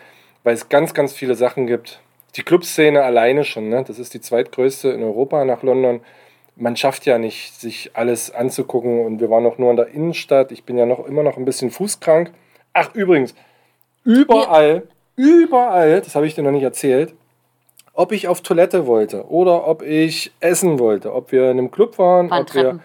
[0.45, 2.01] weil es ganz, ganz viele Sachen gibt.
[2.37, 3.85] Die Clubszene alleine schon, ne?
[3.87, 6.01] das ist die zweitgrößte in Europa nach London.
[6.57, 10.53] Man schafft ja nicht, sich alles anzugucken und wir waren noch nur in der Innenstadt.
[10.53, 12.33] Ich bin ja noch immer noch ein bisschen fußkrank.
[12.73, 13.35] Ach, übrigens,
[14.05, 14.83] überall,
[15.17, 15.25] ja.
[15.25, 17.15] überall, das habe ich dir noch nicht erzählt,
[17.93, 21.99] ob ich auf Toilette wollte oder ob ich essen wollte, ob wir in einem Club
[21.99, 22.81] waren, waren ob Treppen.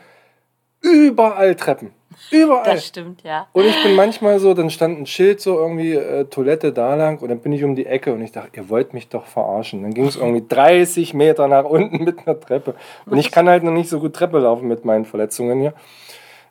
[0.82, 1.91] wir überall Treppen.
[2.32, 2.74] Überall.
[2.74, 3.47] Das stimmt, ja.
[3.53, 7.20] Und ich bin manchmal so, dann stand ein Schild so irgendwie äh, Toilette da lang
[7.20, 9.84] und dann bin ich um die Ecke und ich dachte, ihr wollt mich doch verarschen.
[9.84, 12.74] Dann ging es irgendwie 30 Meter nach unten mit einer Treppe.
[13.05, 15.74] Und ich kann halt noch nicht so gut Treppe laufen mit meinen Verletzungen hier.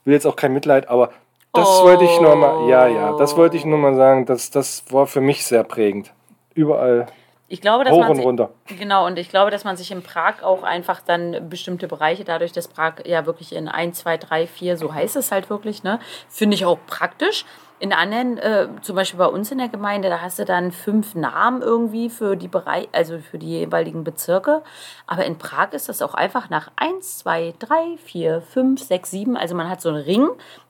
[0.05, 1.11] Will jetzt auch kein Mitleid, aber
[1.53, 1.85] das oh.
[1.85, 5.07] wollte ich nur mal, ja, ja, das wollte ich nur mal sagen, das, das war
[5.07, 6.13] für mich sehr prägend.
[6.55, 7.07] Überall
[7.49, 8.51] ich glaube, dass Hoch man und runter.
[8.67, 12.53] genau, und ich glaube, dass man sich in Prag auch einfach dann bestimmte Bereiche, dadurch,
[12.53, 16.01] dass Prag ja wirklich in 1, 2, 3, 4, so heißt es halt wirklich, ne,
[16.29, 17.45] finde ich auch praktisch.
[17.79, 21.15] In anderen, äh, zum Beispiel bei uns in der Gemeinde, da hast du dann fünf
[21.15, 24.63] Namen irgendwie für die Bereich, also für die jeweiligen Bezirke.
[25.07, 29.37] Aber in Prag ist das auch einfach nach 1, 2, 3, 4, 5, 6, 7.
[29.37, 30.27] Also man hat so einen Ring,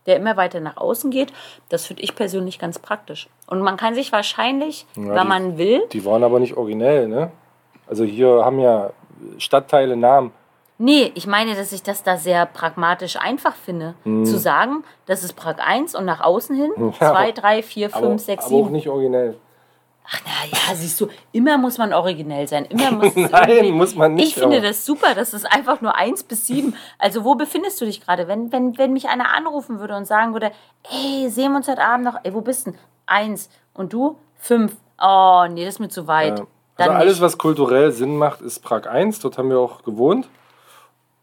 [0.07, 1.33] der immer weiter nach außen geht.
[1.69, 3.29] Das finde ich persönlich ganz praktisch.
[3.47, 5.83] Und man kann sich wahrscheinlich, ja, wenn die, man will.
[5.93, 7.31] Die waren aber nicht originell, ne?
[7.87, 8.91] Also hier haben ja
[9.39, 10.33] Stadtteile Namen.
[10.79, 13.95] Nee, ich meine, dass ich das da sehr pragmatisch einfach finde.
[14.05, 14.27] Mhm.
[14.27, 18.45] Zu sagen, das ist Prag 1 und nach außen hin 2, 3, 4, 5, 6,
[18.49, 18.57] 7.
[18.57, 19.37] Aber auch nicht originell.
[20.09, 22.65] Ach na ja, siehst du, immer muss man originell sein.
[22.67, 24.29] Immer muss Nein, muss man nicht.
[24.29, 26.75] Ich finde das super, das ist einfach nur 1 bis 7.
[26.99, 28.29] Also wo befindest du dich gerade?
[28.29, 30.53] Wenn, wenn, wenn mich einer anrufen würde und sagen würde,
[30.91, 32.75] ey, sehen wir uns heute Abend noch, ey, wo bist du?
[33.07, 33.49] 1.
[33.75, 34.17] Und du?
[34.39, 34.77] 5.
[35.01, 36.39] Oh, nee, das ist mir zu weit.
[36.39, 36.47] Ja.
[36.77, 39.21] Also alles, was kulturell Sinn macht, ist Prag 1.
[39.21, 40.29] Dort haben wir auch gewohnt.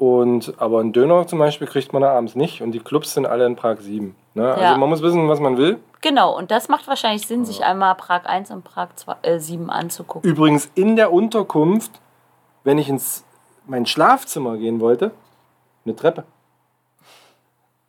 [0.04, 3.26] Und, aber einen Döner zum Beispiel kriegt man da abends nicht und die Clubs sind
[3.26, 4.14] alle in Prag 7.
[4.34, 4.51] Ne?
[4.51, 4.78] Also ja.
[4.78, 5.80] man muss wissen, was man will.
[6.01, 9.70] Genau, und das macht wahrscheinlich Sinn, sich einmal Prag 1 und Prag 2, äh, 7
[9.70, 10.30] anzugucken.
[10.30, 12.01] Übrigens in der Unterkunft,
[12.66, 13.24] wenn ich ins
[13.66, 15.12] mein Schlafzimmer gehen wollte,
[15.86, 16.26] eine Treppe.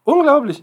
[0.05, 0.63] Unglaublich.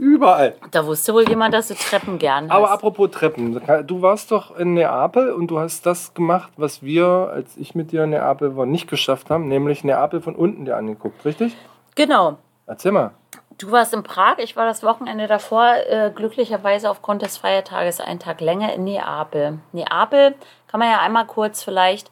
[0.00, 0.54] Überall.
[0.70, 2.56] Da wusste wohl jemand, dass du Treppen gern hast.
[2.56, 7.04] Aber apropos Treppen, du warst doch in Neapel und du hast das gemacht, was wir,
[7.34, 10.78] als ich mit dir in Neapel war, nicht geschafft haben, nämlich Neapel von unten dir
[10.78, 11.54] angeguckt, richtig?
[11.96, 12.38] Genau.
[12.66, 13.10] Erzähl mal.
[13.58, 18.20] Du warst in Prag, ich war das Wochenende davor, äh, glücklicherweise aufgrund des Feiertages einen
[18.20, 19.58] Tag länger in Neapel.
[19.72, 20.34] Neapel
[20.66, 22.10] kann man ja einmal kurz vielleicht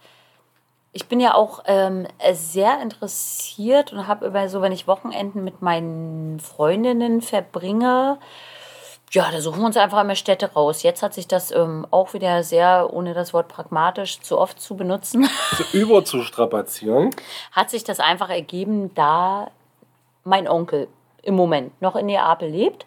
[0.92, 5.62] ich bin ja auch ähm, sehr interessiert und habe über so, wenn ich Wochenenden mit
[5.62, 8.18] meinen Freundinnen verbringe,
[9.10, 10.82] ja, da suchen wir uns einfach immer Städte raus.
[10.82, 14.76] Jetzt hat sich das ähm, auch wieder sehr, ohne das Wort pragmatisch zu oft zu
[14.76, 17.10] benutzen, zu überzustrapazieren,
[17.52, 19.50] hat sich das einfach ergeben, da
[20.24, 20.88] mein Onkel
[21.22, 22.86] im Moment noch in Neapel lebt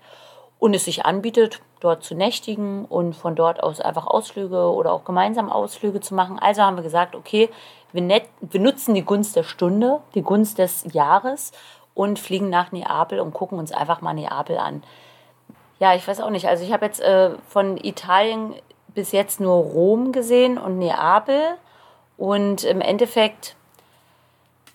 [0.59, 5.03] und es sich anbietet, dort zu nächtigen und von dort aus einfach Ausflüge oder auch
[5.03, 6.39] gemeinsam Ausflüge zu machen.
[6.39, 7.49] Also haben wir gesagt, okay,
[7.91, 11.51] wir, net, wir nutzen die Gunst der Stunde, die Gunst des Jahres
[11.93, 14.83] und fliegen nach Neapel und gucken uns einfach mal Neapel an.
[15.79, 16.47] Ja, ich weiß auch nicht.
[16.47, 18.53] Also ich habe jetzt äh, von Italien
[18.93, 21.41] bis jetzt nur Rom gesehen und Neapel.
[22.17, 23.55] Und im Endeffekt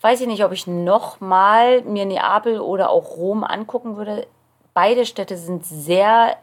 [0.01, 4.27] weiß ich nicht, ob ich nochmal mir Neapel oder auch Rom angucken würde.
[4.75, 6.37] Beide Städte sind sehr,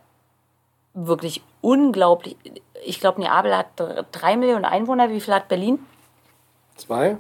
[0.94, 2.36] wirklich unglaublich.
[2.86, 3.68] Ich glaube, Neapel hat
[4.12, 5.10] drei Millionen Einwohner.
[5.10, 5.80] Wie viel hat Berlin?
[6.76, 7.18] Zwei?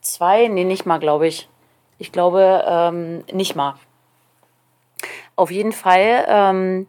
[0.00, 0.48] Zwei?
[0.48, 1.48] Nee, nicht mal, glaube ich.
[1.98, 3.74] Ich glaube, ähm, nicht mal.
[5.36, 6.24] Auf jeden Fall.
[6.28, 6.86] Ähm,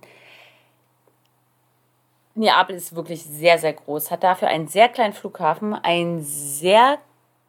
[2.36, 6.97] Neapel ist wirklich sehr, sehr groß, hat dafür einen sehr kleinen Flughafen, einen sehr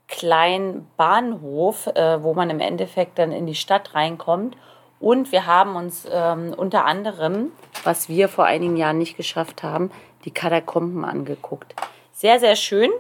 [0.09, 4.57] kleinen Bahnhof, äh, wo man im Endeffekt dann in die Stadt reinkommt.
[5.05, 7.53] Und wir haben uns ähm, unter anderem,
[7.83, 9.91] was wir vor einigen Jahren nicht geschafft haben,
[10.25, 11.75] die Katakomben angeguckt.
[12.13, 12.91] Sehr, sehr schön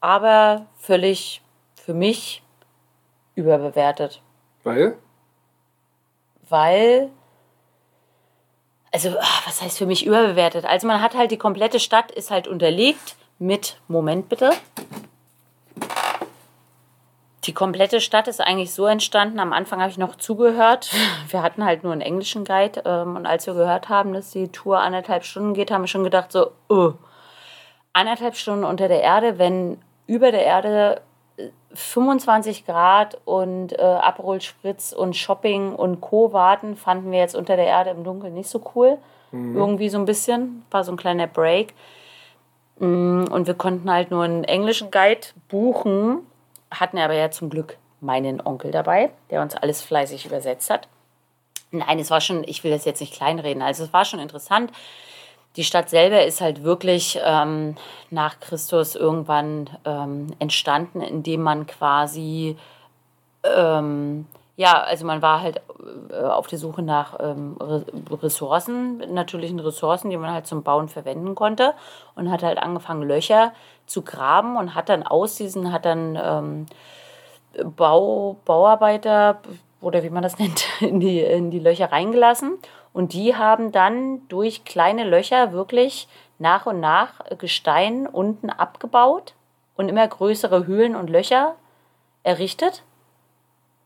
[0.00, 1.42] aber völlig
[1.74, 2.42] für mich
[3.34, 4.22] überbewertet.
[4.62, 4.96] Weil?
[6.48, 7.10] Weil,
[8.92, 10.64] also ah, was heißt für mich überbewertet?
[10.64, 14.52] Also man hat halt die komplette Stadt ist halt unterlegt mit, Moment bitte.
[17.44, 19.38] Die komplette Stadt ist eigentlich so entstanden.
[19.38, 20.90] Am Anfang habe ich noch zugehört.
[21.30, 22.82] Wir hatten halt nur einen englischen Guide.
[22.84, 26.04] Ähm, und als wir gehört haben, dass die Tour anderthalb Stunden geht, haben wir schon
[26.04, 26.92] gedacht, so, oh,
[27.92, 31.00] anderthalb Stunden unter der Erde, wenn über der Erde
[31.74, 36.32] 25 Grad und äh, Aperol Spritz und Shopping und Co.
[36.32, 38.98] warten, fanden wir jetzt unter der Erde im Dunkeln nicht so cool.
[39.30, 40.64] Irgendwie so ein bisschen.
[40.70, 41.74] War so ein kleiner Break.
[42.78, 46.20] Mm, Und wir konnten halt nur einen englischen Guide buchen,
[46.70, 50.88] hatten aber ja zum Glück meinen Onkel dabei, der uns alles fleißig übersetzt hat.
[51.70, 54.72] Nein, es war schon, ich will das jetzt nicht kleinreden, also es war schon interessant.
[55.56, 57.76] Die Stadt selber ist halt wirklich ähm,
[58.10, 62.56] nach Christus irgendwann ähm, entstanden, indem man quasi,
[63.42, 64.26] ähm,
[64.58, 65.62] ja, also man war halt
[66.10, 67.86] äh, auf der Suche nach ähm, Re-
[68.20, 71.74] Ressourcen, natürlichen Ressourcen, die man halt zum Bauen verwenden konnte
[72.16, 73.52] und hat halt angefangen, Löcher
[73.86, 76.66] zu graben und hat dann aus diesen, hat dann ähm,
[77.76, 79.40] Bau, Bauarbeiter
[79.80, 82.58] oder wie man das nennt, in die, in die Löcher reingelassen.
[82.92, 86.08] Und die haben dann durch kleine Löcher wirklich
[86.40, 89.34] nach und nach Gestein unten abgebaut
[89.76, 91.54] und immer größere Höhlen und Löcher
[92.24, 92.82] errichtet,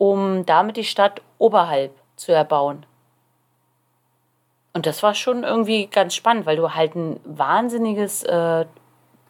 [0.03, 2.84] um damit die Stadt oberhalb zu erbauen.
[4.72, 8.64] Und das war schon irgendwie ganz spannend, weil du halt ein wahnsinniges äh,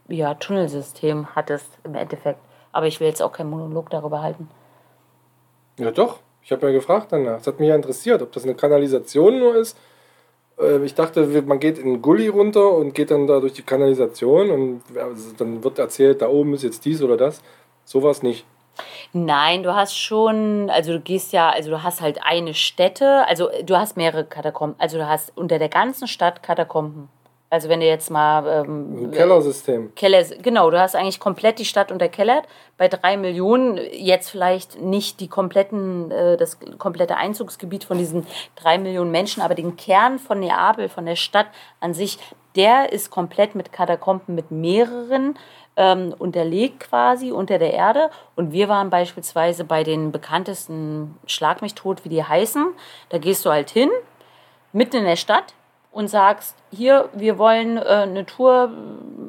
[0.08, 2.40] ja, Tunnelsystem hattest im Endeffekt.
[2.72, 4.48] Aber ich will jetzt auch keinen Monolog darüber halten.
[5.78, 6.20] Ja, doch.
[6.42, 7.36] Ich habe ja gefragt danach.
[7.36, 9.76] Das hat mich ja interessiert, ob das eine Kanalisation nur ist.
[10.58, 13.62] Äh, Ich dachte, man geht in den Gully runter und geht dann da durch die
[13.62, 17.42] Kanalisation und also dann wird erzählt, da oben ist jetzt dies oder das.
[17.84, 18.46] So war es nicht.
[19.12, 23.48] Nein, du hast schon, also du gehst ja, also du hast halt eine Stätte, also
[23.64, 27.08] du hast mehrere Katakomben, also du hast unter der ganzen Stadt Katakomben.
[27.52, 29.94] Also wenn du jetzt mal ähm, Ein Kellersystem.
[29.94, 32.46] Keller, genau, du hast eigentlich komplett die Stadt unterkellert.
[32.78, 38.78] Bei drei Millionen jetzt vielleicht nicht die kompletten, äh, das komplette Einzugsgebiet von diesen drei
[38.78, 41.48] Millionen Menschen, aber den Kern von Neapel, von der Stadt
[41.78, 42.18] an sich,
[42.56, 45.38] der ist komplett mit Katakomben, mit mehreren
[45.76, 48.10] ähm, unterlegt quasi unter der Erde.
[48.36, 52.66] Und wir waren beispielsweise bei den bekanntesten Schlag mich tot, wie die heißen.
[53.08, 53.90] Da gehst du halt hin,
[54.72, 55.54] mitten in der Stadt
[55.92, 58.70] und sagst, hier, wir wollen äh, eine Tour,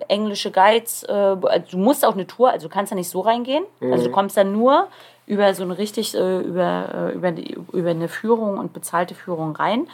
[0.08, 3.20] englische Guides, äh, also du musst auch eine Tour, also du kannst da nicht so
[3.20, 3.66] reingehen.
[3.82, 4.88] Also du kommst dann nur
[5.26, 9.56] über so eine richtig, äh, über, äh, über, die, über eine Führung und bezahlte Führung
[9.56, 9.88] rein.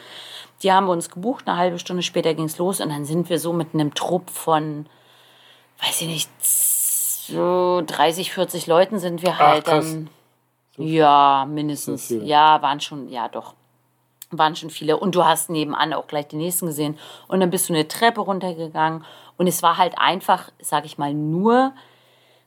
[0.62, 3.30] Die haben wir uns gebucht, eine halbe Stunde später ging es los und dann sind
[3.30, 4.86] wir so mit einem Trupp von,
[5.82, 9.92] weiß ich nicht, so 30, 40 Leuten sind wir halt krass.
[9.92, 10.10] dann.
[10.76, 12.08] Ja, mindestens.
[12.08, 12.16] So.
[12.16, 13.54] Ja, waren schon, ja doch
[14.30, 14.96] waren schon viele.
[14.96, 16.98] Und du hast nebenan auch gleich die nächsten gesehen.
[17.28, 19.04] Und dann bist du eine Treppe runtergegangen.
[19.36, 21.72] Und es war halt einfach, sag ich mal, nur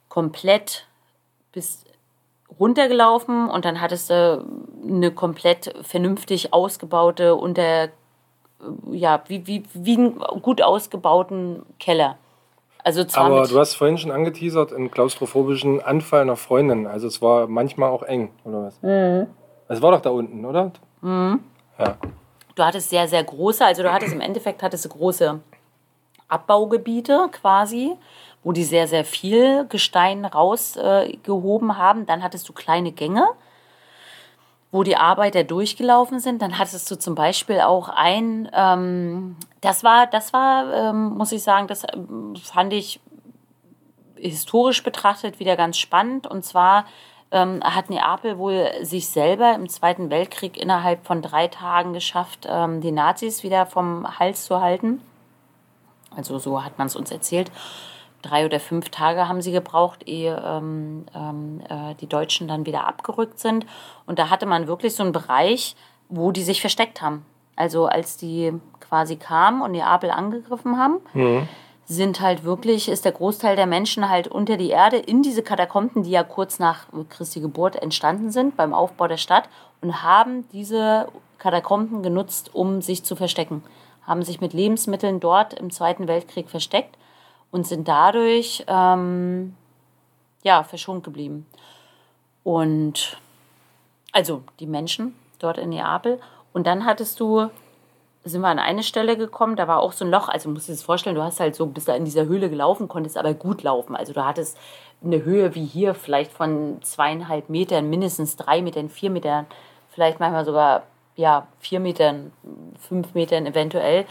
[0.10, 0.88] komplett
[1.52, 1.84] bis
[2.60, 3.50] runtergelaufen.
[3.50, 4.46] Und dann hattest du
[4.84, 7.90] eine komplett vernünftig ausgebaute, unter,
[8.92, 12.18] ja, wie, wie, wie einen gut ausgebauten Keller.
[12.84, 16.86] Also zwar Aber du hast vorhin schon angeteasert, einen klaustrophobischen Anfall einer Freundin.
[16.86, 18.82] Also es war manchmal auch eng, oder was?
[18.82, 19.28] Mhm.
[19.70, 20.72] Es war doch da unten, oder?
[21.02, 21.98] Ja.
[22.56, 25.40] du hattest sehr, sehr große, also du hattest im Endeffekt hattest du große
[26.28, 27.94] Abbaugebiete quasi,
[28.44, 32.06] wo die sehr, sehr viel Gestein rausgehoben äh, gehoben haben.
[32.06, 33.28] Dann hattest du kleine Gänge,
[34.74, 36.42] wo die Arbeiter durchgelaufen sind.
[36.42, 41.44] Dann hattest du zum Beispiel auch ein, ähm, das war, das war, ähm, muss ich
[41.44, 43.00] sagen, das ähm, fand ich
[44.16, 46.26] historisch betrachtet wieder ganz spannend.
[46.26, 46.86] Und zwar
[47.30, 52.82] ähm, hat Neapel wohl sich selber im Zweiten Weltkrieg innerhalb von drei Tagen geschafft, ähm,
[52.82, 55.02] die Nazis wieder vom Hals zu halten.
[56.16, 57.52] Also so hat man es uns erzählt.
[58.24, 62.88] Drei oder fünf Tage haben sie gebraucht, ehe ähm, ähm, äh, die Deutschen dann wieder
[62.88, 63.66] abgerückt sind.
[64.06, 65.76] Und da hatte man wirklich so einen Bereich,
[66.08, 67.26] wo die sich versteckt haben.
[67.58, 71.00] Also als die quasi kamen und Neapel angegriffen haben,
[71.86, 76.04] sind halt wirklich, ist der Großteil der Menschen halt unter die Erde in diese Katakomben,
[76.04, 79.50] die ja kurz nach Christi Geburt entstanden sind, beim Aufbau der Stadt,
[79.82, 81.10] und haben diese
[81.40, 83.64] Katakomben genutzt, um sich zu verstecken.
[84.08, 86.98] Haben sich mit Lebensmitteln dort im Zweiten Weltkrieg versteckt
[87.54, 89.56] und sind dadurch ähm,
[90.42, 91.46] ja, verschont geblieben.
[92.44, 93.18] Und
[94.12, 96.20] also die Menschen dort in Neapel.
[96.52, 97.50] Und dann hattest du
[98.26, 100.30] sind wir an eine Stelle gekommen, da war auch so ein Loch.
[100.30, 102.50] Also musst du dir das vorstellen, du hast halt so bis da in dieser Höhle
[102.50, 103.96] gelaufen, konntest aber gut laufen.
[103.96, 104.58] Also du hattest
[105.04, 109.46] eine Höhe wie hier, vielleicht von zweieinhalb Metern, mindestens drei Metern, vier Metern,
[109.90, 110.84] vielleicht manchmal sogar
[111.16, 112.32] ja, vier Metern,
[112.80, 114.06] fünf Metern eventuell.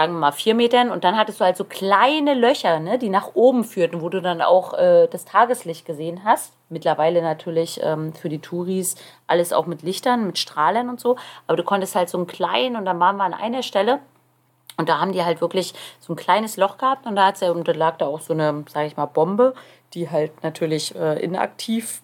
[0.00, 0.90] Sagen wir mal vier Metern.
[0.90, 4.22] Und dann hattest du halt so kleine Löcher, ne, die nach oben führten, wo du
[4.22, 6.54] dann auch äh, das Tageslicht gesehen hast.
[6.70, 8.94] Mittlerweile natürlich ähm, für die Touris
[9.26, 11.16] alles auch mit Lichtern, mit Strahlern und so.
[11.46, 14.00] Aber du konntest halt so einen kleinen und dann waren wir an einer Stelle
[14.80, 17.50] Und da haben die halt wirklich so ein kleines Loch gehabt und da, hat's ja,
[17.50, 19.52] und da lag da auch so eine, sage ich mal, Bombe,
[19.92, 22.02] die halt natürlich äh, inaktiv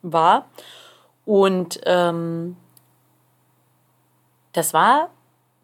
[0.00, 0.46] war.
[1.26, 2.56] Und ähm,
[4.52, 5.10] das war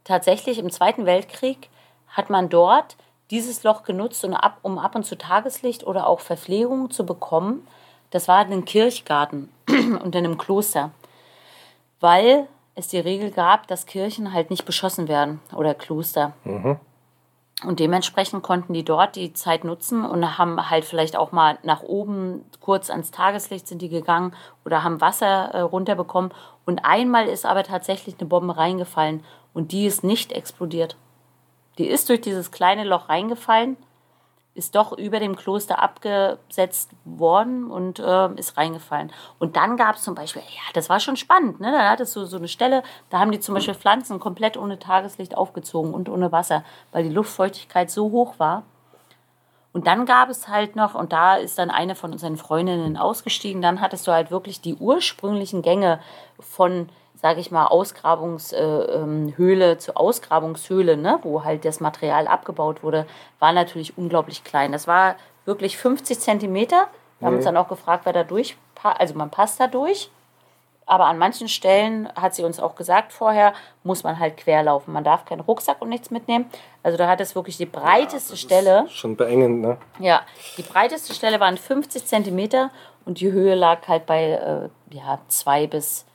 [0.07, 1.69] tatsächlich im Zweiten Weltkrieg,
[2.09, 2.97] hat man dort
[3.31, 7.67] dieses Loch genutzt, um ab, um ab und zu Tageslicht oder auch Verpflegung zu bekommen.
[8.11, 10.93] Das war in einem Kirchgarten und in einem Kloster,
[12.01, 16.35] weil es die Regel gab, dass Kirchen halt nicht beschossen werden oder Kloster.
[17.65, 21.83] Und dementsprechend konnten die dort die Zeit nutzen und haben halt vielleicht auch mal nach
[21.83, 24.35] oben kurz ans Tageslicht sind die gegangen
[24.67, 26.33] oder haben Wasser äh, runterbekommen.
[26.67, 29.25] Und einmal ist aber tatsächlich eine Bombe reingefallen
[29.57, 30.97] und die ist nicht explodiert.
[31.79, 33.79] Die ist durch dieses kleine Loch reingefallen,
[34.55, 39.11] ist doch über dem Kloster abgesetzt worden und äh, ist reingefallen.
[39.39, 41.73] Und dann gab es zum Beispiel, ja, das war schon spannend, ne?
[41.73, 45.35] Da hattest du so eine Stelle, da haben die zum Beispiel Pflanzen komplett ohne Tageslicht
[45.35, 48.65] aufgezogen und ohne Wasser, weil die Luftfeuchtigkeit so hoch war.
[49.73, 53.63] Und dann gab es halt noch, und da ist dann eine von unseren Freundinnen ausgestiegen,
[53.63, 55.99] dann hattest du halt wirklich die ursprünglichen Gänge
[56.39, 56.91] von,
[57.21, 63.07] sage ich mal, Ausgrabungshöhle zu Ausgrabungshöhle, ne, wo halt das Material abgebaut wurde,
[63.39, 64.73] war natürlich unglaublich klein.
[64.73, 66.89] Das war wirklich 50 Zentimeter.
[67.19, 70.11] Wir haben uns dann auch gefragt, wer da durch, also man passt da durch.
[70.89, 74.95] Aber an manchen Stellen, hat sie uns auch gesagt vorher, muss man halt querlaufen.
[74.95, 76.49] Man darf keinen Rucksack und nichts mitnehmen.
[76.85, 78.87] Also da hat es wirklich die breiteste Stelle.
[78.89, 79.79] Schon beengend, ne?
[79.99, 80.23] Ja,
[80.57, 82.71] die breiteste Stelle waren 50 Zentimeter
[83.05, 86.07] und die Höhe lag halt bei äh, ja, 2 bis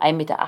[0.00, 0.38] 1,80 Meter.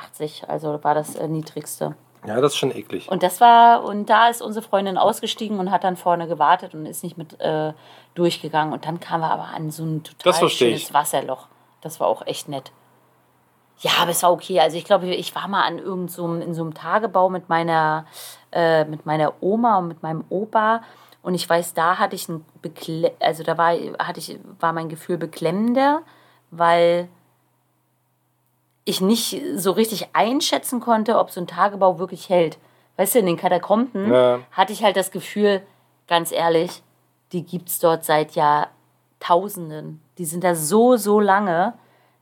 [0.49, 1.95] Also war das äh, niedrigste.
[2.27, 3.09] Ja, das ist schon eklig.
[3.11, 6.87] Und das war, und da ist unsere Freundin ausgestiegen und hat dann vorne gewartet und
[6.87, 7.73] ist nicht mit äh,
[8.15, 8.73] durchgegangen.
[8.73, 10.95] Und dann kamen wir aber an so ein total schönes ich.
[10.95, 11.47] Wasserloch.
[11.83, 12.73] Das war auch echt nett.
[13.79, 14.59] Ja, aber es war okay.
[14.59, 17.49] Also ich glaube, ich war mal an irgend so einem, in so einem Tagebau mit
[17.49, 18.07] meiner,
[18.51, 20.83] äh, mit meiner Oma und mit meinem Opa.
[21.23, 24.89] Und ich weiß, da hatte ich ein Bekle also da war, hatte ich, war mein
[24.89, 26.03] Gefühl beklemmender,
[26.51, 27.09] weil
[28.87, 32.57] ich nicht so richtig einschätzen konnte, ob so ein Tagebau wirklich hält.
[32.97, 34.39] Weißt du, in den Katakomben Ja.
[34.53, 35.61] hatte ich halt das Gefühl,
[36.09, 36.83] ganz ehrlich,
[37.33, 38.33] die gibt es dort seit
[39.21, 40.01] Jahrtausenden.
[40.19, 41.75] Die sind da so, so lange,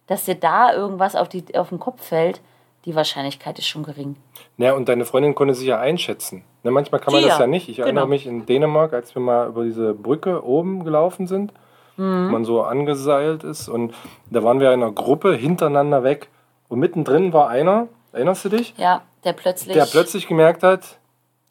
[0.07, 2.41] dass dir da irgendwas auf, die, auf den Kopf fällt.
[2.85, 4.17] Die Wahrscheinlichkeit ist schon gering.
[4.59, 6.45] Ja, und deine Freundin konnte sich ja einschätzen.
[6.65, 7.45] Ne, manchmal kann man Die das ja.
[7.45, 7.69] ja nicht.
[7.69, 8.11] Ich erinnere Genau.
[8.15, 11.53] mich in Dänemark, als wir mal über diese Brücke oben gelaufen sind,
[11.97, 12.27] Mhm.
[12.29, 13.69] wo man so angeseilt ist.
[13.69, 13.95] Und
[14.31, 16.29] da waren wir in einer Gruppe hintereinander weg.
[16.69, 18.75] Und mittendrin war einer, erinnerst du dich?
[18.77, 19.75] Ja, der plötzlich.
[19.75, 20.83] Der plötzlich gemerkt hat,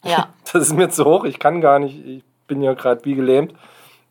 [0.03, 3.15] Ja, das ist mir zu hoch, ich kann gar nicht, ich bin ja gerade wie
[3.15, 3.53] gelähmt.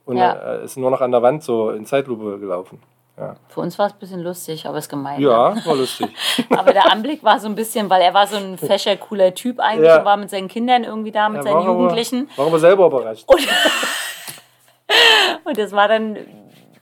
[0.05, 0.32] Und Ja.
[0.32, 2.80] er ist nur noch an der Wand so in Zeitlupe gelaufen.
[3.18, 5.20] Ja, für uns war es ein bisschen lustig, aber es gemein.
[5.20, 6.09] ja war lustig.
[6.50, 9.61] Aber der Anblick war so ein bisschen, weil er war so ein fescher, cooler Typ
[9.61, 9.98] eigentlich Ja.
[9.98, 12.30] und war mit seinen Kindern irgendwie da, mit Er seinen war aber- Jugendlichen.
[12.36, 13.26] War aber selber überrascht.
[15.44, 16.16] Und das war dann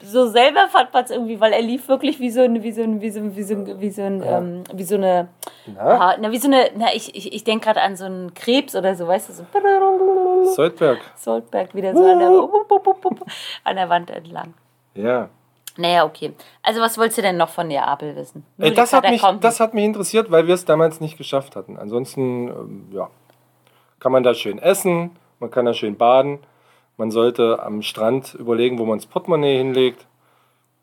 [0.03, 2.83] so selber fand man es irgendwie, weil er lief wirklich wie so ein, wie so
[2.83, 5.29] ein, wie so ein, wie so ein, wie so, ein, ähm, wie so eine,
[5.67, 8.75] Na, na, wie so eine, na, ich, ich, ich denke gerade an so einen Krebs
[8.75, 9.45] oder so, weißt du, so
[10.55, 10.99] Soldberg.
[11.17, 12.49] Soldberg wieder so an der,
[13.65, 14.55] an der Wand entlang.
[14.95, 15.29] Ja.
[15.77, 16.33] Naja, okay.
[16.63, 18.45] Also was wolltest du denn noch von Neapel wissen?
[18.59, 19.41] Ey, das, hat mich, Katakomben.
[19.41, 21.79] das hat mich interessiert, weil wir es damals nicht geschafft hatten.
[21.79, 23.09] Ansonsten, ähm, ja,
[23.99, 26.41] kann man da schön essen, man kann da schön baden.
[26.97, 30.07] Man sollte am Strand überlegen, wo man das Portemonnaie hinlegt.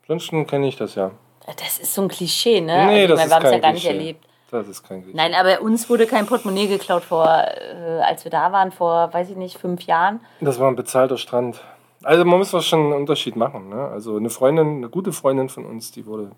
[0.02, 1.10] Ansonsten kenne ich das ja.
[1.56, 2.86] Das ist so ein Klischee, ne?
[2.86, 3.98] Nee, also, das meine, ist wir haben es ja kein gar nicht Klischee.
[3.98, 4.24] erlebt.
[4.50, 5.16] Das ist kein Klischee.
[5.16, 9.30] Nein, aber uns wurde kein Portemonnaie geklaut vor, äh, als wir da waren, vor, weiß
[9.30, 10.20] ich nicht, fünf Jahren.
[10.40, 11.60] Das war ein bezahlter Strand.
[12.02, 13.68] Also man muss doch schon einen Unterschied machen.
[13.68, 13.88] Ne?
[13.88, 16.30] Also eine Freundin, eine gute Freundin von uns, die wurde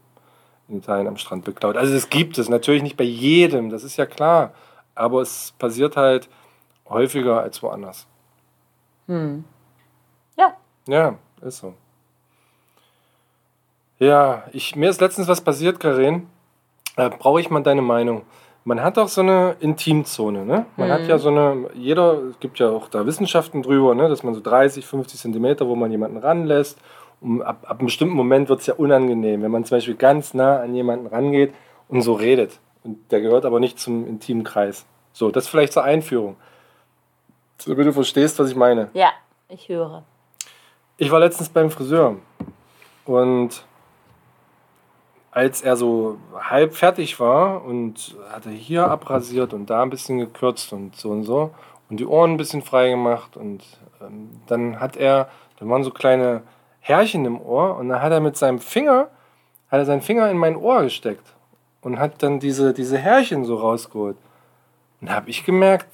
[0.68, 1.76] in Italien am Strand beklaut.
[1.76, 4.52] Also es gibt es natürlich nicht bei jedem, das ist ja klar.
[4.94, 6.28] Aber es passiert halt
[6.88, 8.06] häufiger als woanders.
[9.08, 9.14] Ja,
[10.90, 11.74] Ja, ist so.
[14.00, 16.26] Ja, ich, mir ist letztens was passiert, Karin.
[16.96, 18.22] Da brauche ich mal deine Meinung.
[18.64, 20.66] Man hat doch so eine Intimzone, ne?
[20.76, 24.08] Man hat ja so eine, jeder, es gibt ja auch da Wissenschaften drüber, ne?
[24.08, 26.78] Dass man so 30, 50 Zentimeter, wo man jemanden ranlässt.
[27.20, 30.34] Und ab, ab einem bestimmten Moment wird es ja unangenehm, wenn man zum Beispiel ganz
[30.34, 31.54] nah an jemanden rangeht
[31.88, 32.58] und so redet.
[32.82, 34.86] Und der gehört aber nicht zum intimen Kreis.
[35.12, 36.36] So, das vielleicht zur Einführung.
[37.64, 38.88] Damit du verstehst, was ich meine.
[38.94, 39.10] ja,
[39.48, 40.04] ich höre.
[41.02, 42.16] Ich war letztens beim Friseur
[43.06, 43.64] und
[45.30, 50.74] als er so halb fertig war und hatte hier abrasiert und da ein bisschen gekürzt
[50.74, 51.54] und so und so
[51.88, 53.64] und die Ohren ein bisschen frei gemacht und
[54.02, 56.42] ähm, dann hat er, da waren so kleine
[56.80, 59.08] Härchen im Ohr und dann hat er mit seinem Finger,
[59.70, 61.32] hat er seinen Finger in mein Ohr gesteckt
[61.80, 64.18] und hat dann diese, diese Härchen so rausgeholt.
[65.00, 65.88] Und da habe ich gemerkt,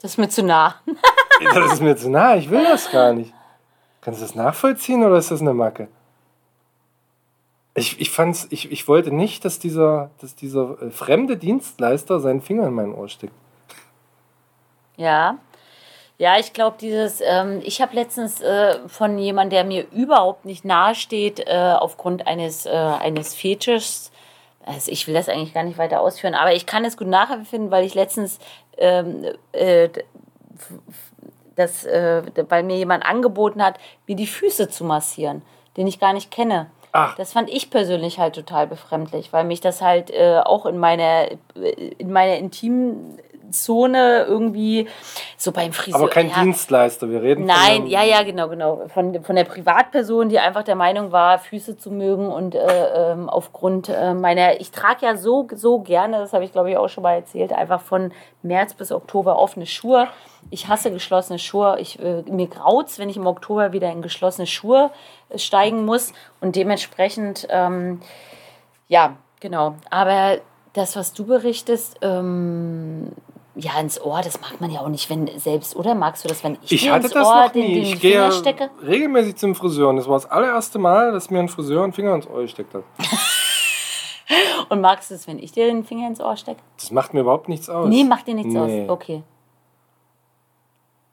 [0.00, 0.76] Das ist mir zu nah.
[1.54, 3.35] Das ist mir zu nah, ich will das gar nicht.
[4.06, 5.88] Kannst du das nachvollziehen oder ist das eine Macke?
[7.74, 12.40] Ich, ich, fand's, ich, ich wollte nicht, dass dieser, dass dieser äh, fremde Dienstleister seinen
[12.40, 13.32] Finger in mein Ohr steckt.
[14.96, 15.38] Ja.
[16.18, 20.64] Ja, ich glaube, dieses, ähm, ich habe letztens äh, von jemandem, der mir überhaupt nicht
[20.64, 24.12] nahe steht, äh, aufgrund eines, äh, eines Fetisches,
[24.64, 27.72] also ich will das eigentlich gar nicht weiter ausführen, aber ich kann es gut nachempfinden,
[27.72, 28.38] weil ich letztens
[28.78, 29.88] ähm, äh,
[31.56, 35.42] das, äh, weil mir jemand angeboten hat, mir die Füße zu massieren,
[35.76, 36.70] den ich gar nicht kenne.
[36.92, 37.14] Ach.
[37.16, 41.28] Das fand ich persönlich halt total befremdlich, weil mich das halt äh, auch in meiner,
[41.98, 43.18] in meiner intimen
[43.50, 44.88] Zone irgendwie
[45.36, 46.00] so beim Friseur.
[46.00, 48.88] Aber kein ja, Dienstleister, wir reden Nein, von ja, ja, genau, genau.
[48.88, 53.28] Von, von der Privatperson, die einfach der Meinung war, Füße zu mögen und äh, ähm,
[53.28, 56.88] aufgrund äh, meiner, ich trage ja so, so gerne, das habe ich glaube ich auch
[56.88, 60.08] schon mal erzählt, einfach von März bis Oktober offene Schuhe.
[60.50, 61.78] Ich hasse geschlossene Schuhe.
[61.80, 64.90] Ich, äh, mir graut's, wenn ich im Oktober wieder in geschlossene Schuhe
[65.28, 68.00] äh, steigen muss und dementsprechend, ähm,
[68.88, 69.74] ja, genau.
[69.90, 70.38] Aber
[70.72, 73.12] das, was du berichtest, ähm,
[73.56, 76.44] ja, ins Ohr, das mag man ja auch nicht, wenn selbst, oder magst du das,
[76.44, 78.70] wenn ich, Ich dir hatte ins das Ohr noch den, den Ich gehe Finger stecke?
[78.86, 82.14] regelmäßig zum Friseur und das war das allererste Mal, dass mir ein Friseur einen Finger
[82.14, 82.84] ins Ohr gesteckt hat.
[84.68, 86.60] Und magst du es, wenn ich dir den Finger ins Ohr stecke?
[86.80, 87.88] Das macht mir überhaupt nichts aus.
[87.88, 88.82] Nee, macht dir nichts Nee.
[88.84, 88.90] aus.
[88.90, 89.22] Okay.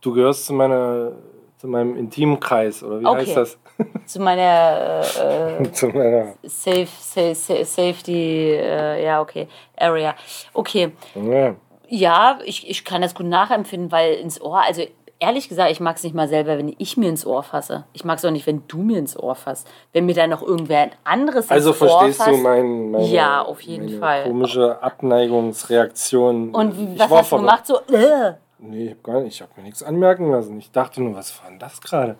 [0.02, 1.12] Du gehörst zu, meiner,
[1.60, 3.18] zu meinem Intimkreis, oder wie Okay.
[3.20, 3.58] heißt das?
[4.06, 6.34] Zu meiner äh, äh, zu meiner.
[6.44, 10.14] Safe, safe, safe, Safety, äh, ja, okay, Area.
[10.54, 10.92] Okay.
[11.16, 11.56] Ja.
[11.96, 14.82] Ja, ich, ich kann das gut nachempfinden, weil ins Ohr, also
[15.20, 17.84] ehrlich gesagt, ich mag es nicht mal selber, wenn ich mir ins Ohr fasse.
[17.94, 19.68] Ich mag es auch nicht, wenn du mir ins Ohr fasst.
[19.92, 22.42] Wenn mir dann noch irgendwer anderes Also ins Ohr verstehst du fasst.
[22.44, 24.24] mein, meine, Ja, auf jeden meine Fall.
[24.24, 26.50] komische Abneigungsreaktion.
[26.56, 27.68] Und wie- Ich was hast du gemacht?
[27.68, 28.34] So, äh.
[28.58, 29.36] Nee, ich hab gar nicht.
[29.36, 30.58] Ich habe mir nichts anmerken lassen.
[30.58, 32.16] Ich dachte nur, was war denn das gerade?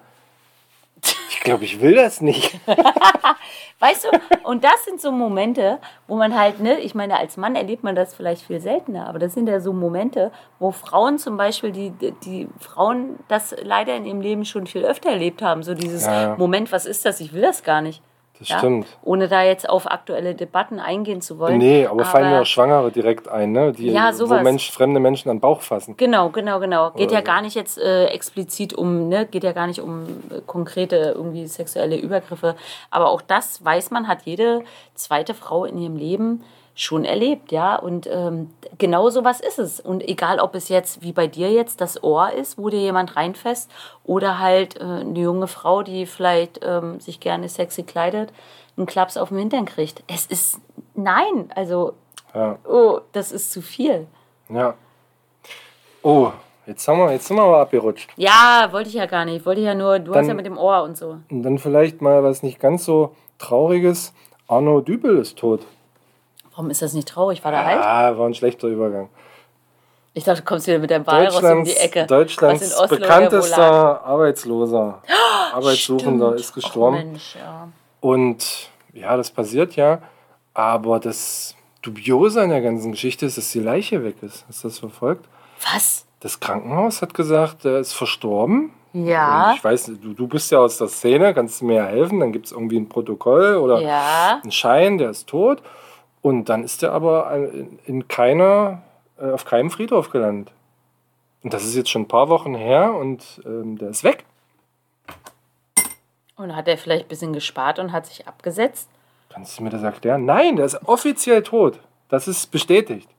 [1.30, 2.58] Ich glaube, ich will das nicht.
[3.80, 4.10] Weißt du,
[4.44, 7.96] und das sind so Momente, wo man halt, ne, ich meine, als Mann erlebt man
[7.96, 11.92] das vielleicht viel seltener, aber das sind ja so Momente, wo Frauen zum Beispiel, die,
[12.24, 16.36] die Frauen das leider in ihrem Leben schon viel öfter erlebt haben, so dieses Ja.
[16.38, 18.02] Moment, was ist das, ich will das gar nicht.
[18.44, 18.58] Das Ja?
[18.60, 18.88] stimmt.
[19.04, 21.60] Ohne da jetzt auf aktuelle Debatten eingehen zu wollen.
[21.60, 23.72] Nee, aber, fallen mir auch Schwangere direkt ein, ne?
[23.72, 24.44] Die, Ja, wo sowas.
[24.44, 25.96] Mensch, fremde Menschen an den Bauch fassen.
[25.96, 26.92] Genau, genau, genau.
[26.92, 27.24] Geht Oder ja so.
[27.26, 31.48] gar nicht jetzt äh, explizit um, ne, geht ja gar nicht um äh, konkrete irgendwie
[31.48, 32.56] sexuelle Übergriffe.
[32.92, 34.64] Aber auch das weiß man, hat jede
[34.94, 36.44] zweite Frau in ihrem Leben
[36.76, 37.76] schon erlebt, ja.
[37.76, 39.80] Und ähm, genau so was ist es.
[39.80, 43.16] Und egal, ob es jetzt wie bei dir jetzt das Ohr ist, wo dir jemand
[43.16, 43.70] reinfasst,
[44.04, 48.34] oder halt äh, eine junge Frau, die vielleicht ähm, sich gerne sexy kleidet,
[48.76, 50.04] einen Klaps auf den Hintern kriegt.
[50.08, 50.60] Es ist
[50.96, 51.94] nein, also
[52.34, 52.58] Ja.
[52.68, 54.08] oh, das ist zu viel.
[54.50, 54.74] ja.
[56.06, 56.32] Oh,
[56.66, 58.10] jetzt, haben wir, jetzt sind wir aber abgerutscht.
[58.18, 59.46] Ja, wollte ich ja gar nicht.
[59.46, 61.18] Wollte ich ja nur, du hast Dann- ja mit dem Ohr und so.
[61.32, 64.14] Und dann vielleicht mal was nicht ganz so Trauriges.
[64.48, 65.62] Arno Dübel ist tot.
[66.56, 67.44] Warum ist das nicht traurig?
[67.44, 67.82] War der alt?
[67.82, 69.10] Ah, war ein schlechter Übergang.
[70.14, 72.06] Ich dachte, du kommst wieder mit deinem um Deutschlands, die Ecke.
[72.06, 75.02] Deutschlands in Oslo bekanntester Arbeitsloser,
[75.54, 76.40] Arbeitssuchender Stimmt.
[76.40, 76.98] ist gestorben.
[76.98, 77.68] Och, Mensch, ja.
[78.02, 80.00] Und ja, das passiert ja.
[80.54, 84.46] Aber das Dubiose an der ganzen Geschichte ist, dass die Leiche weg ist.
[84.48, 85.26] Hast du das verfolgt?
[85.74, 86.06] Was?
[86.20, 88.72] Das Krankenhaus hat gesagt, er ist verstorben.
[88.94, 89.50] Ja.
[89.50, 92.20] Und ich weiß, du, du bist ja aus der Szene, kannst du mir ja helfen.
[92.20, 94.40] Dann gibt es irgendwie ein Protokoll oder Ja.
[94.44, 95.64] einen Schein, der ist tot.
[96.24, 98.82] Und dann ist er aber in, in keiner,
[99.20, 100.52] äh, auf keinem Friedhof gelandet.
[101.44, 104.24] Und das ist jetzt schon ein paar Wochen her und ähm, der ist weg.
[106.36, 108.90] Und hat er vielleicht ein bisschen gespart und hat sich abgesetzt?
[109.30, 110.26] Kannst du mir das erklären?
[110.26, 111.80] Nein, der ist offiziell tot.
[112.10, 113.10] Das ist bestätigt.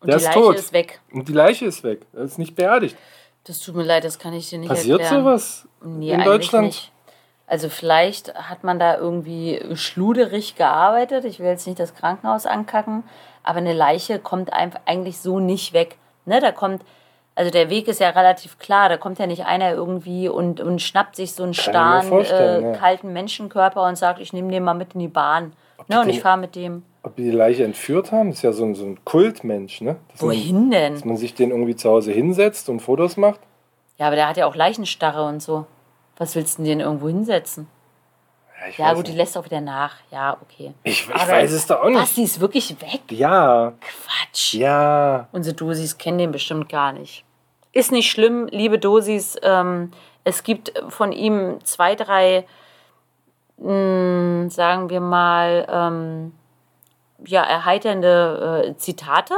[0.00, 0.56] Und Der die ist Leiche tot.
[0.56, 1.00] ist weg.
[1.12, 2.00] Und die Leiche ist weg.
[2.12, 2.96] Er ist nicht beerdigt.
[3.44, 5.24] Das tut mir leid, das kann ich dir nicht Passiert erklären.
[5.24, 6.66] sowas Nee, in Deutschland?
[6.66, 6.92] Nicht.
[7.48, 11.24] Also vielleicht hat man da irgendwie schluderig gearbeitet.
[11.24, 13.04] Ich will jetzt nicht das Krankenhaus ankacken,
[13.42, 15.96] aber eine Leiche kommt einfach eigentlich so nicht weg.
[16.26, 16.82] Ne, da kommt,
[17.34, 18.90] also der Weg ist ja relativ klar.
[18.90, 23.14] Da kommt ja nicht einer irgendwie und, und schnappt sich so einen starren, äh, kalten
[23.14, 25.54] Menschenkörper und sagt, ich nehme den mal mit in die Bahn.
[25.86, 26.82] Ne, und ich fahre mit dem.
[27.02, 28.28] Ob die die Leiche entführt haben?
[28.28, 29.96] Das ist ja so ein, so ein Kultmensch, ne?
[30.12, 30.94] Dass Man, Wohin denn?
[30.94, 33.40] dass man sich den irgendwie zu Hause hinsetzt und Fotos macht.
[33.96, 35.64] Ja, aber der hat ja auch Leichenstarre und so.
[36.18, 37.68] Was willst du denn den irgendwo hinsetzen?
[38.76, 39.18] Ja, Ja, gut, die nicht.
[39.18, 39.94] lässt auch wieder nach.
[40.10, 40.74] Ja, okay.
[40.82, 42.16] Ich, ich weiß es da auch Was, nicht.
[42.16, 43.02] die ist wirklich weg?
[43.10, 44.54] Ja, Quatsch.
[44.54, 45.28] ja.
[45.32, 47.24] Unsere Dosis kennen den bestimmt gar nicht.
[47.72, 49.36] Ist nicht schlimm, liebe Dosis.
[49.42, 49.92] Ähm,
[50.24, 52.46] es gibt von ihm zwei, drei,
[53.58, 56.32] mh, sagen wir mal, ähm,
[57.26, 59.34] ja, erheiternde äh, Zitate.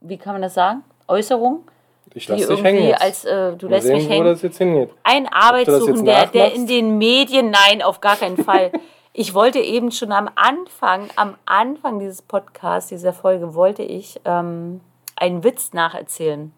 [0.00, 0.82] wie kann man das sagen?
[1.08, 1.66] Äußerung.
[2.14, 3.02] Ich lasse dich hängen jetzt.
[3.02, 4.24] als, äh, du Mal lässt sehen, mich wo hängen.
[4.24, 4.90] das jetzt hingeht.
[5.02, 8.70] Ein Arbeitssuchender, der in den Medien, nein, auf gar keinen Fall.
[9.16, 14.80] Ich wollte eben schon am Anfang, am Anfang dieses Podcasts, dieser Folge, wollte ich ähm,
[15.14, 16.52] einen Witz nacherzählen,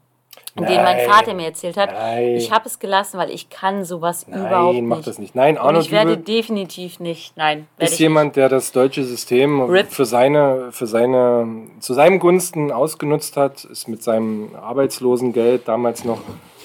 [0.65, 1.09] den mein Nein.
[1.11, 1.93] Vater mir erzählt hat.
[1.93, 2.37] Nein.
[2.37, 4.85] Ich habe es gelassen, weil ich kann sowas überhaupt Nein, nicht.
[4.85, 5.35] mach das nicht.
[5.35, 9.89] Nein, Und Arno ich werde definitiv nicht, nein, ist jemand, der das deutsche System Rip.
[9.91, 11.47] für seine, für seine,
[11.81, 16.21] zu seinem Gunsten ausgenutzt hat, ist mit seinem Arbeitslosengeld damals noch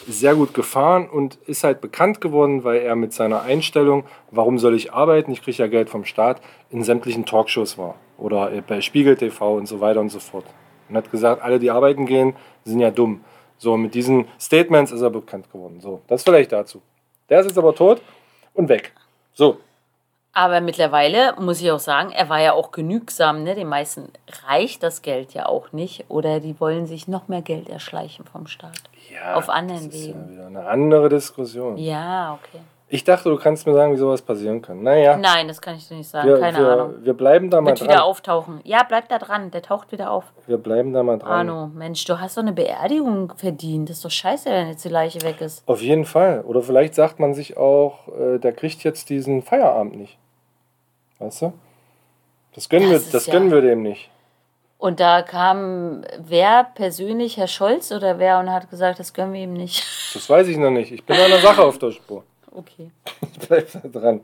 [0.08, 4.76] sehr gut gefahren und ist halt bekannt geworden, weil er mit seiner Einstellung, warum soll
[4.76, 9.16] ich arbeiten, ich kriege ja Geld vom Staat, in sämtlichen Talkshows war oder bei Spiegel
[9.16, 10.46] TV und so weiter und so fort.
[10.89, 12.34] Und hat gesagt, alle, die arbeiten gehen,
[12.66, 13.22] sind ja dumm.
[13.62, 15.82] So, mit diesen Statements ist er bekannt geworden.
[15.82, 16.82] So, das vielleicht dazu.
[17.30, 18.01] Der ist jetzt aber tot
[18.55, 18.91] und weg.
[19.36, 19.57] So,
[20.34, 23.43] Aber mittlerweile muss ich auch sagen, er war ja auch genügsam.
[23.43, 23.53] Ne?
[23.53, 24.09] Den meisten
[24.47, 26.05] reicht das Geld ja auch nicht.
[26.09, 28.82] Oder die wollen sich noch mehr Geld erschleichen vom Staat.
[29.14, 30.26] ja, Auf anderen das ist Wegen.
[30.26, 31.78] ja wieder eine andere Diskussion.
[31.78, 32.64] Ja, okay.
[32.94, 34.84] Ich dachte, du kannst mir sagen, wie sowas passieren kann.
[34.84, 36.28] Naja, Nein, das kann ich dir nicht sagen.
[36.28, 36.94] wir, Keine wir, Ahnung.
[37.02, 38.02] wir bleiben da mal Wird wieder dran.
[38.04, 38.60] auftauchen.
[38.66, 39.50] Ja, bleib da dran.
[39.50, 40.26] Der taucht wieder auf.
[40.46, 41.32] Wir bleiben da mal dran.
[41.50, 43.89] Arno, Mensch, du hast doch eine Beerdigung verdient.
[43.89, 45.66] Das ist doch scheiße, wenn jetzt die Leiche weg ist.
[45.70, 46.42] Auf jeden Fall.
[46.42, 50.18] Oder vielleicht sagt man sich auch, äh, der kriegt jetzt diesen Feierabend nicht.
[51.20, 51.54] Weißt du?
[52.54, 54.10] Das gönnen, Das wir, das ja- gönnen wir dem nicht.
[54.78, 59.42] Und da kam wer persönlich, Herr Scholz oder wer, und hat gesagt, das gönnen wir
[59.44, 59.82] ihm nicht.
[60.14, 60.92] Das weiß ich noch nicht.
[60.92, 62.24] Ich bin an der Sache auf der Spur.
[62.52, 62.91] Okay.
[63.34, 64.22] Ich bleib da dran.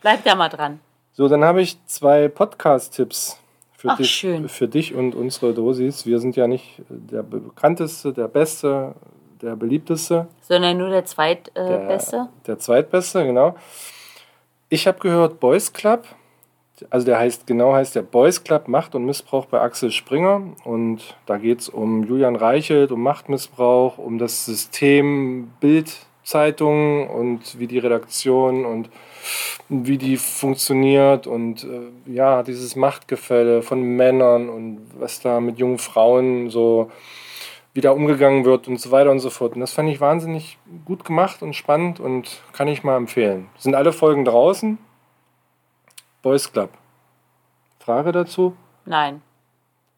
[0.00, 0.80] Bleib da mal dran.
[1.12, 3.38] So, dann habe ich zwei Podcast-Tipps
[3.76, 4.48] für, Ach, dich, schön.
[4.48, 6.06] für dich und unsere Dosis.
[6.06, 8.94] Wir sind ja nicht der bekannteste, der beste,
[9.40, 10.28] der beliebteste.
[10.42, 11.60] Sondern nur der zweitbeste.
[11.60, 13.56] Äh, Der, der zweitbeste, genau.
[14.68, 16.04] Ich habe gehört Boys Club.
[16.90, 20.42] Also der heißt, genau heißt der Boys Club Macht und Missbrauch bei Axel Springer.
[20.64, 25.52] Und da geht es um Julian Reichelt, um Machtmissbrauch, um das System
[26.22, 28.90] Bildzeitung und wie die Redaktion und
[29.68, 35.78] wie die funktioniert und äh, ja, dieses Machtgefälle von Männern und was da mit jungen
[35.78, 36.90] Frauen so
[37.74, 39.54] wieder umgegangen wird und so weiter und so fort.
[39.54, 43.48] Und das fand ich wahnsinnig gut gemacht und spannend und kann ich mal empfehlen.
[43.56, 44.78] Sind alle Folgen draußen?
[46.22, 46.70] Boys Club.
[47.80, 48.56] Frage dazu?
[48.84, 49.22] Nein,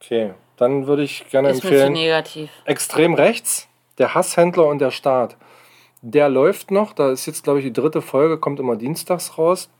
[0.00, 1.92] Okay, dann würde ich gerne ist mir zu empfehlen.
[1.94, 2.50] negativ.
[2.66, 5.36] Extrem rechts, der Hasshändler und der Staat.
[6.06, 9.70] Der läuft noch, da ist jetzt, glaube ich, die dritte Folge, kommt immer dienstags raus.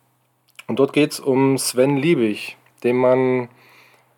[0.66, 3.48] Und dort geht es um Sven Liebig, den man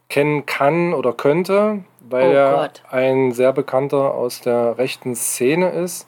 [0.08, 2.82] kennen kann oder könnte, weil Oh er Gott.
[2.92, 6.06] ein sehr bekannter aus der rechten Szene ist,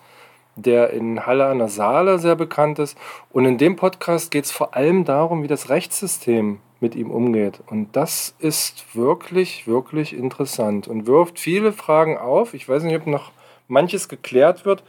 [0.55, 2.97] der in Halle an der Saale sehr bekannt ist.
[3.31, 7.61] Und in dem Podcast geht es vor allem darum, wie das Rechtssystem mit ihm umgeht.
[7.67, 12.55] Und das ist wirklich, wirklich interessant und wirft viele Fragen auf.
[12.55, 13.33] Ich weiß nicht, ob noch
[13.67, 14.85] manches geklärt wird,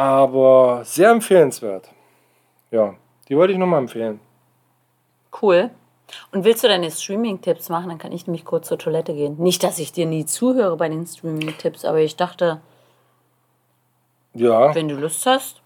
[0.00, 1.90] aber sehr empfehlenswert.
[2.70, 2.94] Ja,
[3.28, 4.18] die wollte ich nochmal empfehlen.
[5.42, 5.70] Cool.
[6.32, 7.88] Und willst du deine Streaming-Tipps machen?
[7.90, 9.36] Dann kann ich nämlich kurz zur Toilette gehen.
[9.38, 12.60] Nicht, dass ich dir nie zuhöre bei den Streaming-Tipps, aber ich dachte,
[14.34, 15.60] Ja, wenn du Lust hast.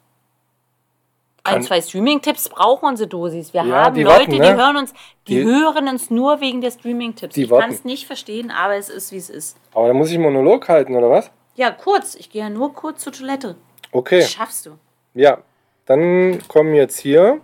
[1.47, 3.53] Ein, zwei Streaming-Tipps brauchen unsere Dosis.
[3.55, 4.57] Wir Ja, haben die Leute, warten, die ne?
[4.57, 4.95] hören uns,
[5.29, 7.35] die, Die- hören uns nur wegen der Streaming-Tipps.
[7.35, 9.59] Die Ich kann es nicht verstehen, aber es ist, wie es ist.
[9.75, 11.31] aber da muss ich Monolog halten, oder was?
[11.55, 12.15] Ja, kurz.
[12.17, 13.55] Ich gehe ja nur kurz zur Toilette.
[13.95, 14.71] Okay, Das schaffst du.
[15.15, 15.39] ja.
[15.87, 17.41] Dann kommen jetzt hier.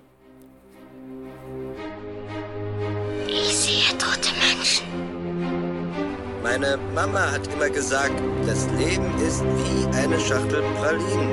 [3.29, 4.87] Ich sehe tote Menschen.
[6.43, 8.15] Meine Mama hat immer gesagt,
[8.47, 11.31] das Leben ist wie eine Schachtel Pralinen.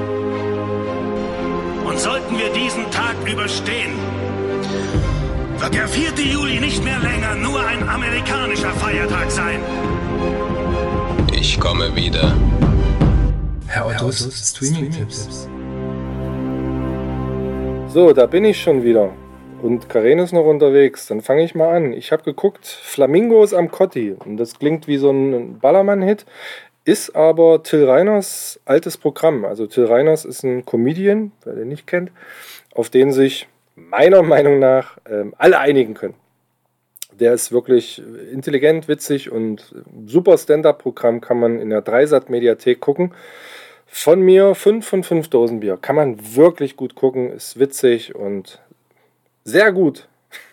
[1.86, 3.94] Und sollten wir diesen Tag überstehen,
[5.60, 6.12] wird der 4.
[6.26, 9.62] Juli nicht mehr länger nur ein amerikanischer Feiertag sein.
[11.32, 12.36] Ich komme wieder.
[13.78, 15.48] Herr Ottos Streaming-Tipps.
[17.94, 19.14] So, da bin ich schon wieder.
[19.62, 21.06] Und Karen ist noch unterwegs.
[21.06, 21.94] Dann fange ich mal an.
[21.94, 24.14] Ich habe geguckt, Flamingos am Kotti.
[24.14, 26.26] Und das klingt wie so ein Ballermann-Hit.
[26.86, 29.46] Ist aber Till Reiners altes Programm.
[29.46, 32.12] Also Till Reiners ist ein Comedian, wer den nicht kennt,
[32.74, 36.16] auf den sich meiner Meinung nach ähm, alle einigen können.
[37.12, 38.02] Der ist wirklich
[38.34, 39.76] intelligent, witzig und
[40.08, 43.14] super Stand-up-Programm kann man in der Dreisat-Mediathek gucken.
[43.88, 45.78] Von mir 5 von 5 Dosen Bier.
[45.82, 48.62] Kann man wirklich gut gucken, ist witzig und
[49.44, 50.08] sehr gut.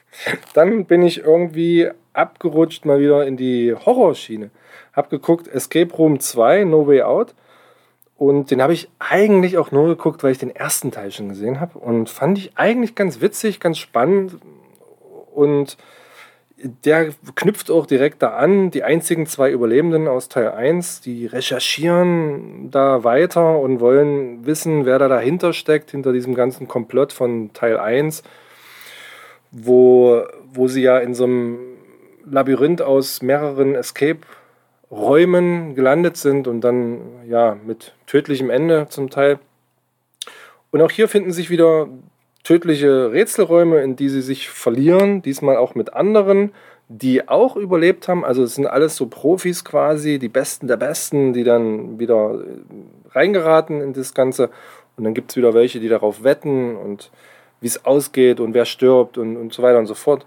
[0.54, 4.50] Dann bin ich irgendwie abgerutscht mal wieder in die Horrorschiene.
[4.92, 7.34] Hab geguckt Escape Room 2, No Way Out.
[8.16, 11.60] Und den habe ich eigentlich auch nur geguckt, weil ich den ersten Teil schon gesehen
[11.60, 11.78] habe.
[11.78, 14.36] Und fand ich eigentlich ganz witzig, ganz spannend.
[15.34, 15.76] Und
[16.64, 18.70] der knüpft auch direkt da an.
[18.70, 24.98] Die einzigen zwei Überlebenden aus Teil 1, die recherchieren da weiter und wollen wissen, wer
[24.98, 28.22] da dahinter steckt, hinter diesem ganzen Komplott von Teil 1,
[29.50, 31.58] wo, wo sie ja in so einem
[32.24, 39.38] Labyrinth aus mehreren Escape-Räumen gelandet sind und dann ja mit tödlichem Ende zum Teil.
[40.70, 41.88] Und auch hier finden sich wieder
[42.44, 46.52] tödliche Rätselräume, in die sie sich verlieren, diesmal auch mit anderen,
[46.88, 48.24] die auch überlebt haben.
[48.24, 53.16] Also es sind alles so Profis quasi, die Besten der Besten, die dann wieder äh,
[53.16, 54.50] reingeraten in das Ganze.
[54.96, 57.10] Und dann gibt es wieder welche, die darauf wetten und
[57.60, 60.26] wie es ausgeht und wer stirbt und, und so weiter und so fort.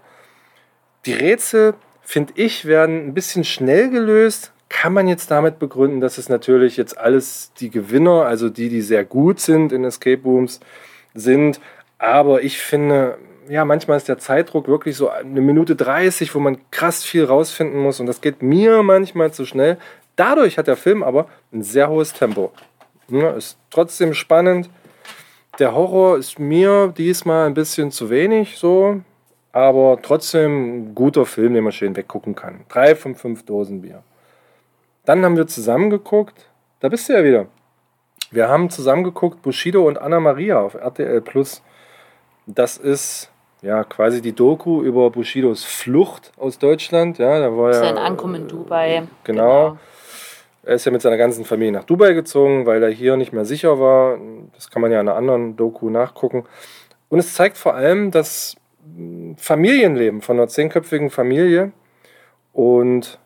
[1.06, 4.52] Die Rätsel, finde ich, werden ein bisschen schnell gelöst.
[4.68, 8.82] Kann man jetzt damit begründen, dass es natürlich jetzt alles die Gewinner, also die, die
[8.82, 10.60] sehr gut sind in Escape Rooms,
[11.14, 11.60] sind.
[11.98, 13.18] Aber ich finde,
[13.48, 17.80] ja, manchmal ist der Zeitdruck wirklich so eine Minute 30, wo man krass viel rausfinden
[17.80, 18.00] muss.
[18.00, 19.78] Und das geht mir manchmal zu schnell.
[20.16, 22.52] Dadurch hat der Film aber ein sehr hohes Tempo.
[23.08, 24.68] Ja, ist trotzdem spannend.
[25.58, 29.00] Der Horror ist mir diesmal ein bisschen zu wenig so,
[29.52, 32.60] aber trotzdem ein guter Film, den man schön weggucken kann.
[32.68, 34.02] Drei von fünf Dosen Bier.
[35.04, 36.48] Dann haben wir zusammen geguckt.
[36.80, 37.46] Da bist du ja wieder.
[38.30, 41.62] Wir haben zusammen geguckt Bushido und Anna Maria auf RTL Plus.
[42.50, 43.30] Das ist
[43.60, 47.18] ja quasi die Doku über Bushidos Flucht aus Deutschland.
[47.18, 49.06] Ja, da war Sein ja, Ankommen in Dubai.
[49.24, 49.76] Genau.
[50.62, 53.44] Er ist ja mit seiner ganzen Familie nach Dubai gezogen, weil er hier nicht mehr
[53.44, 54.18] sicher war.
[54.54, 56.44] Das kann man ja in einer anderen Doku nachgucken.
[57.10, 58.56] Und es zeigt vor allem das
[59.36, 61.72] Familienleben von einer zehnköpfigen Familie.
[62.54, 63.18] Und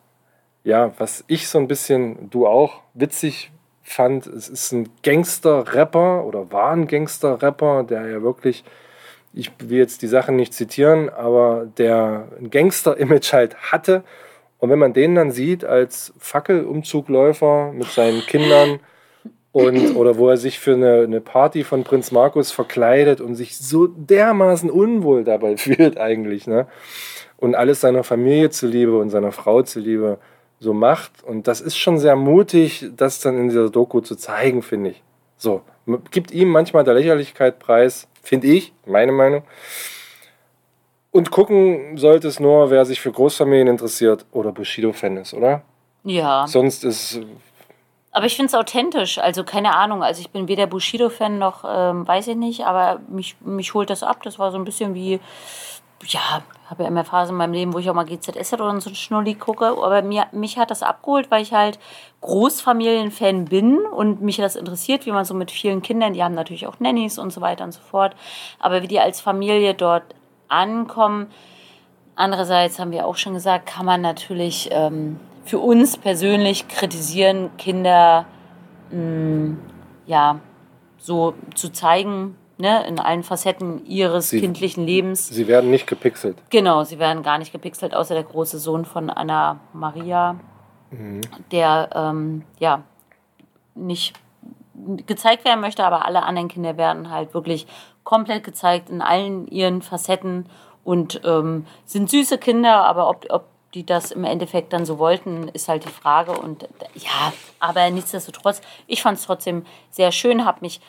[0.64, 3.52] ja, was ich so ein bisschen, du auch, witzig
[3.82, 8.64] fand, es ist ein Gangster-Rapper oder war ein Gangster-Rapper, der ja wirklich
[9.34, 14.02] ich will jetzt die Sachen nicht zitieren, aber der ein Gangster-Image halt hatte.
[14.58, 18.80] Und wenn man den dann sieht als Fackelumzugläufer mit seinen Kindern
[19.52, 23.56] und oder wo er sich für eine, eine Party von Prinz Markus verkleidet und sich
[23.58, 26.66] so dermaßen unwohl dabei fühlt eigentlich, ne?
[27.36, 30.18] Und alles seiner Familie zuliebe und seiner Frau zuliebe
[30.60, 31.24] so macht.
[31.24, 35.02] Und das ist schon sehr mutig, das dann in dieser Doku zu zeigen, finde ich.
[35.36, 35.62] So,
[36.12, 39.42] gibt ihm manchmal der Lächerlichkeit preis, finde ich, meine Meinung.
[41.10, 45.62] Und gucken sollte es nur, wer sich für Großfamilien interessiert oder Bushido-Fan ist, oder?
[46.04, 46.46] Ja.
[46.46, 47.20] Sonst ist.
[48.12, 49.18] Aber ich finde es authentisch.
[49.18, 50.02] Also keine Ahnung.
[50.02, 54.02] Also ich bin weder Bushido-Fan noch, ähm, weiß ich nicht, aber mich, mich holt das
[54.02, 54.22] ab.
[54.22, 55.20] Das war so ein bisschen wie,
[56.06, 58.90] ja, habe ja immer Phasen in meinem Leben, wo ich auch mal GZS oder so
[58.90, 59.66] ein Schnulli gucke.
[59.66, 61.78] Aber mir, mich hat das abgeholt, weil ich halt
[62.20, 66.66] Großfamilienfan bin und mich das interessiert, wie man so mit vielen Kindern, die haben natürlich
[66.66, 68.14] auch Nannies und so weiter und so fort,
[68.58, 70.14] aber wie die als Familie dort
[70.48, 71.28] ankommen.
[72.14, 78.26] Andererseits haben wir auch schon gesagt, kann man natürlich ähm, für uns persönlich kritisieren, Kinder
[78.90, 79.58] mh, mm,
[80.06, 80.40] ja
[80.98, 85.28] so zu zeigen, ne, in allen Facetten ihres Sie- kindlichen Lebens.
[85.28, 86.38] Sie werden nicht gepixelt.
[86.48, 90.36] Genau, sie werden gar nicht gepixelt, außer der große Sohn von Anna Maria,
[91.50, 92.82] der ähm, ja
[93.74, 94.14] nicht
[95.06, 97.66] gezeigt werden möchte, aber alle anderen Kinder werden halt wirklich
[98.04, 100.46] komplett gezeigt in allen ihren Facetten
[100.84, 103.44] und ähm, sind süße Kinder, aber ob, ob
[103.74, 106.32] die das im Endeffekt dann so wollten, ist halt die Frage.
[106.32, 110.80] Und ja, aber nichtsdestotrotz, ich fand es trotzdem sehr schön, habe mich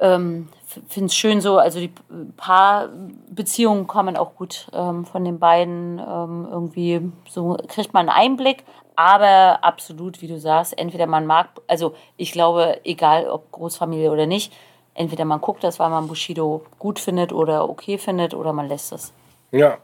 [0.00, 0.48] ähm,
[0.88, 1.92] finde es schön so, also die
[2.36, 8.64] Paarbeziehungen kommen auch gut ähm, von den beiden ähm, irgendwie, so kriegt man einen Einblick,
[8.96, 14.26] aber absolut, wie du sagst, entweder man mag, also ich glaube, egal ob Großfamilie oder
[14.26, 14.52] nicht,
[14.94, 18.92] entweder man guckt das, weil man Bushido gut findet oder okay findet oder man lässt
[18.92, 19.12] es.
[19.52, 19.78] Ja,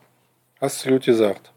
[0.60, 1.52] gut gesagt.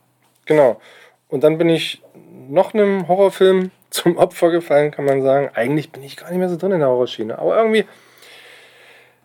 [0.46, 0.80] Genau.
[1.28, 2.02] Und dann bin ich
[2.50, 5.50] noch einem Horrorfilm zum Opfer gefallen, kann man sagen.
[5.54, 7.38] Eigentlich bin ich gar nicht mehr so drin in der Horrorschiene.
[7.38, 7.86] Aber irgendwie,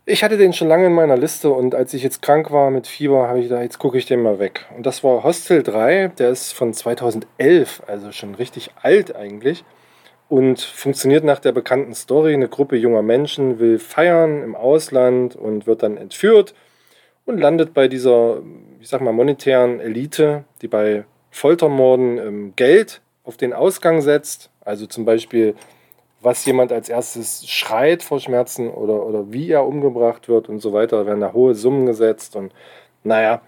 [0.07, 2.87] ich hatte den schon lange in meiner Liste und als ich jetzt krank war mit
[2.87, 4.67] Fieber, habe ich gedacht, jetzt gucke ich den mal weg.
[4.77, 9.65] Und das war Hostel 3, der ist von 2011, also schon richtig alt eigentlich.
[10.29, 12.35] Und funktioniert nach der bekannten Story.
[12.35, 16.55] Eine Gruppe junger Menschen will feiern im Ausland und wird dann entführt
[17.25, 18.43] und landet bei dieser,
[18.81, 24.51] ich sag mal, monetären Elite, die bei Foltermorden ähm, Geld auf den Ausgang setzt.
[24.61, 25.55] Also zum Beispiel,
[26.25, 30.73] was jemand als erstes schreit vor Schmerzen oder, oder wie er umgebracht wird und so
[30.73, 30.99] weiter.
[30.99, 32.53] Da werden da hohe Summen gesetzt und
[33.03, 33.43] naja.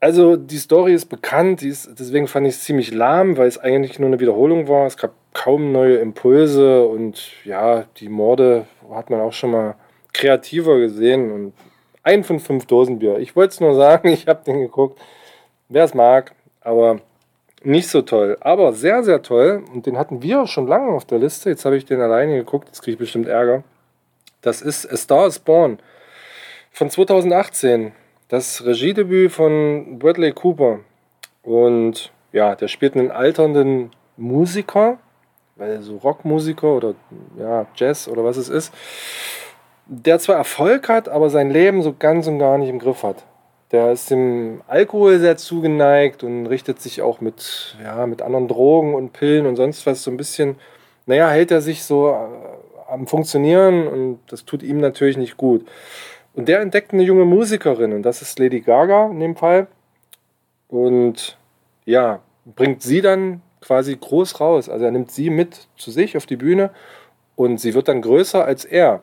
[0.00, 3.98] Also die Story ist bekannt, ist, deswegen fand ich es ziemlich lahm, weil es eigentlich
[3.98, 4.86] nur eine Wiederholung war.
[4.86, 9.74] Es gab kaum neue Impulse und ja, die Morde hat man auch schon mal
[10.12, 11.52] kreativer gesehen und
[12.02, 13.18] ein von fünf Dosen Bier.
[13.18, 15.00] Ich wollte es nur sagen, ich habe den geguckt.
[15.68, 17.00] wer es mag, aber
[17.62, 18.36] nicht so toll.
[18.40, 19.64] Aber sehr, sehr toll.
[19.72, 21.50] Und den hatten wir schon lange auf der Liste.
[21.50, 22.68] Jetzt habe ich den alleine geguckt.
[22.68, 23.62] Jetzt kriege ich bestimmt Ärger.
[24.40, 25.78] Das ist A Star is Born
[26.70, 27.92] von 2018.
[28.28, 30.80] Das Regiedebüt von Bradley Cooper.
[31.42, 34.98] Und ja, der spielt einen alternden Musiker,
[35.56, 36.94] weil so Rockmusiker oder
[37.38, 38.72] ja, Jazz oder was es ist,
[39.86, 43.24] der zwar Erfolg hat, aber sein Leben so ganz und gar nicht im Griff hat.
[43.72, 48.94] Der ist dem Alkohol sehr zugeneigt und richtet sich auch mit, ja, mit anderen Drogen
[48.94, 50.56] und Pillen und sonst was so ein bisschen,
[51.06, 55.66] naja, hält er sich so äh, am Funktionieren und das tut ihm natürlich nicht gut.
[56.34, 59.68] Und der entdeckt eine junge Musikerin und das ist Lady Gaga in dem Fall.
[60.68, 61.36] Und
[61.84, 64.68] ja, bringt sie dann quasi groß raus.
[64.68, 66.70] Also er nimmt sie mit zu sich auf die Bühne
[67.36, 69.02] und sie wird dann größer als er.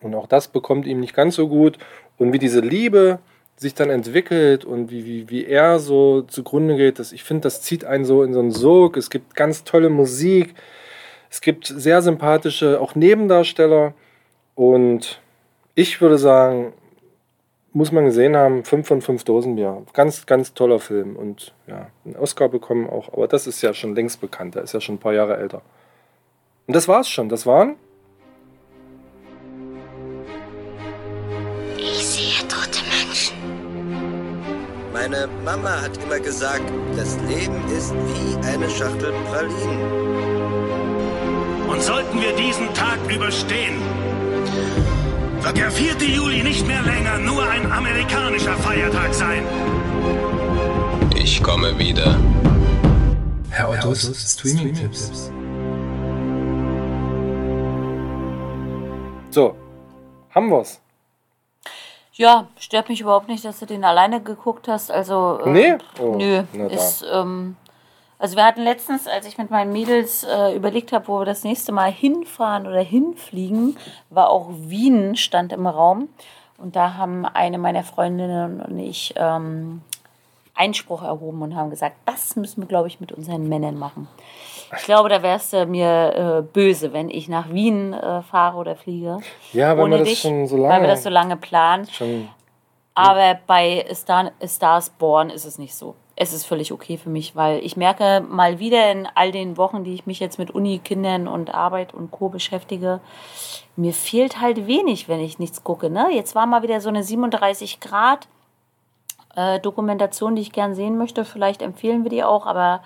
[0.00, 1.78] Und auch das bekommt ihm nicht ganz so gut.
[2.18, 3.18] Und wie diese Liebe
[3.58, 7.60] sich dann entwickelt und wie, wie, wie er so zugrunde geht, das, ich finde, das
[7.60, 8.96] zieht einen so in so einen Sog.
[8.96, 10.54] Es gibt ganz tolle Musik.
[11.28, 13.94] Es gibt sehr sympathische, auch Nebendarsteller.
[14.54, 15.20] Und
[15.74, 16.72] ich würde sagen,
[17.72, 19.82] muss man gesehen haben, 5 von 5 Dosenbier.
[19.92, 21.16] Ganz, ganz toller Film.
[21.16, 23.12] Und ja, einen Oscar bekommen auch.
[23.12, 24.54] Aber das ist ja schon längst bekannt.
[24.54, 25.62] Der ist ja schon ein paar Jahre älter.
[26.68, 27.28] Und das war's schon.
[27.28, 27.74] Das waren
[35.10, 39.80] Meine Mama hat immer gesagt, das Leben ist wie eine Schachtel Pralinen.
[41.66, 43.80] Und sollten wir diesen Tag überstehen,
[45.40, 45.94] wird der 4.
[46.08, 49.44] Juli nicht mehr länger nur ein amerikanischer Feiertag sein.
[51.16, 52.18] Ich komme wieder.
[53.48, 55.32] Herr Ottos Streaming-Tipps.
[59.30, 59.56] so.
[60.34, 60.78] Haben wir's.
[62.18, 64.90] Ja, stört mich überhaupt nicht, dass du den alleine geguckt hast.
[64.90, 65.78] Also, äh, Nee?
[66.00, 66.42] Oh, nö.
[66.68, 67.56] Ist, ähm,
[68.18, 71.44] also wir hatten letztens, als ich mit meinen Mädels äh, überlegt habe, wo wir das
[71.44, 73.76] nächste Mal hinfahren oder hinfliegen,
[74.10, 76.08] war auch Wien stand im Raum.
[76.56, 79.82] Und da haben eine meiner Freundinnen und ich ähm,
[80.56, 84.08] Einspruch erhoben und haben gesagt, das müssen wir, glaube ich, mit unseren Männern machen.
[84.76, 88.76] Ich glaube, da wärst du mir äh, böse, wenn ich nach Wien äh, fahre oder
[88.76, 89.18] fliege.
[89.52, 91.86] Ja, weil man das dich, schon so Weil lange- wir das so lange planen.
[91.90, 92.28] Schon,
[92.94, 95.94] Aber bei A Star, Stars Born ist es nicht so.
[96.20, 99.84] Es ist völlig okay für mich, weil ich merke mal wieder in all den Wochen,
[99.84, 102.28] die ich mich jetzt mit Uni, Kindern und Arbeit und Co.
[102.28, 102.98] beschäftige,
[103.76, 105.90] mir fehlt halt wenig, wenn ich nichts gucke.
[105.90, 106.08] Ne?
[106.12, 108.26] Jetzt war mal wieder so eine 37 Grad
[109.36, 111.24] äh, Dokumentation, die ich gern sehen möchte.
[111.24, 112.82] Vielleicht empfehlen wir die auch, aber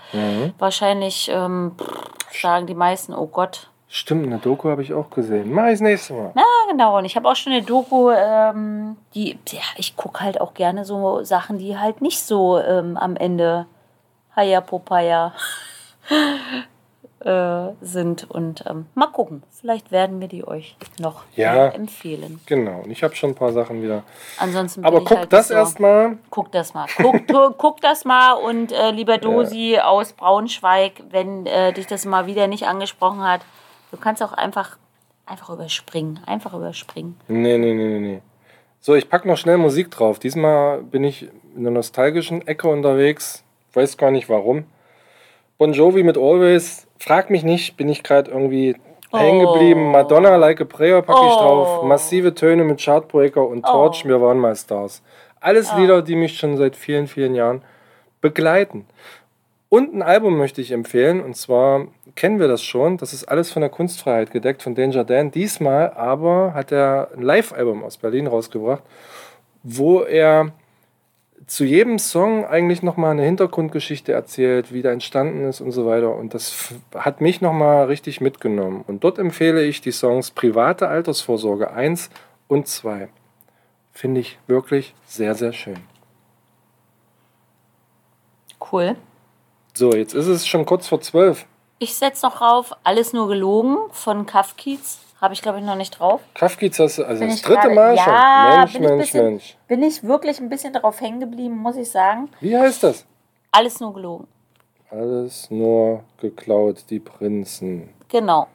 [0.59, 5.53] wahrscheinlich ähm, pff, sagen die meisten, oh Gott, stimmt, eine Doku habe ich auch gesehen.
[5.53, 6.33] Mach ich das nächste Mal.
[6.35, 6.99] ja, genau.
[6.99, 10.85] Und ich habe auch schon eine Doku, ähm, die, ja, ich gucke halt auch gerne
[10.85, 13.67] so Sachen, die halt nicht so ähm, am Ende
[14.35, 15.33] Haya Popaya
[17.25, 18.31] äh, sind.
[18.31, 19.43] Und ähm, mal gucken.
[19.51, 21.69] Vielleicht werden wir die euch noch Ja.
[21.69, 22.41] empfehlen.
[22.47, 22.81] Genau.
[22.81, 24.03] Und ich habe schon ein paar Sachen wieder.
[24.39, 26.19] Ansonsten Aber guck halt das so, erstmal.
[26.31, 26.87] Guck das mal.
[26.97, 27.27] Guck,
[27.59, 32.47] guck das mal und äh, lieber Dosi aus Braunschweig, wenn äh, dich das mal wieder
[32.47, 33.43] nicht angesprochen hat,
[33.91, 34.77] du kannst auch einfach,
[35.27, 36.21] einfach überspringen.
[36.27, 37.17] Einfach überspringen.
[37.29, 38.23] Nee, nee, nee, nee, nee.
[38.81, 40.19] So, ich pack noch schnell Musik drauf.
[40.19, 43.45] Diesmal bin ich in der nostalgischen Ecke unterwegs.
[43.75, 44.65] Weiß gar nicht warum.
[45.57, 46.89] Bon Jovi mit Always.
[47.05, 48.77] Frag mich nicht, bin ich gerade irgendwie
[49.13, 49.91] hängen geblieben.
[49.91, 51.39] Madonna, Like a Prayer pack ich Oh.
[51.41, 51.83] drauf.
[51.83, 54.05] Massive Töne mit Chartbreaker und Torch.
[54.07, 55.03] Wir waren mal Stars.
[55.41, 57.63] Alles Lieder, die mich schon seit vielen, vielen Jahren
[58.21, 58.87] begleiten.
[59.69, 63.51] Und ein Album möchte ich empfehlen, und zwar kennen wir das schon, das ist alles
[63.51, 65.33] von der Kunstfreiheit gedeckt, von Danger Dan.
[65.33, 68.85] Diesmal aber hat er ein Live-Album aus Berlin rausgebracht,
[69.65, 70.53] wo er
[71.53, 76.17] zu jedem Song eigentlich nochmal eine Hintergrundgeschichte erzählt, wie der entstanden ist und so weiter.
[76.17, 78.83] Und das hat mich nochmal richtig mitgenommen.
[78.87, 82.09] Und dort empfehle ich die Songs Private Altersvorsorge 1
[82.49, 83.11] und 2.
[83.93, 85.77] Finde ich wirklich sehr, sehr schön.
[88.73, 88.97] Cool.
[89.75, 91.45] So, jetzt ist es schon kurz vor 12.
[91.81, 95.01] Ich setze noch drauf, alles nur gelogen von Kafkiz.
[95.23, 96.21] Habe ich, glaube ich, noch nicht drauf.
[96.35, 98.59] Kafkiz hast du, also Bin das dritte gerade- Mal ja, schon.
[98.59, 99.57] Mensch, bin ich Mensch, bisschen, Mensch.
[99.69, 102.29] Bin ich wirklich ein bisschen drauf hängen geblieben, muss ich sagen.
[102.41, 103.07] Wie heißt das?
[103.53, 104.27] Alles nur gelogen.
[104.91, 107.89] Alles nur geklaut, die Prinzen.
[108.09, 108.49] Genau.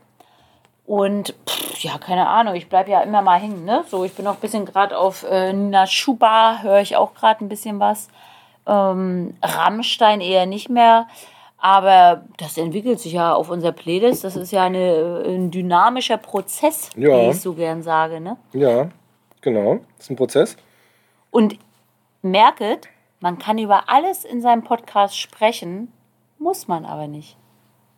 [0.86, 3.64] Und pff, ja, keine Ahnung, ich bleibe ja immer mal hängen.
[3.64, 3.86] Ne?
[3.88, 7.46] So, ich bin auch ein bisschen gerade auf äh, Nina Schuba, höre ich auch gerade
[7.46, 8.10] ein bisschen was.
[8.68, 11.08] Ähm, Rammstein eher nicht mehr.
[11.60, 14.24] Aber das entwickelt sich ja auf unserer Playlist.
[14.24, 17.10] Das ist ja eine, äh, ein dynamischer Prozess, Ja.
[17.18, 18.20] wie ich so gern sage.
[18.22, 18.38] Ne?
[18.54, 18.90] Ja,
[19.42, 19.80] genau.
[19.98, 20.56] Das ist ein Prozess.
[21.32, 21.58] Und
[22.22, 22.88] merket,
[23.20, 25.92] Man kann über alles in seinem Podcast sprechen,
[26.38, 27.36] muss man aber nicht.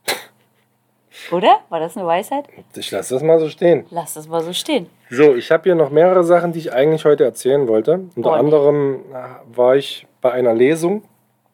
[1.32, 1.60] Oder?
[1.70, 2.46] War das eine Weisheit?
[2.76, 3.86] Ich lasse das mal so stehen.
[3.90, 4.90] Lass das mal so stehen.
[5.10, 8.06] So, ich habe hier noch mehrere Sachen, die ich eigentlich heute erzählen wollte.
[8.16, 11.04] Unter Oh, anderem äh, war ich bei einer Lesung,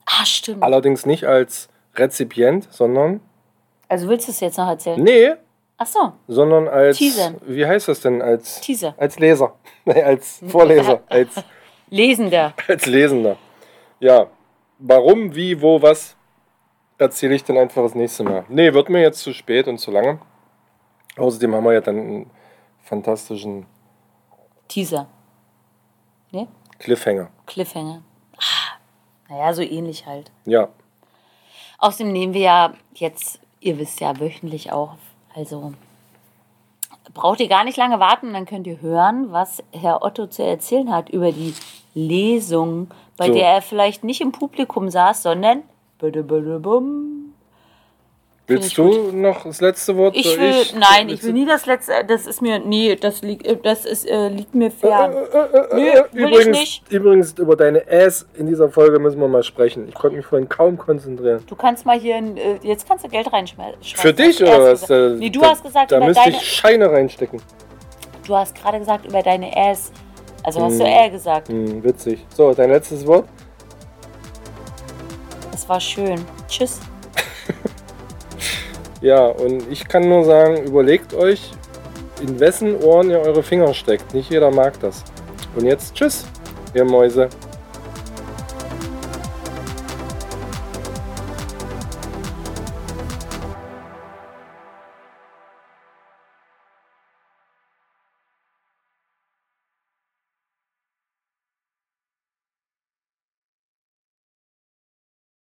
[0.06, 0.62] Ah, stimmt.
[0.62, 3.22] allerdings nicht als Rezipient, sondern
[3.88, 5.02] Also willst du es jetzt noch erzählen?
[5.02, 5.32] nee,
[5.78, 7.36] Ach so, sondern als Teasern.
[7.46, 8.94] wie heißt das denn als Teaser.
[8.98, 9.56] als Leser,
[9.86, 11.44] nee, als Vorleser, als
[11.90, 12.54] Lesender.
[12.68, 13.36] als Lesender.
[14.00, 14.28] Ja,
[14.80, 16.16] warum, wie, wo, was
[16.98, 18.46] erzähle ich dann einfach das nächste Mal.
[18.48, 20.20] Nee, wird mir jetzt zu spät und zu lange.
[21.18, 22.32] Außerdem haben wir ja dann einen
[22.82, 23.66] fantastischen
[24.70, 25.08] Teaser.
[26.32, 26.48] Ne?
[26.80, 27.30] Cliffhanger.
[27.46, 28.02] Cliffhanger.
[28.38, 28.78] Ah,
[29.30, 30.32] naja, so ähnlich halt.
[30.46, 30.70] Ja,
[31.80, 34.98] Außerdem nehmen wir ja jetzt, ihr wisst ja, wöchentlich auf.
[35.36, 35.74] Also
[37.14, 40.92] braucht ihr gar nicht lange warten, dann könnt ihr hören, was Herr Otto zu erzählen
[40.92, 41.54] hat über die
[41.94, 43.34] Lesung, bei So.
[43.34, 45.64] der er vielleicht nicht im Publikum saß, sondern
[46.00, 47.25] bum.
[48.48, 50.16] Willst ich du noch das letzte Wort?
[50.16, 53.58] Ich will, nein, ich will nie das letzte, das ist mir, nee, das liegt, äh,
[53.58, 55.14] das ist, äh, liegt mir fern.
[55.14, 56.92] Äh, will ich übrigens, nicht.
[56.92, 59.88] übrigens, über deine Ass in dieser Folge müssen wir mal sprechen.
[59.88, 61.44] Ich konnte mich vorhin kaum konzentrieren.
[61.48, 63.82] Du kannst mal hier, ein, äh, jetzt kannst du Geld reinschmeißen.
[63.82, 64.90] Für dich oder was?
[64.90, 67.42] Nee, du da, hast gesagt, da über müsste deine, ich Scheine reinstecken.
[68.28, 69.92] du hast gerade gesagt über deine Ass.
[70.44, 71.50] Also hast du er gesagt.
[71.50, 72.24] Hm, witzig.
[72.30, 73.28] So, dein letztes Wort?
[75.52, 76.24] Das war schön.
[76.48, 76.80] Tschüss.
[79.02, 81.52] Ja, und ich kann nur sagen, überlegt euch,
[82.22, 84.14] in wessen Ohren ihr eure Finger steckt.
[84.14, 85.04] Nicht jeder mag das.
[85.56, 86.26] Und jetzt tschüss,
[86.74, 87.30] ihr Mäuse.